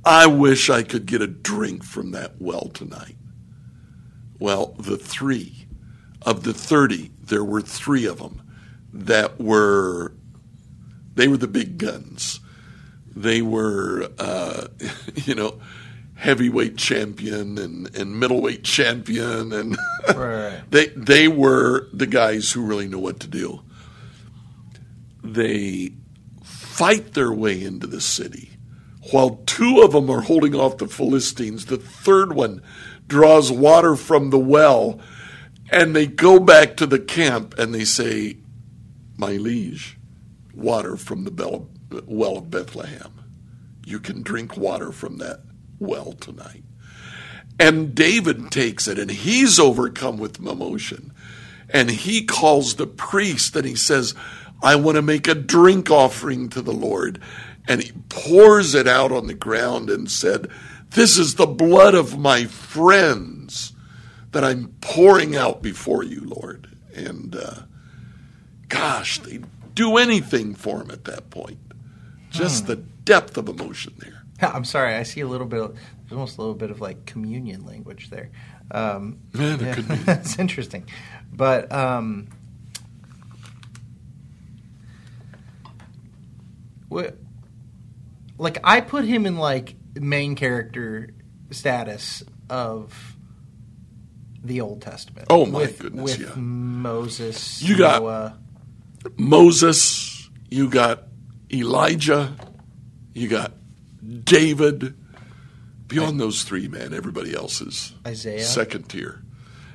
I 0.04 0.26
wish 0.26 0.70
I 0.70 0.82
could 0.82 1.06
get 1.06 1.22
a 1.22 1.28
drink 1.28 1.84
from 1.84 2.12
that 2.12 2.42
well 2.42 2.70
tonight. 2.74 3.16
Well, 4.42 4.74
the 4.80 4.98
three 4.98 5.68
of 6.24 6.42
the 6.42 6.52
30, 6.52 7.12
there 7.22 7.44
were 7.44 7.62
three 7.62 8.08
of 8.08 8.18
them 8.18 8.42
that 8.92 9.40
were, 9.40 10.14
they 11.14 11.28
were 11.28 11.38
the 11.38 11.48
big 11.48 11.78
guns. 11.78 12.40
They 13.16 13.44
were, 13.44 14.10
uh, 14.18 14.66
you 15.16 15.36
know, 15.36 15.62
heavyweight 16.16 16.76
champion 16.78 17.60
and, 17.60 17.96
and 17.96 18.20
middleweight 18.20 18.64
champion. 18.64 19.54
And 19.54 19.78
Right. 20.16 20.64
they, 20.72 20.88
they 20.88 21.28
were 21.28 21.88
the 21.94 22.08
guys 22.08 22.52
who 22.52 22.66
really 22.66 22.88
know 22.88 22.98
what 22.98 23.20
to 23.20 23.28
do. 23.28 23.62
They 25.24 25.92
fight 26.44 27.14
their 27.14 27.32
way 27.32 27.64
into 27.64 27.86
the 27.86 28.02
city. 28.02 28.50
While 29.12 29.42
two 29.46 29.82
of 29.84 29.92
them 29.92 30.10
are 30.10 30.22
holding 30.22 30.56
off 30.56 30.78
the 30.78 30.88
Philistines, 30.88 31.68
the 31.68 31.78
third 31.78 32.34
one 32.34 32.64
draws 33.12 33.52
water 33.52 33.98
from 33.98 34.30
the 34.30 34.40
well, 34.40 34.98
and 35.70 35.94
they 35.94 36.08
go 36.08 36.40
back 36.40 36.78
to 36.78 36.86
the 36.86 36.98
camp 36.98 37.54
and 37.60 37.76
they 37.76 37.84
say, 37.84 38.38
My 39.18 39.34
liege, 39.34 39.98
water 40.56 40.96
from 40.96 41.26
the 41.26 41.66
well 42.06 42.38
of 42.38 42.50
Bethlehem. 42.50 43.12
You 43.86 44.00
can 44.00 44.24
drink 44.24 44.56
water 44.56 44.94
from 44.94 45.18
that 45.18 45.42
well 45.78 46.14
tonight. 46.14 46.64
And 47.60 47.94
David 47.94 48.50
takes 48.50 48.88
it 48.88 48.98
and 48.98 49.12
he's 49.12 49.60
overcome 49.60 50.18
with 50.18 50.40
emotion. 50.40 51.14
And 51.70 51.92
he 51.92 52.26
calls 52.26 52.76
the 52.76 52.88
priest 52.88 53.58
and 53.58 53.66
he 53.66 53.76
says, 53.76 54.16
I 54.64 54.78
want 54.78 54.96
to 54.96 55.02
make 55.02 55.28
a 55.28 55.36
drink 55.36 55.92
offering 55.92 56.48
to 56.50 56.62
the 56.62 56.72
Lord. 56.72 57.20
And 57.68 57.84
he 57.84 57.92
pours 58.08 58.74
it 58.74 58.88
out 58.88 59.12
on 59.12 59.28
the 59.28 59.34
ground 59.34 59.90
and 59.90 60.10
said, 60.10 60.50
This 60.92 61.18
is 61.18 61.36
the 61.36 61.46
blood 61.46 61.96
of 61.96 62.20
my 62.20 62.46
friends 62.46 63.74
that 64.32 64.44
I'm 64.44 64.76
pouring 64.82 65.36
out 65.36 65.62
before 65.62 66.04
you, 66.04 66.22
Lord. 66.22 66.76
And 66.94 67.36
uh, 67.36 67.62
gosh, 68.68 69.20
they'd 69.20 69.46
do 69.74 69.98
anything 69.98 70.54
for 70.56 70.82
him 70.82 70.92
at 70.92 71.06
that 71.06 71.30
point. 71.30 71.60
Just 72.30 72.68
the 72.68 72.78
depth 72.78 73.38
of 73.38 73.50
emotion 73.50 73.94
there. 74.00 74.24
I'm 74.54 74.66
sorry. 74.66 74.96
I 74.96 75.04
see 75.04 75.22
a 75.22 75.28
little 75.28 75.48
bit. 75.48 75.62
Of, 75.62 75.76
there's 75.76 76.14
almost 76.14 76.38
a 76.38 76.42
little 76.42 76.56
bit 76.56 76.72
of 76.72 76.82
like 76.82 77.06
communion 77.06 77.66
language 77.66 78.10
there. 78.10 78.30
Um, 78.72 79.20
Yeah, 79.34 79.76
could 79.76 79.88
be. 79.88 79.96
it's 80.08 80.40
interesting, 80.40 80.88
but 81.32 81.72
um, 81.72 82.30
like 88.38 88.58
I 88.64 88.82
put 88.82 89.06
him 89.06 89.26
in 89.26 89.38
like 89.38 89.76
main 89.96 90.36
character 90.36 91.10
status 91.52 92.24
of 92.50 93.16
the 94.44 94.62
Old 94.62 94.82
Testament. 94.82 95.28
Oh, 95.30 95.46
my 95.46 95.60
with, 95.60 95.80
goodness, 95.80 96.18
With 96.18 96.28
yeah. 96.30 96.36
Moses, 96.36 97.62
You 97.62 97.78
got- 97.78 98.02
Noah. 98.02 98.38
Moses, 99.18 100.30
you 100.50 100.70
got 100.70 101.04
Elijah, 101.52 102.36
you 103.14 103.28
got 103.28 103.54
David. 104.24 104.96
Beyond 105.88 106.20
those 106.20 106.44
three, 106.44 106.68
man, 106.68 106.94
everybody 106.94 107.34
else 107.36 107.62
is 107.62 107.94
Isaiah. 108.06 108.44
second 108.44 108.88
tier. 108.90 109.22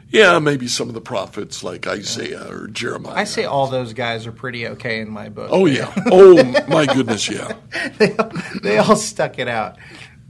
Yeah, 0.09 0.39
maybe 0.39 0.69
some 0.69 0.89
of 0.89 0.95
the 0.95 1.01
prophets 1.01 1.65
like 1.65 1.87
Isaiah 1.87 2.49
or 2.49 2.69
Jeremiah. 2.69 3.15
I 3.15 3.25
say 3.25 3.45
all 3.45 3.67
those 3.67 3.93
guys 3.93 4.27
are 4.27 4.33
pretty 4.33 4.67
okay 4.69 5.01
in 5.01 5.11
my 5.11 5.29
book. 5.29 5.49
Oh 5.53 5.67
yeah. 5.67 5.93
Oh 6.07 6.43
my 6.69 6.87
goodness, 6.87 7.29
yeah. 7.29 7.57
they, 7.99 8.17
all, 8.17 8.31
they 8.63 8.79
all 8.79 8.97
stuck 8.97 9.39
it 9.39 9.49
out. 9.49 9.79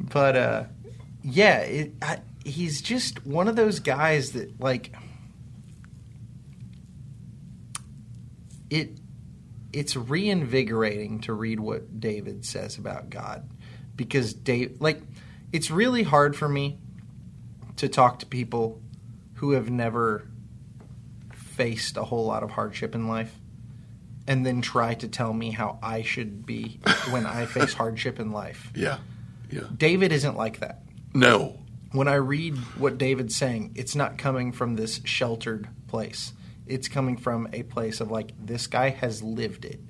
But 0.01 0.37
uh, 0.37 0.65
yeah, 1.23 1.59
it, 1.59 1.93
I, 2.01 2.21
he's 2.45 2.81
just 2.81 3.27
one 3.27 3.49
of 3.49 3.57
those 3.57 3.81
guys 3.81 4.33
that 4.33 4.59
like 4.61 4.95
it. 8.71 8.99
It's 9.73 9.95
reinvigorating 9.95 11.21
to 11.23 11.35
read 11.35 11.61
what 11.61 12.01
David 12.01 12.47
says 12.47 12.79
about 12.79 13.11
God 13.11 13.47
because 13.95 14.33
Dave, 14.33 14.81
like, 14.81 15.03
it's 15.53 15.71
really 15.71 16.03
hard 16.03 16.35
for 16.35 16.49
me 16.49 16.79
to 17.77 17.89
talk 17.89 18.21
to 18.21 18.27
people 18.27 18.81
who 19.37 19.53
have 19.53 19.71
never 19.71 20.27
faced 21.33 21.97
a 21.97 22.05
whole 22.05 22.27
lot 22.27 22.43
of 22.43 22.51
hardship 22.51 22.95
in 22.95 23.09
life 23.09 23.35
and 24.27 24.45
then 24.45 24.61
try 24.61 24.95
to 24.95 25.09
tell 25.09 25.33
me 25.33 25.51
how 25.51 25.79
I 25.83 26.03
should 26.03 26.45
be 26.45 26.81
when 27.11 27.27
I 27.27 27.47
face 27.47 27.73
hardship 27.73 28.19
in 28.19 28.33
life. 28.33 28.71
Yeah. 28.75 28.99
Yeah. 29.51 29.65
David 29.77 30.13
isn't 30.13 30.37
like 30.37 30.61
that. 30.61 30.83
No. 31.15 31.61
When 31.93 32.09
I 32.09 32.15
read 32.15 32.57
what 32.77 32.99
David's 32.99 33.37
saying, 33.37 33.73
it's 33.77 33.95
not 33.95 34.19
coming 34.19 34.53
from 34.53 34.75
this 34.75 35.01
sheltered 35.05 35.69
place. 35.87 36.33
It's 36.67 36.89
coming 36.89 37.17
from 37.17 37.49
a 37.53 37.63
place 37.63 38.01
of 38.01 38.11
like, 38.11 38.33
this 38.45 38.67
guy 38.67 38.91
has 38.91 39.23
lived 39.23 39.65
it 39.65 39.81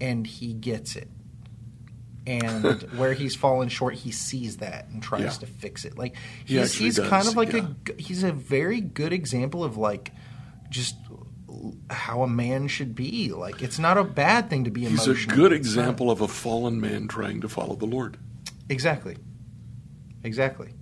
and 0.00 0.26
he 0.26 0.52
gets 0.52 0.96
it. 0.96 1.08
And 2.26 2.82
where 2.98 3.12
he's 3.14 3.34
fallen 3.34 3.68
short, 3.68 3.94
he 3.94 4.10
sees 4.10 4.58
that 4.58 4.86
and 4.88 5.02
tries 5.02 5.22
Yeah. 5.22 5.30
to 5.30 5.46
fix 5.46 5.84
it. 5.84 5.96
Like 5.98 6.16
He 6.44 6.58
he's, 6.58 6.74
he's 6.74 6.98
kind 6.98 7.26
of 7.26 7.36
like 7.36 7.52
yeah. 7.52 7.66
a 7.88 8.00
he's 8.00 8.22
a 8.22 8.32
very 8.32 8.80
good 8.80 9.12
example 9.12 9.64
of 9.64 9.76
like 9.76 10.12
just 10.68 10.96
how 11.88 12.22
a 12.22 12.28
man 12.28 12.68
should 12.68 12.94
be. 12.94 13.32
Like 13.32 13.62
it's 13.62 13.78
not 13.78 13.96
a 13.98 14.04
bad 14.04 14.50
thing 14.50 14.64
to 14.64 14.70
be 14.70 14.82
He's 14.84 15.06
emotional. 15.06 15.34
a 15.34 15.36
good 15.36 15.52
example 15.52 16.10
of 16.10 16.20
a 16.20 16.28
fallen 16.28 16.80
man 16.80 17.08
trying 17.08 17.40
to 17.40 17.48
follow 17.48 17.74
the 17.74 17.86
Lord. 17.86 18.16
Exactly. 18.68 19.16
Exactly. 20.22 20.74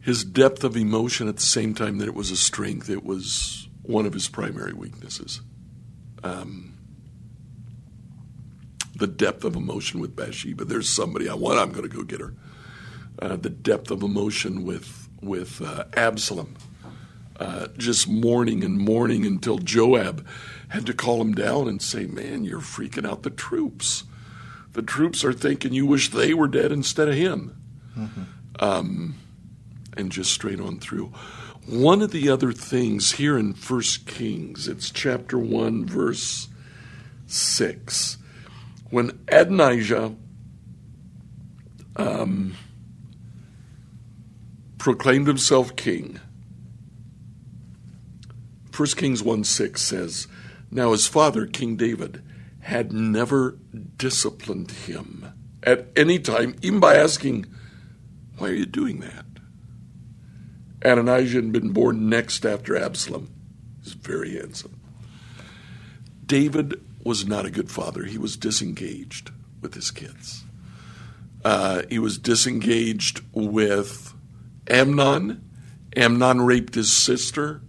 His 0.00 0.24
depth 0.24 0.64
of 0.64 0.76
emotion 0.76 1.28
at 1.28 1.36
the 1.36 1.42
same 1.42 1.74
time 1.74 1.98
that 1.98 2.08
it 2.08 2.14
was 2.14 2.30
a 2.30 2.36
strength, 2.36 2.88
it 2.88 3.04
was 3.04 3.68
one 3.82 4.06
of 4.06 4.14
his 4.14 4.28
primary 4.28 4.72
weaknesses. 4.72 5.42
Um, 6.24 6.77
the 8.98 9.06
depth 9.06 9.44
of 9.44 9.56
emotion 9.56 10.00
with 10.00 10.14
Bathsheba. 10.14 10.64
There's 10.64 10.88
somebody 10.88 11.28
I 11.28 11.34
want. 11.34 11.58
I'm 11.58 11.70
going 11.70 11.88
to 11.88 11.96
go 11.96 12.02
get 12.02 12.20
her. 12.20 12.34
Uh, 13.20 13.36
the 13.36 13.50
depth 13.50 13.90
of 13.90 14.02
emotion 14.02 14.64
with 14.64 15.08
with 15.20 15.60
uh, 15.60 15.84
Absalom, 15.96 16.54
uh, 17.40 17.66
just 17.76 18.06
mourning 18.08 18.62
and 18.62 18.78
mourning 18.78 19.26
until 19.26 19.58
Joab 19.58 20.24
had 20.68 20.86
to 20.86 20.94
call 20.94 21.20
him 21.20 21.34
down 21.34 21.66
and 21.68 21.82
say, 21.82 22.06
"Man, 22.06 22.44
you're 22.44 22.60
freaking 22.60 23.08
out 23.08 23.22
the 23.22 23.30
troops. 23.30 24.04
The 24.74 24.82
troops 24.82 25.24
are 25.24 25.32
thinking 25.32 25.72
you 25.72 25.86
wish 25.86 26.10
they 26.10 26.34
were 26.34 26.46
dead 26.48 26.70
instead 26.70 27.08
of 27.08 27.14
him." 27.14 27.56
Um, 28.60 29.14
and 29.96 30.12
just 30.12 30.32
straight 30.32 30.60
on 30.60 30.78
through. 30.78 31.12
One 31.66 32.00
of 32.00 32.12
the 32.12 32.30
other 32.30 32.52
things 32.52 33.12
here 33.12 33.36
in 33.36 33.52
First 33.52 34.06
Kings, 34.06 34.68
it's 34.68 34.90
chapter 34.90 35.38
one, 35.38 35.84
verse 35.84 36.48
six, 37.26 38.16
when 38.90 39.18
Adonijah 39.28 40.14
um, 41.96 42.54
proclaimed 44.78 45.26
himself 45.26 45.76
king. 45.76 46.20
1 48.74 48.88
Kings 48.90 49.22
1 49.22 49.44
6 49.44 49.82
says, 49.82 50.28
Now 50.70 50.92
his 50.92 51.06
father, 51.06 51.46
King 51.46 51.76
David, 51.76 52.22
had 52.60 52.92
never 52.92 53.58
disciplined 53.96 54.70
him 54.70 55.32
at 55.62 55.88
any 55.96 56.18
time, 56.18 56.54
even 56.62 56.78
by 56.78 56.94
asking, 56.94 57.46
Why 58.38 58.50
are 58.50 58.54
you 58.54 58.66
doing 58.66 59.00
that? 59.00 59.24
Adonijah 60.82 61.36
had 61.36 61.52
been 61.52 61.72
born 61.72 62.08
next 62.08 62.46
after 62.46 62.76
Absalom. 62.76 63.28
He's 63.82 63.94
very 63.94 64.36
handsome. 64.36 64.78
David 66.24 66.80
was 67.08 67.26
not 67.26 67.46
a 67.46 67.50
good 67.50 67.70
father. 67.70 68.04
He 68.04 68.18
was 68.18 68.36
disengaged 68.36 69.30
with 69.62 69.72
his 69.72 69.90
kids. 69.90 70.44
Uh, 71.42 71.82
he 71.88 71.98
was 71.98 72.18
disengaged 72.18 73.22
with 73.32 74.12
Amnon. 74.68 75.42
Amnon 75.96 76.42
raped 76.42 76.74
his 76.74 76.94
sister. 76.94 77.62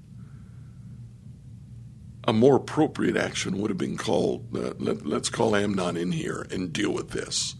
A 2.27 2.33
more 2.33 2.57
appropriate 2.57 3.15
action 3.15 3.59
would 3.59 3.71
have 3.71 3.77
been 3.77 3.95
called 3.95 4.53
uh, 4.53 4.73
let, 4.77 5.05
let's 5.05 5.29
call 5.29 5.55
Amnon 5.55 5.95
in 5.95 6.11
here 6.11 6.45
and 6.51 6.73
deal 6.73 6.91
with 6.91 7.11
this. 7.11 7.55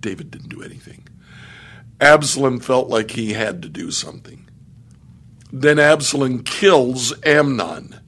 David 0.00 0.30
didn't 0.30 0.50
do 0.50 0.62
anything. 0.62 1.08
Absalom 2.02 2.60
felt 2.60 2.88
like 2.88 3.12
he 3.12 3.32
had 3.32 3.62
to 3.62 3.70
do 3.70 3.90
something. 3.90 4.46
Then 5.50 5.78
Absalom 5.78 6.42
kills 6.42 7.14
Amnon. 7.24 7.98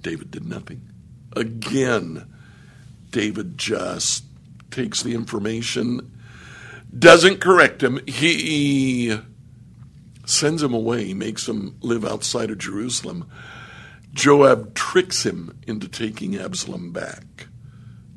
David 0.00 0.30
did 0.30 0.46
nothing. 0.46 0.93
Again, 1.36 2.26
David 3.10 3.58
just 3.58 4.24
takes 4.70 5.02
the 5.02 5.14
information, 5.14 6.12
doesn't 6.96 7.40
correct 7.40 7.82
him. 7.82 8.00
He 8.06 9.18
sends 10.26 10.62
him 10.62 10.74
away, 10.74 11.14
makes 11.14 11.48
him 11.48 11.76
live 11.80 12.04
outside 12.04 12.50
of 12.50 12.58
Jerusalem. 12.58 13.30
Joab 14.12 14.74
tricks 14.74 15.24
him 15.24 15.58
into 15.66 15.88
taking 15.88 16.36
Absalom 16.36 16.92
back. 16.92 17.48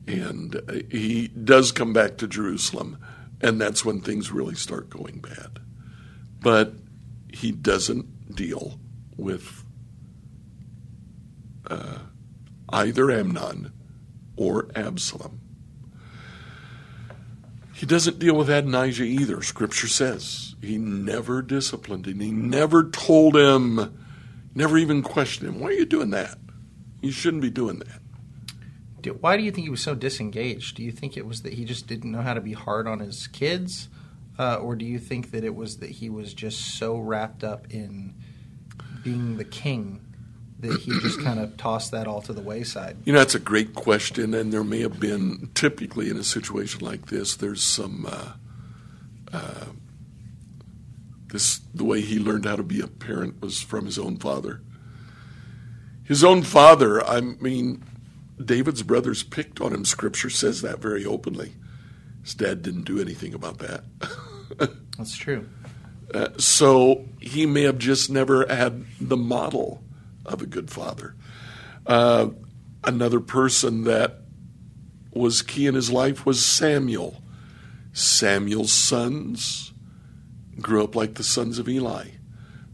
And 0.07 0.88
he 0.89 1.28
does 1.28 1.72
come 1.72 1.91
back 1.91 2.18
to 2.18 2.28
Jerusalem, 2.28 2.97
and 3.41 3.59
that's 3.59 3.84
when 3.84 3.99
things 3.99 4.32
really 4.32 4.55
start 4.55 4.89
going 4.89 5.20
bad. 5.20 5.59
But 6.39 6.74
he 7.32 7.51
doesn't 7.51 8.34
deal 8.34 8.80
with 9.18 9.63
uh, 11.70 11.97
either 12.70 13.11
Amnon 13.11 13.72
or 14.36 14.70
Absalom. 14.76 15.41
He 17.74 17.86
doesn't 17.86 18.18
deal 18.18 18.36
with 18.36 18.49
Adonijah 18.49 19.03
either, 19.03 19.41
Scripture 19.43 19.88
says. 19.88 20.55
He 20.61 20.78
never 20.78 21.41
disciplined 21.43 22.07
him. 22.07 22.20
He 22.20 22.32
never 22.32 22.89
told 22.89 23.36
him, 23.38 23.95
never 24.55 24.78
even 24.78 25.03
questioned 25.03 25.47
him, 25.47 25.59
why 25.59 25.68
are 25.68 25.74
you 25.74 25.86
doing 25.86 26.09
that? 26.09 26.38
You 27.01 27.11
shouldn't 27.11 27.43
be 27.43 27.51
doing 27.51 27.80
that. 27.80 28.01
Why 29.22 29.38
do 29.38 29.43
you 29.43 29.51
think 29.51 29.65
he 29.65 29.70
was 29.70 29.84
so 29.84 29.95
disengaged? 29.95 30.76
Do 30.76 30.84
you 30.84 30.91
think 30.91 31.15
it 31.15 31.26
was 31.26 31.43
that 31.43 31.53
he 31.53 31.65
just 31.65 31.88
didn't 31.88 32.11
know 32.11 32.22
how 32.22 32.34
to 32.34 32.41
be 32.41 32.53
hard 32.53 32.88
on 32.88 32.99
his 32.99 33.28
kids? 33.28 33.89
Uh, 34.39 34.55
or 34.55 34.76
do 34.76 34.84
you 34.84 34.99
think 34.99 35.32
that 35.32 35.43
it 35.43 35.55
was 35.55 35.78
that 35.78 35.89
he 35.89 36.09
was 36.09 36.34
just 36.34 36.78
so 36.78 36.97
wrapped 36.97 37.43
up 37.43 37.68
in 37.70 38.15
being 39.03 39.38
the 39.38 39.45
king 39.45 40.07
that 40.60 40.80
he 40.80 40.91
just 41.01 41.22
kind 41.22 41.39
of 41.39 41.55
tossed 41.58 41.91
that 41.91 42.08
all 42.08 42.22
to 42.24 42.34
the 42.34 42.41
wayside? 42.41 42.97
You 43.05 43.14
know, 43.14 43.20
that's 43.20 43.36
a 43.36 43.39
great 43.39 43.74
question, 43.76 44.34
and 44.34 44.51
there 44.51 44.64
may 44.64 44.82
have 44.82 44.99
been, 44.99 45.49
typically 45.53 46.10
in 46.10 46.18
a 46.18 46.24
situation 46.24 46.82
like 46.82 47.08
this, 47.08 47.36
there's 47.36 47.64
some. 47.64 48.05
Uh, 48.10 48.32
uh, 49.34 49.66
this 51.30 51.60
the 51.74 51.84
way 51.84 52.01
he 52.01 52.20
learned 52.20 52.45
how 52.45 52.55
to 52.55 52.64
be 52.64 52.80
a 52.80 52.88
parent 52.88 53.41
was 53.41 53.62
from 53.62 53.86
his 53.86 53.99
own 53.99 54.18
father. 54.18 54.62
His 56.03 56.24
own 56.24 56.41
father, 56.41 57.03
I 57.03 57.20
mean, 57.20 57.84
David's 58.43 58.84
brothers 58.84 59.24
picked 59.24 59.60
on 59.60 59.74
him. 59.74 59.84
Scripture 59.84 60.30
says 60.30 60.62
that 60.62 60.80
very 60.80 61.05
openly. 61.05 61.53
His 62.24 62.34
dad 62.34 62.62
didn't 62.62 62.84
do 62.84 62.99
anything 62.99 63.34
about 63.34 63.58
that. 63.60 63.84
That's 64.97 65.18
true. 65.18 65.47
Uh, 66.14 66.30
so 66.38 67.05
he 67.20 67.45
may 67.45 67.64
have 67.64 67.78
just 67.78 68.10
never 68.10 68.45
had 68.47 68.86
the 69.01 69.18
model 69.18 69.84
of 70.28 70.41
a 70.41 70.45
good 70.45 70.69
father. 70.69 71.15
Uh, 71.86 72.30
another 72.84 73.19
person 73.19 73.84
that 73.86 74.21
was 75.13 75.41
key 75.41 75.67
in 75.67 75.75
his 75.75 75.91
life 75.91 76.25
was 76.25 76.45
Samuel. 76.45 77.21
Samuel's 77.93 78.71
sons 78.73 79.73
grew 80.59 80.84
up 80.84 80.95
like 80.95 81.15
the 81.15 81.23
sons 81.23 81.59
of 81.59 81.67
Eli. 81.69 82.05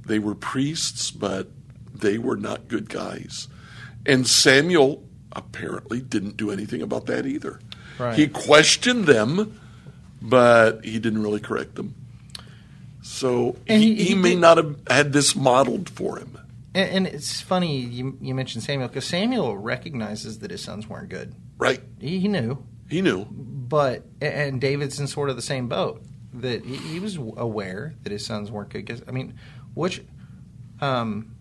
They 0.05 0.19
were 0.19 0.35
priests, 0.35 1.11
but 1.11 1.49
they 1.93 2.17
were 2.17 2.35
not 2.35 2.67
good 2.67 2.89
guys. 2.89 3.47
And 4.05 4.27
Samuel 4.27 5.03
apparently 5.31 6.01
didn't 6.01 6.35
do 6.37 6.51
anything 6.51 6.81
about 6.81 7.05
that 7.05 7.25
either. 7.25 7.59
Right. 7.97 8.17
He 8.17 8.27
questioned 8.27 9.05
them, 9.05 9.57
but 10.21 10.83
he 10.83 10.99
didn't 10.99 11.23
really 11.23 11.39
correct 11.39 11.75
them. 11.75 11.95
So 13.01 13.55
he, 13.67 13.95
he- 13.95 14.03
he, 14.05 14.15
may 14.15 14.31
did- 14.31 14.39
not 14.39 14.57
have 14.57 14.75
had 14.89 15.13
this 15.13 15.35
modeled 15.35 15.89
for 15.89 16.17
him. 16.19 16.37
And, 16.75 16.89
and 16.89 17.07
it's 17.07 17.41
funny 17.41 17.77
you, 17.79 18.17
you 18.21 18.33
mentioned 18.33 18.63
Samuel 18.63 18.87
because 18.87 19.05
Samuel 19.05 19.57
recognizes 19.57 20.39
that 20.39 20.51
his 20.51 20.63
sons 20.63 20.87
weren't 20.87 21.09
good. 21.09 21.35
Right? 21.57 21.81
He, 21.99 22.19
he 22.19 22.27
knew, 22.27 22.65
He 22.89 23.01
knew. 23.01 23.25
but 23.25 24.03
and 24.21 24.59
David's 24.59 24.99
in 24.99 25.07
sort 25.07 25.29
of 25.29 25.35
the 25.35 25.41
same 25.41 25.67
boat 25.67 26.01
that 26.33 26.65
he, 26.65 26.75
he 26.77 26.99
was 26.99 27.15
aware 27.17 27.93
that 28.03 28.11
his 28.11 28.25
sons 28.25 28.49
weren't 28.51 28.69
good. 28.69 28.87
'Cause, 28.87 29.03
I 29.07 29.11
mean, 29.11 29.35
which 29.75 30.01
um, 30.81 31.35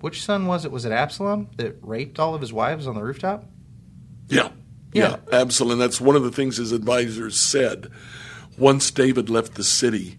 which 0.00 0.22
son 0.24 0.46
was 0.46 0.64
it? 0.64 0.70
Was 0.72 0.84
it 0.84 0.92
Absalom 0.92 1.48
that 1.56 1.76
raped 1.80 2.18
all 2.18 2.34
of 2.34 2.40
his 2.40 2.52
wives 2.52 2.86
on 2.86 2.94
the 2.94 3.02
rooftop? 3.02 3.44
Yeah. 4.28 4.50
Yeah. 4.92 5.16
Yeah. 5.32 5.40
And 5.42 5.80
that's 5.80 6.00
one 6.00 6.16
of 6.16 6.22
the 6.24 6.30
things 6.30 6.56
his 6.58 6.72
advisors 6.72 7.36
said. 7.40 7.88
Once 8.58 8.90
David 8.90 9.28
left 9.30 9.54
the 9.54 9.64
city, 9.64 10.18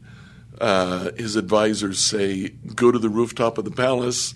uh, 0.62 1.12
his 1.18 1.36
advisors 1.36 2.00
say, 2.00 2.50
go 2.50 2.92
to 2.92 3.00
the 3.00 3.10
rooftop 3.10 3.58
of 3.58 3.66
the 3.66 3.72
palace, 3.72 4.36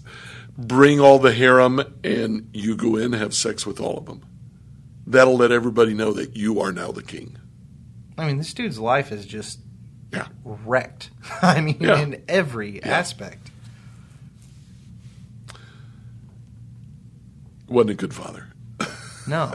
bring 0.58 1.00
all 1.00 1.20
the 1.20 1.34
harem, 1.34 1.82
and 2.04 2.50
you 2.54 2.76
go 2.76 2.96
in 2.98 3.14
and 3.14 3.16
have 3.16 3.34
sex 3.34 3.66
with 3.66 3.80
all 3.80 3.98
of 3.98 4.06
them. 4.06 4.24
That'll 5.08 5.38
let 5.38 5.52
everybody 5.52 5.94
know 5.94 6.12
that 6.14 6.36
you 6.36 6.60
are 6.60 6.72
now 6.72 6.92
the 6.92 7.04
king. 7.04 7.38
I 8.18 8.28
mean, 8.28 8.38
this 8.38 8.54
dude's 8.54 8.80
life 8.80 9.12
is 9.12 9.26
just 9.26 9.60
Yeah. 10.14 10.28
wrecked. 10.44 11.10
I 11.42 11.62
mean, 11.62 11.78
Yeah. 11.80 12.00
in 12.00 12.24
every 12.28 12.84
aspect. 12.84 13.50
Wasn't 17.68 17.92
a 17.92 17.96
good 17.96 18.14
father. 18.14 18.48
No. 19.28 19.52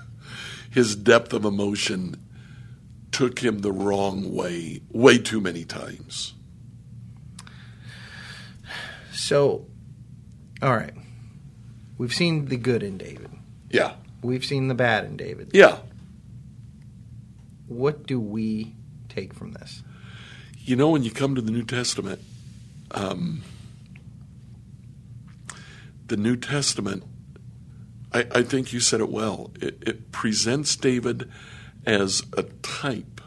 His 0.70 0.96
depth 0.96 1.32
of 1.32 1.44
emotion 1.44 2.16
took 3.12 3.40
him 3.40 3.60
the 3.60 3.72
wrong 3.72 4.34
way 4.34 4.80
way 4.90 5.18
too 5.18 5.40
many 5.40 5.64
times. 5.64 6.34
So, 9.12 9.66
all 10.62 10.76
right. 10.76 10.94
We've 11.98 12.14
seen 12.14 12.46
the 12.46 12.56
good 12.56 12.82
in 12.82 12.96
David. 12.96 13.30
Yeah. 13.70 13.94
We've 14.22 14.44
seen 14.44 14.68
the 14.68 14.74
bad 14.74 15.04
in 15.04 15.16
David. 15.16 15.50
Yeah. 15.52 15.78
What 17.66 18.06
do 18.06 18.20
we 18.20 18.74
take 19.08 19.34
from 19.34 19.52
this? 19.52 19.82
You 20.58 20.76
know, 20.76 20.90
when 20.90 21.02
you 21.02 21.10
come 21.10 21.34
to 21.34 21.40
the 21.40 21.50
New 21.50 21.64
Testament, 21.64 22.20
um, 22.92 23.42
the 26.06 26.16
New 26.16 26.36
Testament, 26.36 27.04
I, 28.12 28.26
I 28.32 28.42
think 28.42 28.72
you 28.72 28.80
said 28.80 29.00
it 29.00 29.10
well. 29.10 29.50
It, 29.60 29.82
it 29.86 30.12
presents 30.12 30.76
David 30.76 31.30
as 31.88 32.22
a 32.36 32.42
type 32.42 33.20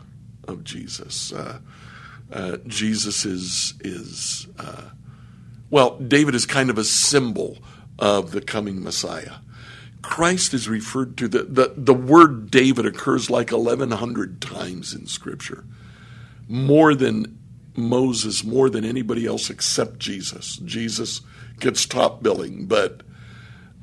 of 0.47 0.63
Jesus. 0.63 1.33
Uh, 1.33 1.59
uh, 2.31 2.57
Jesus 2.67 3.25
is 3.25 3.73
is 3.81 4.47
uh, 4.57 4.89
well, 5.69 5.97
David 5.97 6.35
is 6.35 6.45
kind 6.45 6.69
of 6.69 6.77
a 6.77 6.83
symbol 6.83 7.57
of 7.97 8.31
the 8.31 8.41
coming 8.41 8.83
Messiah. 8.83 9.35
Christ 10.01 10.53
is 10.53 10.69
referred 10.69 11.17
to 11.17 11.27
the 11.27 11.43
the, 11.43 11.73
the 11.75 11.93
word 11.93 12.51
David 12.51 12.85
occurs 12.85 13.29
like 13.29 13.51
eleven 13.51 13.91
hundred 13.91 14.41
times 14.41 14.93
in 14.93 15.07
Scripture 15.07 15.65
more 16.47 16.93
than 16.93 17.39
Moses, 17.75 18.43
more 18.43 18.69
than 18.69 18.85
anybody 18.85 19.25
else 19.25 19.49
except 19.49 19.99
Jesus. 19.99 20.57
Jesus 20.57 21.21
gets 21.59 21.85
top 21.85 22.21
billing, 22.21 22.65
but 22.65 23.01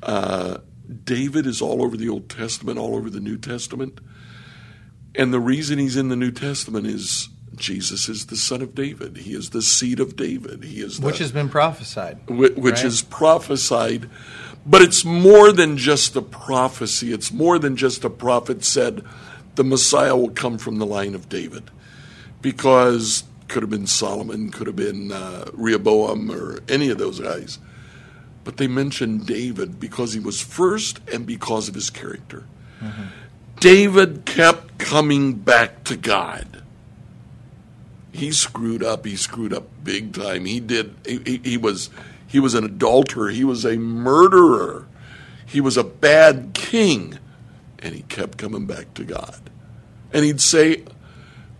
uh, 0.03 0.59
David 1.03 1.45
is 1.47 1.61
all 1.61 1.81
over 1.81 1.97
the 1.97 2.09
Old 2.09 2.29
Testament, 2.29 2.77
all 2.77 2.95
over 2.95 3.09
the 3.09 3.19
New 3.19 3.37
Testament. 3.37 3.99
And 5.15 5.33
the 5.33 5.39
reason 5.39 5.79
he's 5.79 5.95
in 5.97 6.09
the 6.09 6.15
New 6.15 6.31
Testament 6.31 6.85
is 6.87 7.29
Jesus 7.55 8.07
is 8.07 8.27
the 8.27 8.37
son 8.37 8.61
of 8.61 8.73
David. 8.75 9.17
He 9.17 9.33
is 9.33 9.49
the 9.49 9.61
seed 9.61 9.99
of 9.99 10.15
David. 10.15 10.63
He 10.63 10.81
is 10.81 10.99
the, 10.99 11.05
Which 11.05 11.17
has 11.17 11.31
been 11.31 11.49
prophesied. 11.49 12.19
whi- 12.27 12.53
which 12.55 12.75
right? 12.75 12.85
is 12.85 13.01
prophesied. 13.01 14.09
But 14.65 14.81
it's 14.81 15.03
more 15.03 15.51
than 15.51 15.77
just 15.77 16.15
a 16.15 16.21
prophecy. 16.21 17.11
It's 17.11 17.31
more 17.31 17.59
than 17.59 17.75
just 17.75 18.03
a 18.03 18.09
prophet 18.09 18.63
said, 18.63 19.03
the 19.55 19.63
Messiah 19.63 20.15
will 20.15 20.29
come 20.29 20.57
from 20.57 20.77
the 20.77 20.85
line 20.85 21.15
of 21.15 21.27
David 21.27 21.69
because 22.41 23.23
could 23.47 23.63
have 23.63 23.69
been 23.69 23.87
Solomon, 23.87 24.51
could 24.51 24.67
have 24.67 24.75
been 24.75 25.11
uh, 25.11 25.45
Rehoboam, 25.53 26.29
or 26.31 26.59
any 26.69 26.89
of 26.89 26.97
those 26.97 27.19
guys. 27.19 27.57
But 28.43 28.57
they 28.57 28.67
mentioned 28.67 29.25
David 29.25 29.79
because 29.79 30.13
he 30.13 30.19
was 30.19 30.39
first 30.39 30.99
and 31.11 31.25
because 31.25 31.67
of 31.67 31.73
his 31.75 31.89
character. 31.89 32.45
Mm-hmm. 32.81 33.03
David 33.59 34.25
kept 34.25 34.77
coming 34.77 35.33
back 35.33 35.83
to 35.85 35.95
God. 35.95 36.63
He 38.11 38.31
screwed 38.31 38.83
up. 38.83 39.05
He 39.05 39.15
screwed 39.15 39.53
up 39.53 39.67
big 39.83 40.13
time. 40.13 40.45
He 40.45 40.59
did. 40.59 40.95
He, 41.05 41.41
he 41.43 41.57
was. 41.57 41.89
He 42.27 42.39
was 42.39 42.53
an 42.53 42.63
adulterer. 42.63 43.29
He 43.29 43.43
was 43.43 43.65
a 43.65 43.77
murderer. 43.77 44.87
He 45.45 45.61
was 45.61 45.77
a 45.77 45.83
bad 45.83 46.51
king, 46.53 47.17
and 47.79 47.95
he 47.95 48.03
kept 48.03 48.37
coming 48.37 48.67
back 48.67 48.93
to 48.95 49.03
God. 49.03 49.49
And 50.13 50.23
he'd 50.23 50.41
say, 50.41 50.83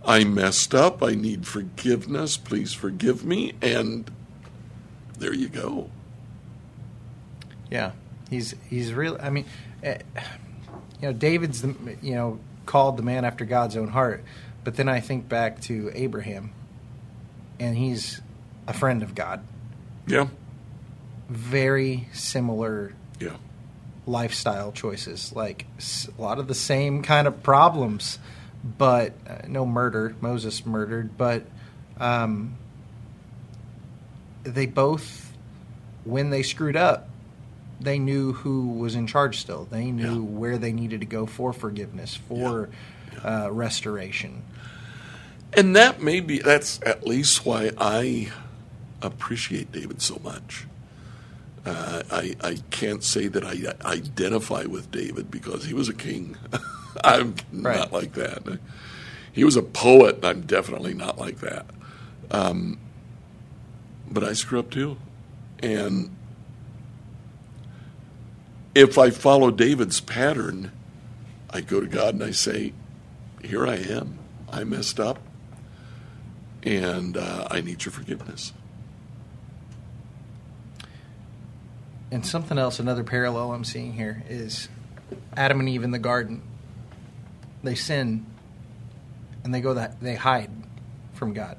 I 0.04 0.24
messed 0.24 0.74
up. 0.74 1.02
I 1.02 1.14
need 1.14 1.46
forgiveness. 1.46 2.36
Please 2.36 2.72
forgive 2.72 3.24
me. 3.24 3.54
And 3.60 4.10
there 5.18 5.34
you 5.34 5.48
go. 5.48 5.90
Yeah, 7.70 7.92
he's 8.28 8.54
he's 8.68 8.92
real. 8.92 9.16
I 9.20 9.30
mean, 9.30 9.44
uh, 9.84 9.94
you 11.00 11.08
know, 11.08 11.12
David's 11.12 11.62
the 11.62 11.74
you 12.02 12.14
know 12.14 12.38
called 12.66 12.96
the 12.96 13.02
man 13.02 13.24
after 13.24 13.44
God's 13.44 13.76
own 13.76 13.88
heart. 13.88 14.24
But 14.62 14.76
then 14.76 14.88
I 14.88 15.00
think 15.00 15.28
back 15.28 15.60
to 15.62 15.90
Abraham, 15.94 16.52
and 17.58 17.76
he's 17.76 18.20
a 18.66 18.72
friend 18.72 19.02
of 19.02 19.14
God. 19.14 19.42
Yeah. 20.06 20.28
Very 21.28 22.08
similar. 22.12 22.92
Yeah. 23.18 23.36
Lifestyle 24.06 24.72
choices, 24.72 25.32
like 25.32 25.66
a 25.78 26.20
lot 26.20 26.38
of 26.38 26.48
the 26.48 26.54
same 26.54 27.02
kind 27.02 27.28
of 27.28 27.42
problems 27.42 28.18
but 28.62 29.12
uh, 29.26 29.38
no 29.48 29.64
murder. 29.66 30.14
Moses 30.20 30.64
murdered, 30.66 31.16
but 31.16 31.44
um, 31.98 32.56
they 34.42 34.66
both, 34.66 35.32
when 36.04 36.30
they 36.30 36.42
screwed 36.42 36.76
up, 36.76 37.08
they 37.80 37.98
knew 37.98 38.32
who 38.32 38.68
was 38.68 38.94
in 38.94 39.06
charge 39.06 39.38
still. 39.38 39.66
They 39.70 39.90
knew 39.90 40.22
yeah. 40.22 40.38
where 40.38 40.58
they 40.58 40.72
needed 40.72 41.00
to 41.00 41.06
go 41.06 41.26
for 41.26 41.52
forgiveness, 41.52 42.14
for 42.14 42.68
yeah. 42.68 43.46
Uh, 43.46 43.50
restoration. 43.50 44.42
And 45.52 45.74
that 45.74 46.00
may 46.00 46.20
be, 46.20 46.38
that's 46.38 46.80
at 46.86 47.06
least 47.06 47.44
why 47.44 47.72
I 47.76 48.30
appreciate 49.02 49.72
David 49.72 50.00
so 50.00 50.20
much. 50.22 50.66
Uh, 51.66 52.02
I, 52.10 52.36
I 52.40 52.58
can't 52.70 53.02
say 53.02 53.26
that 53.26 53.44
I 53.44 53.74
identify 53.84 54.64
with 54.64 54.90
David 54.90 55.30
because 55.30 55.64
he 55.64 55.74
was 55.74 55.88
a 55.88 55.94
king. 55.94 56.36
I'm 57.04 57.34
right. 57.52 57.76
not 57.76 57.92
like 57.92 58.14
that. 58.14 58.58
He 59.32 59.44
was 59.44 59.56
a 59.56 59.62
poet. 59.62 60.24
I'm 60.24 60.42
definitely 60.42 60.94
not 60.94 61.18
like 61.18 61.40
that. 61.40 61.66
Um, 62.30 62.78
but 64.10 64.24
I 64.24 64.32
screw 64.32 64.60
up 64.60 64.70
too. 64.70 64.96
And 65.62 66.16
if 68.74 68.98
I 68.98 69.10
follow 69.10 69.50
David's 69.50 70.00
pattern, 70.00 70.72
I 71.50 71.60
go 71.60 71.80
to 71.80 71.86
God 71.86 72.14
and 72.14 72.24
I 72.24 72.30
say, 72.30 72.72
Here 73.42 73.66
I 73.66 73.76
am. 73.76 74.18
I 74.50 74.64
messed 74.64 75.00
up. 75.00 75.18
And 76.62 77.16
uh, 77.16 77.48
I 77.50 77.60
need 77.60 77.84
your 77.84 77.92
forgiveness. 77.92 78.52
And 82.10 82.26
something 82.26 82.58
else, 82.58 82.78
another 82.78 83.04
parallel 83.04 83.52
I'm 83.52 83.64
seeing 83.64 83.94
here 83.94 84.24
is 84.28 84.68
Adam 85.36 85.60
and 85.60 85.68
Eve 85.68 85.84
in 85.84 85.90
the 85.90 85.98
garden 85.98 86.42
they 87.62 87.74
sin 87.74 88.26
and 89.44 89.54
they 89.54 89.60
go 89.60 89.74
that 89.74 90.00
they 90.00 90.14
hide 90.14 90.50
from 91.12 91.32
God 91.32 91.58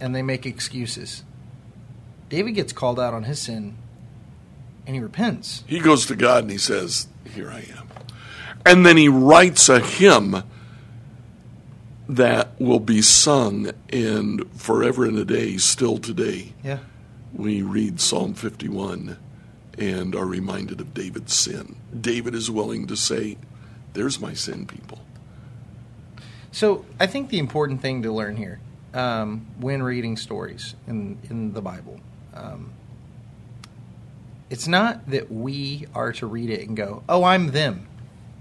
and 0.00 0.14
they 0.14 0.22
make 0.22 0.46
excuses. 0.46 1.24
David 2.28 2.52
gets 2.52 2.72
called 2.72 2.98
out 2.98 3.14
on 3.14 3.24
his 3.24 3.38
sin 3.38 3.76
and 4.86 4.94
he 4.96 5.02
repents. 5.02 5.64
He 5.66 5.80
goes 5.80 6.06
to 6.06 6.16
God 6.16 6.44
and 6.44 6.50
he 6.50 6.58
says, 6.58 7.08
Here 7.34 7.50
I 7.50 7.64
am. 7.76 7.88
And 8.64 8.86
then 8.86 8.96
he 8.96 9.08
writes 9.08 9.68
a 9.68 9.80
hymn 9.80 10.42
that 12.08 12.60
will 12.60 12.80
be 12.80 13.02
sung 13.02 13.70
in 13.88 14.48
forever 14.50 15.04
and 15.04 15.18
a 15.18 15.24
day, 15.24 15.56
still 15.56 15.98
today. 15.98 16.52
Yeah. 16.62 16.78
We 17.32 17.62
read 17.62 18.00
Psalm 18.00 18.34
51 18.34 19.16
and 19.78 20.14
are 20.14 20.26
reminded 20.26 20.80
of 20.80 20.92
David's 20.92 21.34
sin. 21.34 21.76
David 21.98 22.34
is 22.34 22.50
willing 22.50 22.86
to 22.88 22.96
say, 22.96 23.38
There's 23.94 24.20
my 24.20 24.34
sin, 24.34 24.66
people. 24.66 25.00
So 26.50 26.84
I 27.00 27.06
think 27.06 27.30
the 27.30 27.38
important 27.38 27.80
thing 27.80 28.02
to 28.02 28.12
learn 28.12 28.36
here 28.36 28.60
um, 28.94 29.46
when 29.58 29.82
reading 29.82 30.16
stories 30.16 30.74
in 30.86 31.18
in 31.30 31.54
the 31.54 31.62
Bible, 31.62 31.98
um, 32.34 32.72
it's 34.52 34.68
not 34.68 35.08
that 35.08 35.32
we 35.32 35.86
are 35.94 36.12
to 36.12 36.26
read 36.26 36.50
it 36.50 36.68
and 36.68 36.76
go, 36.76 37.02
"Oh, 37.08 37.24
I'm 37.24 37.52
them," 37.52 37.88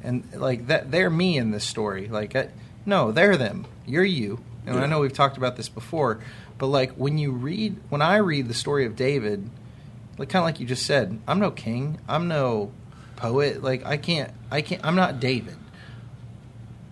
and 0.03 0.27
like 0.35 0.67
that 0.67 0.91
they're 0.91 1.09
me 1.09 1.37
in 1.37 1.51
this 1.51 1.63
story. 1.63 2.09
Like, 2.09 2.35
I, 2.35 2.49
no, 2.85 3.13
they're 3.13 3.37
them. 3.37 3.65
You're 3.85 4.03
you. 4.03 4.43
And 4.65 4.75
yeah. 4.75 4.81
I 4.81 4.87
know 4.87 4.99
we've 4.99 5.13
talked 5.13 5.37
about 5.37 5.55
this 5.55 5.69
before, 5.69 6.19
but 6.57 6.67
like 6.67 6.91
when 6.95 7.17
you 7.17 7.31
read, 7.31 7.77
when 7.87 8.01
I 8.01 8.17
read 8.17 8.49
the 8.49 8.53
story 8.53 8.85
of 8.85 8.97
David, 8.97 9.49
like 10.17 10.27
kind 10.27 10.43
of 10.43 10.47
like 10.47 10.59
you 10.59 10.67
just 10.67 10.85
said, 10.85 11.17
I'm 11.29 11.39
no 11.39 11.49
king. 11.49 11.97
I'm 12.09 12.27
no 12.27 12.73
poet. 13.15 13.63
Like 13.63 13.85
I 13.85 13.95
can't. 13.95 14.33
I 14.51 14.61
can't. 14.61 14.83
I'm 14.83 14.97
not 14.97 15.21
David. 15.21 15.55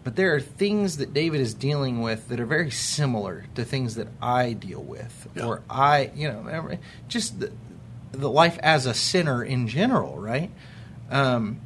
But 0.06 0.16
there 0.16 0.34
are 0.34 0.40
things 0.40 0.96
that 0.98 1.14
David 1.14 1.42
is 1.42 1.54
dealing 1.54 2.02
with 2.02 2.30
that 2.30 2.40
are 2.40 2.46
very 2.46 2.72
similar 2.72 3.48
to 3.56 3.66
things 3.66 3.96
that 3.96 4.08
I 4.22 4.54
deal 4.54 4.82
with, 4.82 5.28
yeah. 5.36 5.46
or 5.46 5.62
I, 5.70 6.12
you 6.16 6.30
know, 6.30 6.78
just 7.10 7.42
the, 7.42 7.52
the 8.12 8.30
life 8.30 8.58
as 8.62 8.86
a 8.86 8.94
sinner 8.94 9.44
in 9.44 9.68
general, 9.68 10.18
right? 10.18 10.52
Um, 11.10 11.62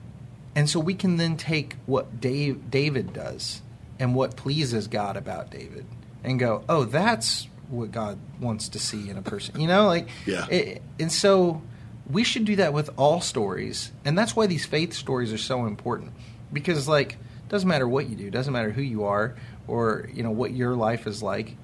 and 0.56 0.70
so 0.70 0.80
we 0.80 0.94
can 0.94 1.18
then 1.18 1.38
take 1.38 1.76
what 1.86 2.20
Dave, 2.22 2.70
David 2.70 3.14
does 3.14 3.62
and 4.00 4.14
what 4.14 4.36
pleases 4.36 4.88
God 4.88 5.18
about 5.18 5.50
David 5.50 5.86
and 6.24 6.40
go, 6.40 6.64
oh, 6.70 6.86
that's 6.86 7.48
what 7.70 7.92
God 7.92 8.20
wants 8.40 8.70
to 8.70 8.80
see 8.80 9.10
in 9.10 9.18
a 9.18 9.22
person. 9.22 9.60
You 9.60 9.68
know, 9.68 9.88
like, 9.88 10.10
yeah. 10.26 10.48
It, 10.48 10.82
and 11.00 11.12
so 11.12 11.62
we 12.10 12.24
should 12.24 12.46
do 12.46 12.58
that 12.58 12.74
with 12.74 12.90
all 12.98 13.22
stories. 13.22 13.92
And 14.06 14.18
that's 14.18 14.36
why 14.36 14.48
these 14.48 14.66
faith 14.66 14.94
stories 14.94 15.34
are 15.34 15.38
so 15.38 15.66
important 15.66 16.12
because, 16.52 16.88
like, 16.88 17.18
doesn't 17.50 17.68
matter 17.68 17.88
what 17.88 18.10
you 18.10 18.16
do, 18.16 18.30
doesn't 18.30 18.54
matter 18.54 18.72
who 18.72 18.82
you 18.82 19.06
are 19.06 19.36
or 19.68 20.10
you 20.14 20.24
know 20.24 20.32
what 20.32 20.52
your 20.52 20.76
life 20.76 21.08
is 21.08 21.22
like. 21.22 21.56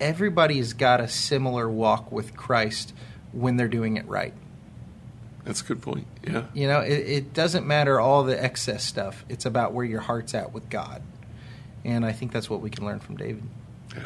Everybody's 0.00 0.72
got 0.72 1.00
a 1.00 1.08
similar 1.08 1.68
walk 1.68 2.10
with 2.10 2.36
Christ 2.36 2.92
when 3.32 3.56
they're 3.56 3.68
doing 3.68 3.96
it 3.96 4.06
right. 4.06 4.34
That's 5.44 5.60
a 5.60 5.64
good 5.64 5.82
point. 5.82 6.06
Yeah. 6.26 6.44
You 6.54 6.68
know, 6.68 6.80
it, 6.80 6.92
it, 6.92 7.34
doesn't 7.34 7.66
matter 7.66 7.98
all 7.98 8.22
the 8.22 8.40
excess 8.40 8.84
stuff. 8.84 9.24
It's 9.28 9.44
about 9.44 9.72
where 9.72 9.84
your 9.84 10.00
heart's 10.00 10.34
at 10.34 10.52
with 10.52 10.68
God. 10.70 11.02
And 11.84 12.06
I 12.06 12.12
think 12.12 12.32
that's 12.32 12.48
what 12.48 12.60
we 12.60 12.70
can 12.70 12.84
learn 12.84 13.00
from 13.00 13.16
David. 13.16 13.42
Yeah. 13.94 14.02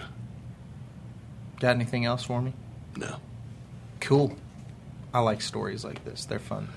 Got 1.61 1.71
anything 1.77 2.07
else 2.07 2.25
for 2.25 2.41
me? 2.41 2.55
No. 2.97 3.17
Cool. 4.01 4.35
I 5.13 5.21
like 5.21 5.43
stories 5.43 5.85
like 5.85 6.05
this. 6.05 6.25
They're 6.25 6.39
fun. 6.39 6.69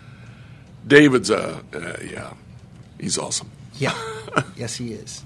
David's, 0.85 1.31
uh, 1.31 1.61
uh 1.73 1.93
yeah, 2.03 2.33
he's 2.99 3.17
awesome. 3.17 3.49
Yeah. 3.75 3.97
yes, 4.57 4.75
he 4.75 4.93
is. 4.93 5.23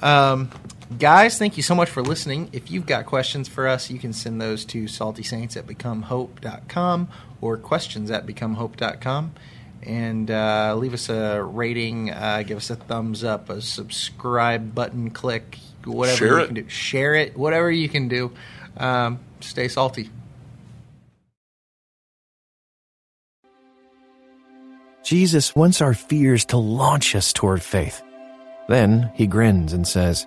Um, 0.00 0.50
guys, 0.98 1.38
thank 1.38 1.56
you 1.56 1.62
so 1.62 1.74
much 1.74 1.88
for 1.90 2.02
listening. 2.02 2.48
If 2.52 2.70
you've 2.70 2.86
got 2.86 3.06
questions 3.06 3.48
for 3.48 3.68
us, 3.68 3.90
you 3.90 3.98
can 3.98 4.12
send 4.12 4.40
those 4.40 4.64
to 4.66 4.84
saltysaints 4.84 5.56
at 5.56 5.66
becomehope.com 5.66 7.08
or 7.40 7.56
questions 7.56 8.10
at 8.10 8.26
becomehope.com. 8.26 9.32
And 9.82 10.30
uh, 10.30 10.74
leave 10.76 10.94
us 10.94 11.08
a 11.08 11.42
rating, 11.42 12.10
uh, 12.10 12.44
give 12.46 12.56
us 12.56 12.70
a 12.70 12.76
thumbs 12.76 13.24
up, 13.24 13.50
a 13.50 13.60
subscribe 13.60 14.74
button 14.74 15.10
click, 15.10 15.58
whatever 15.84 16.16
Share 16.18 16.28
you 16.38 16.44
it. 16.44 16.46
can 16.46 16.54
do. 16.54 16.68
Share 16.68 17.14
it, 17.14 17.36
whatever 17.36 17.70
you 17.70 17.88
can 17.88 18.08
do. 18.08 18.32
Um, 18.76 19.18
stay 19.40 19.68
salty. 19.68 20.10
Jesus 25.04 25.54
wants 25.56 25.80
our 25.82 25.94
fears 25.94 26.44
to 26.46 26.56
launch 26.56 27.16
us 27.16 27.32
toward 27.32 27.60
faith. 27.62 28.02
Then 28.68 29.10
he 29.14 29.26
grins 29.26 29.72
and 29.72 29.86
says, 29.86 30.26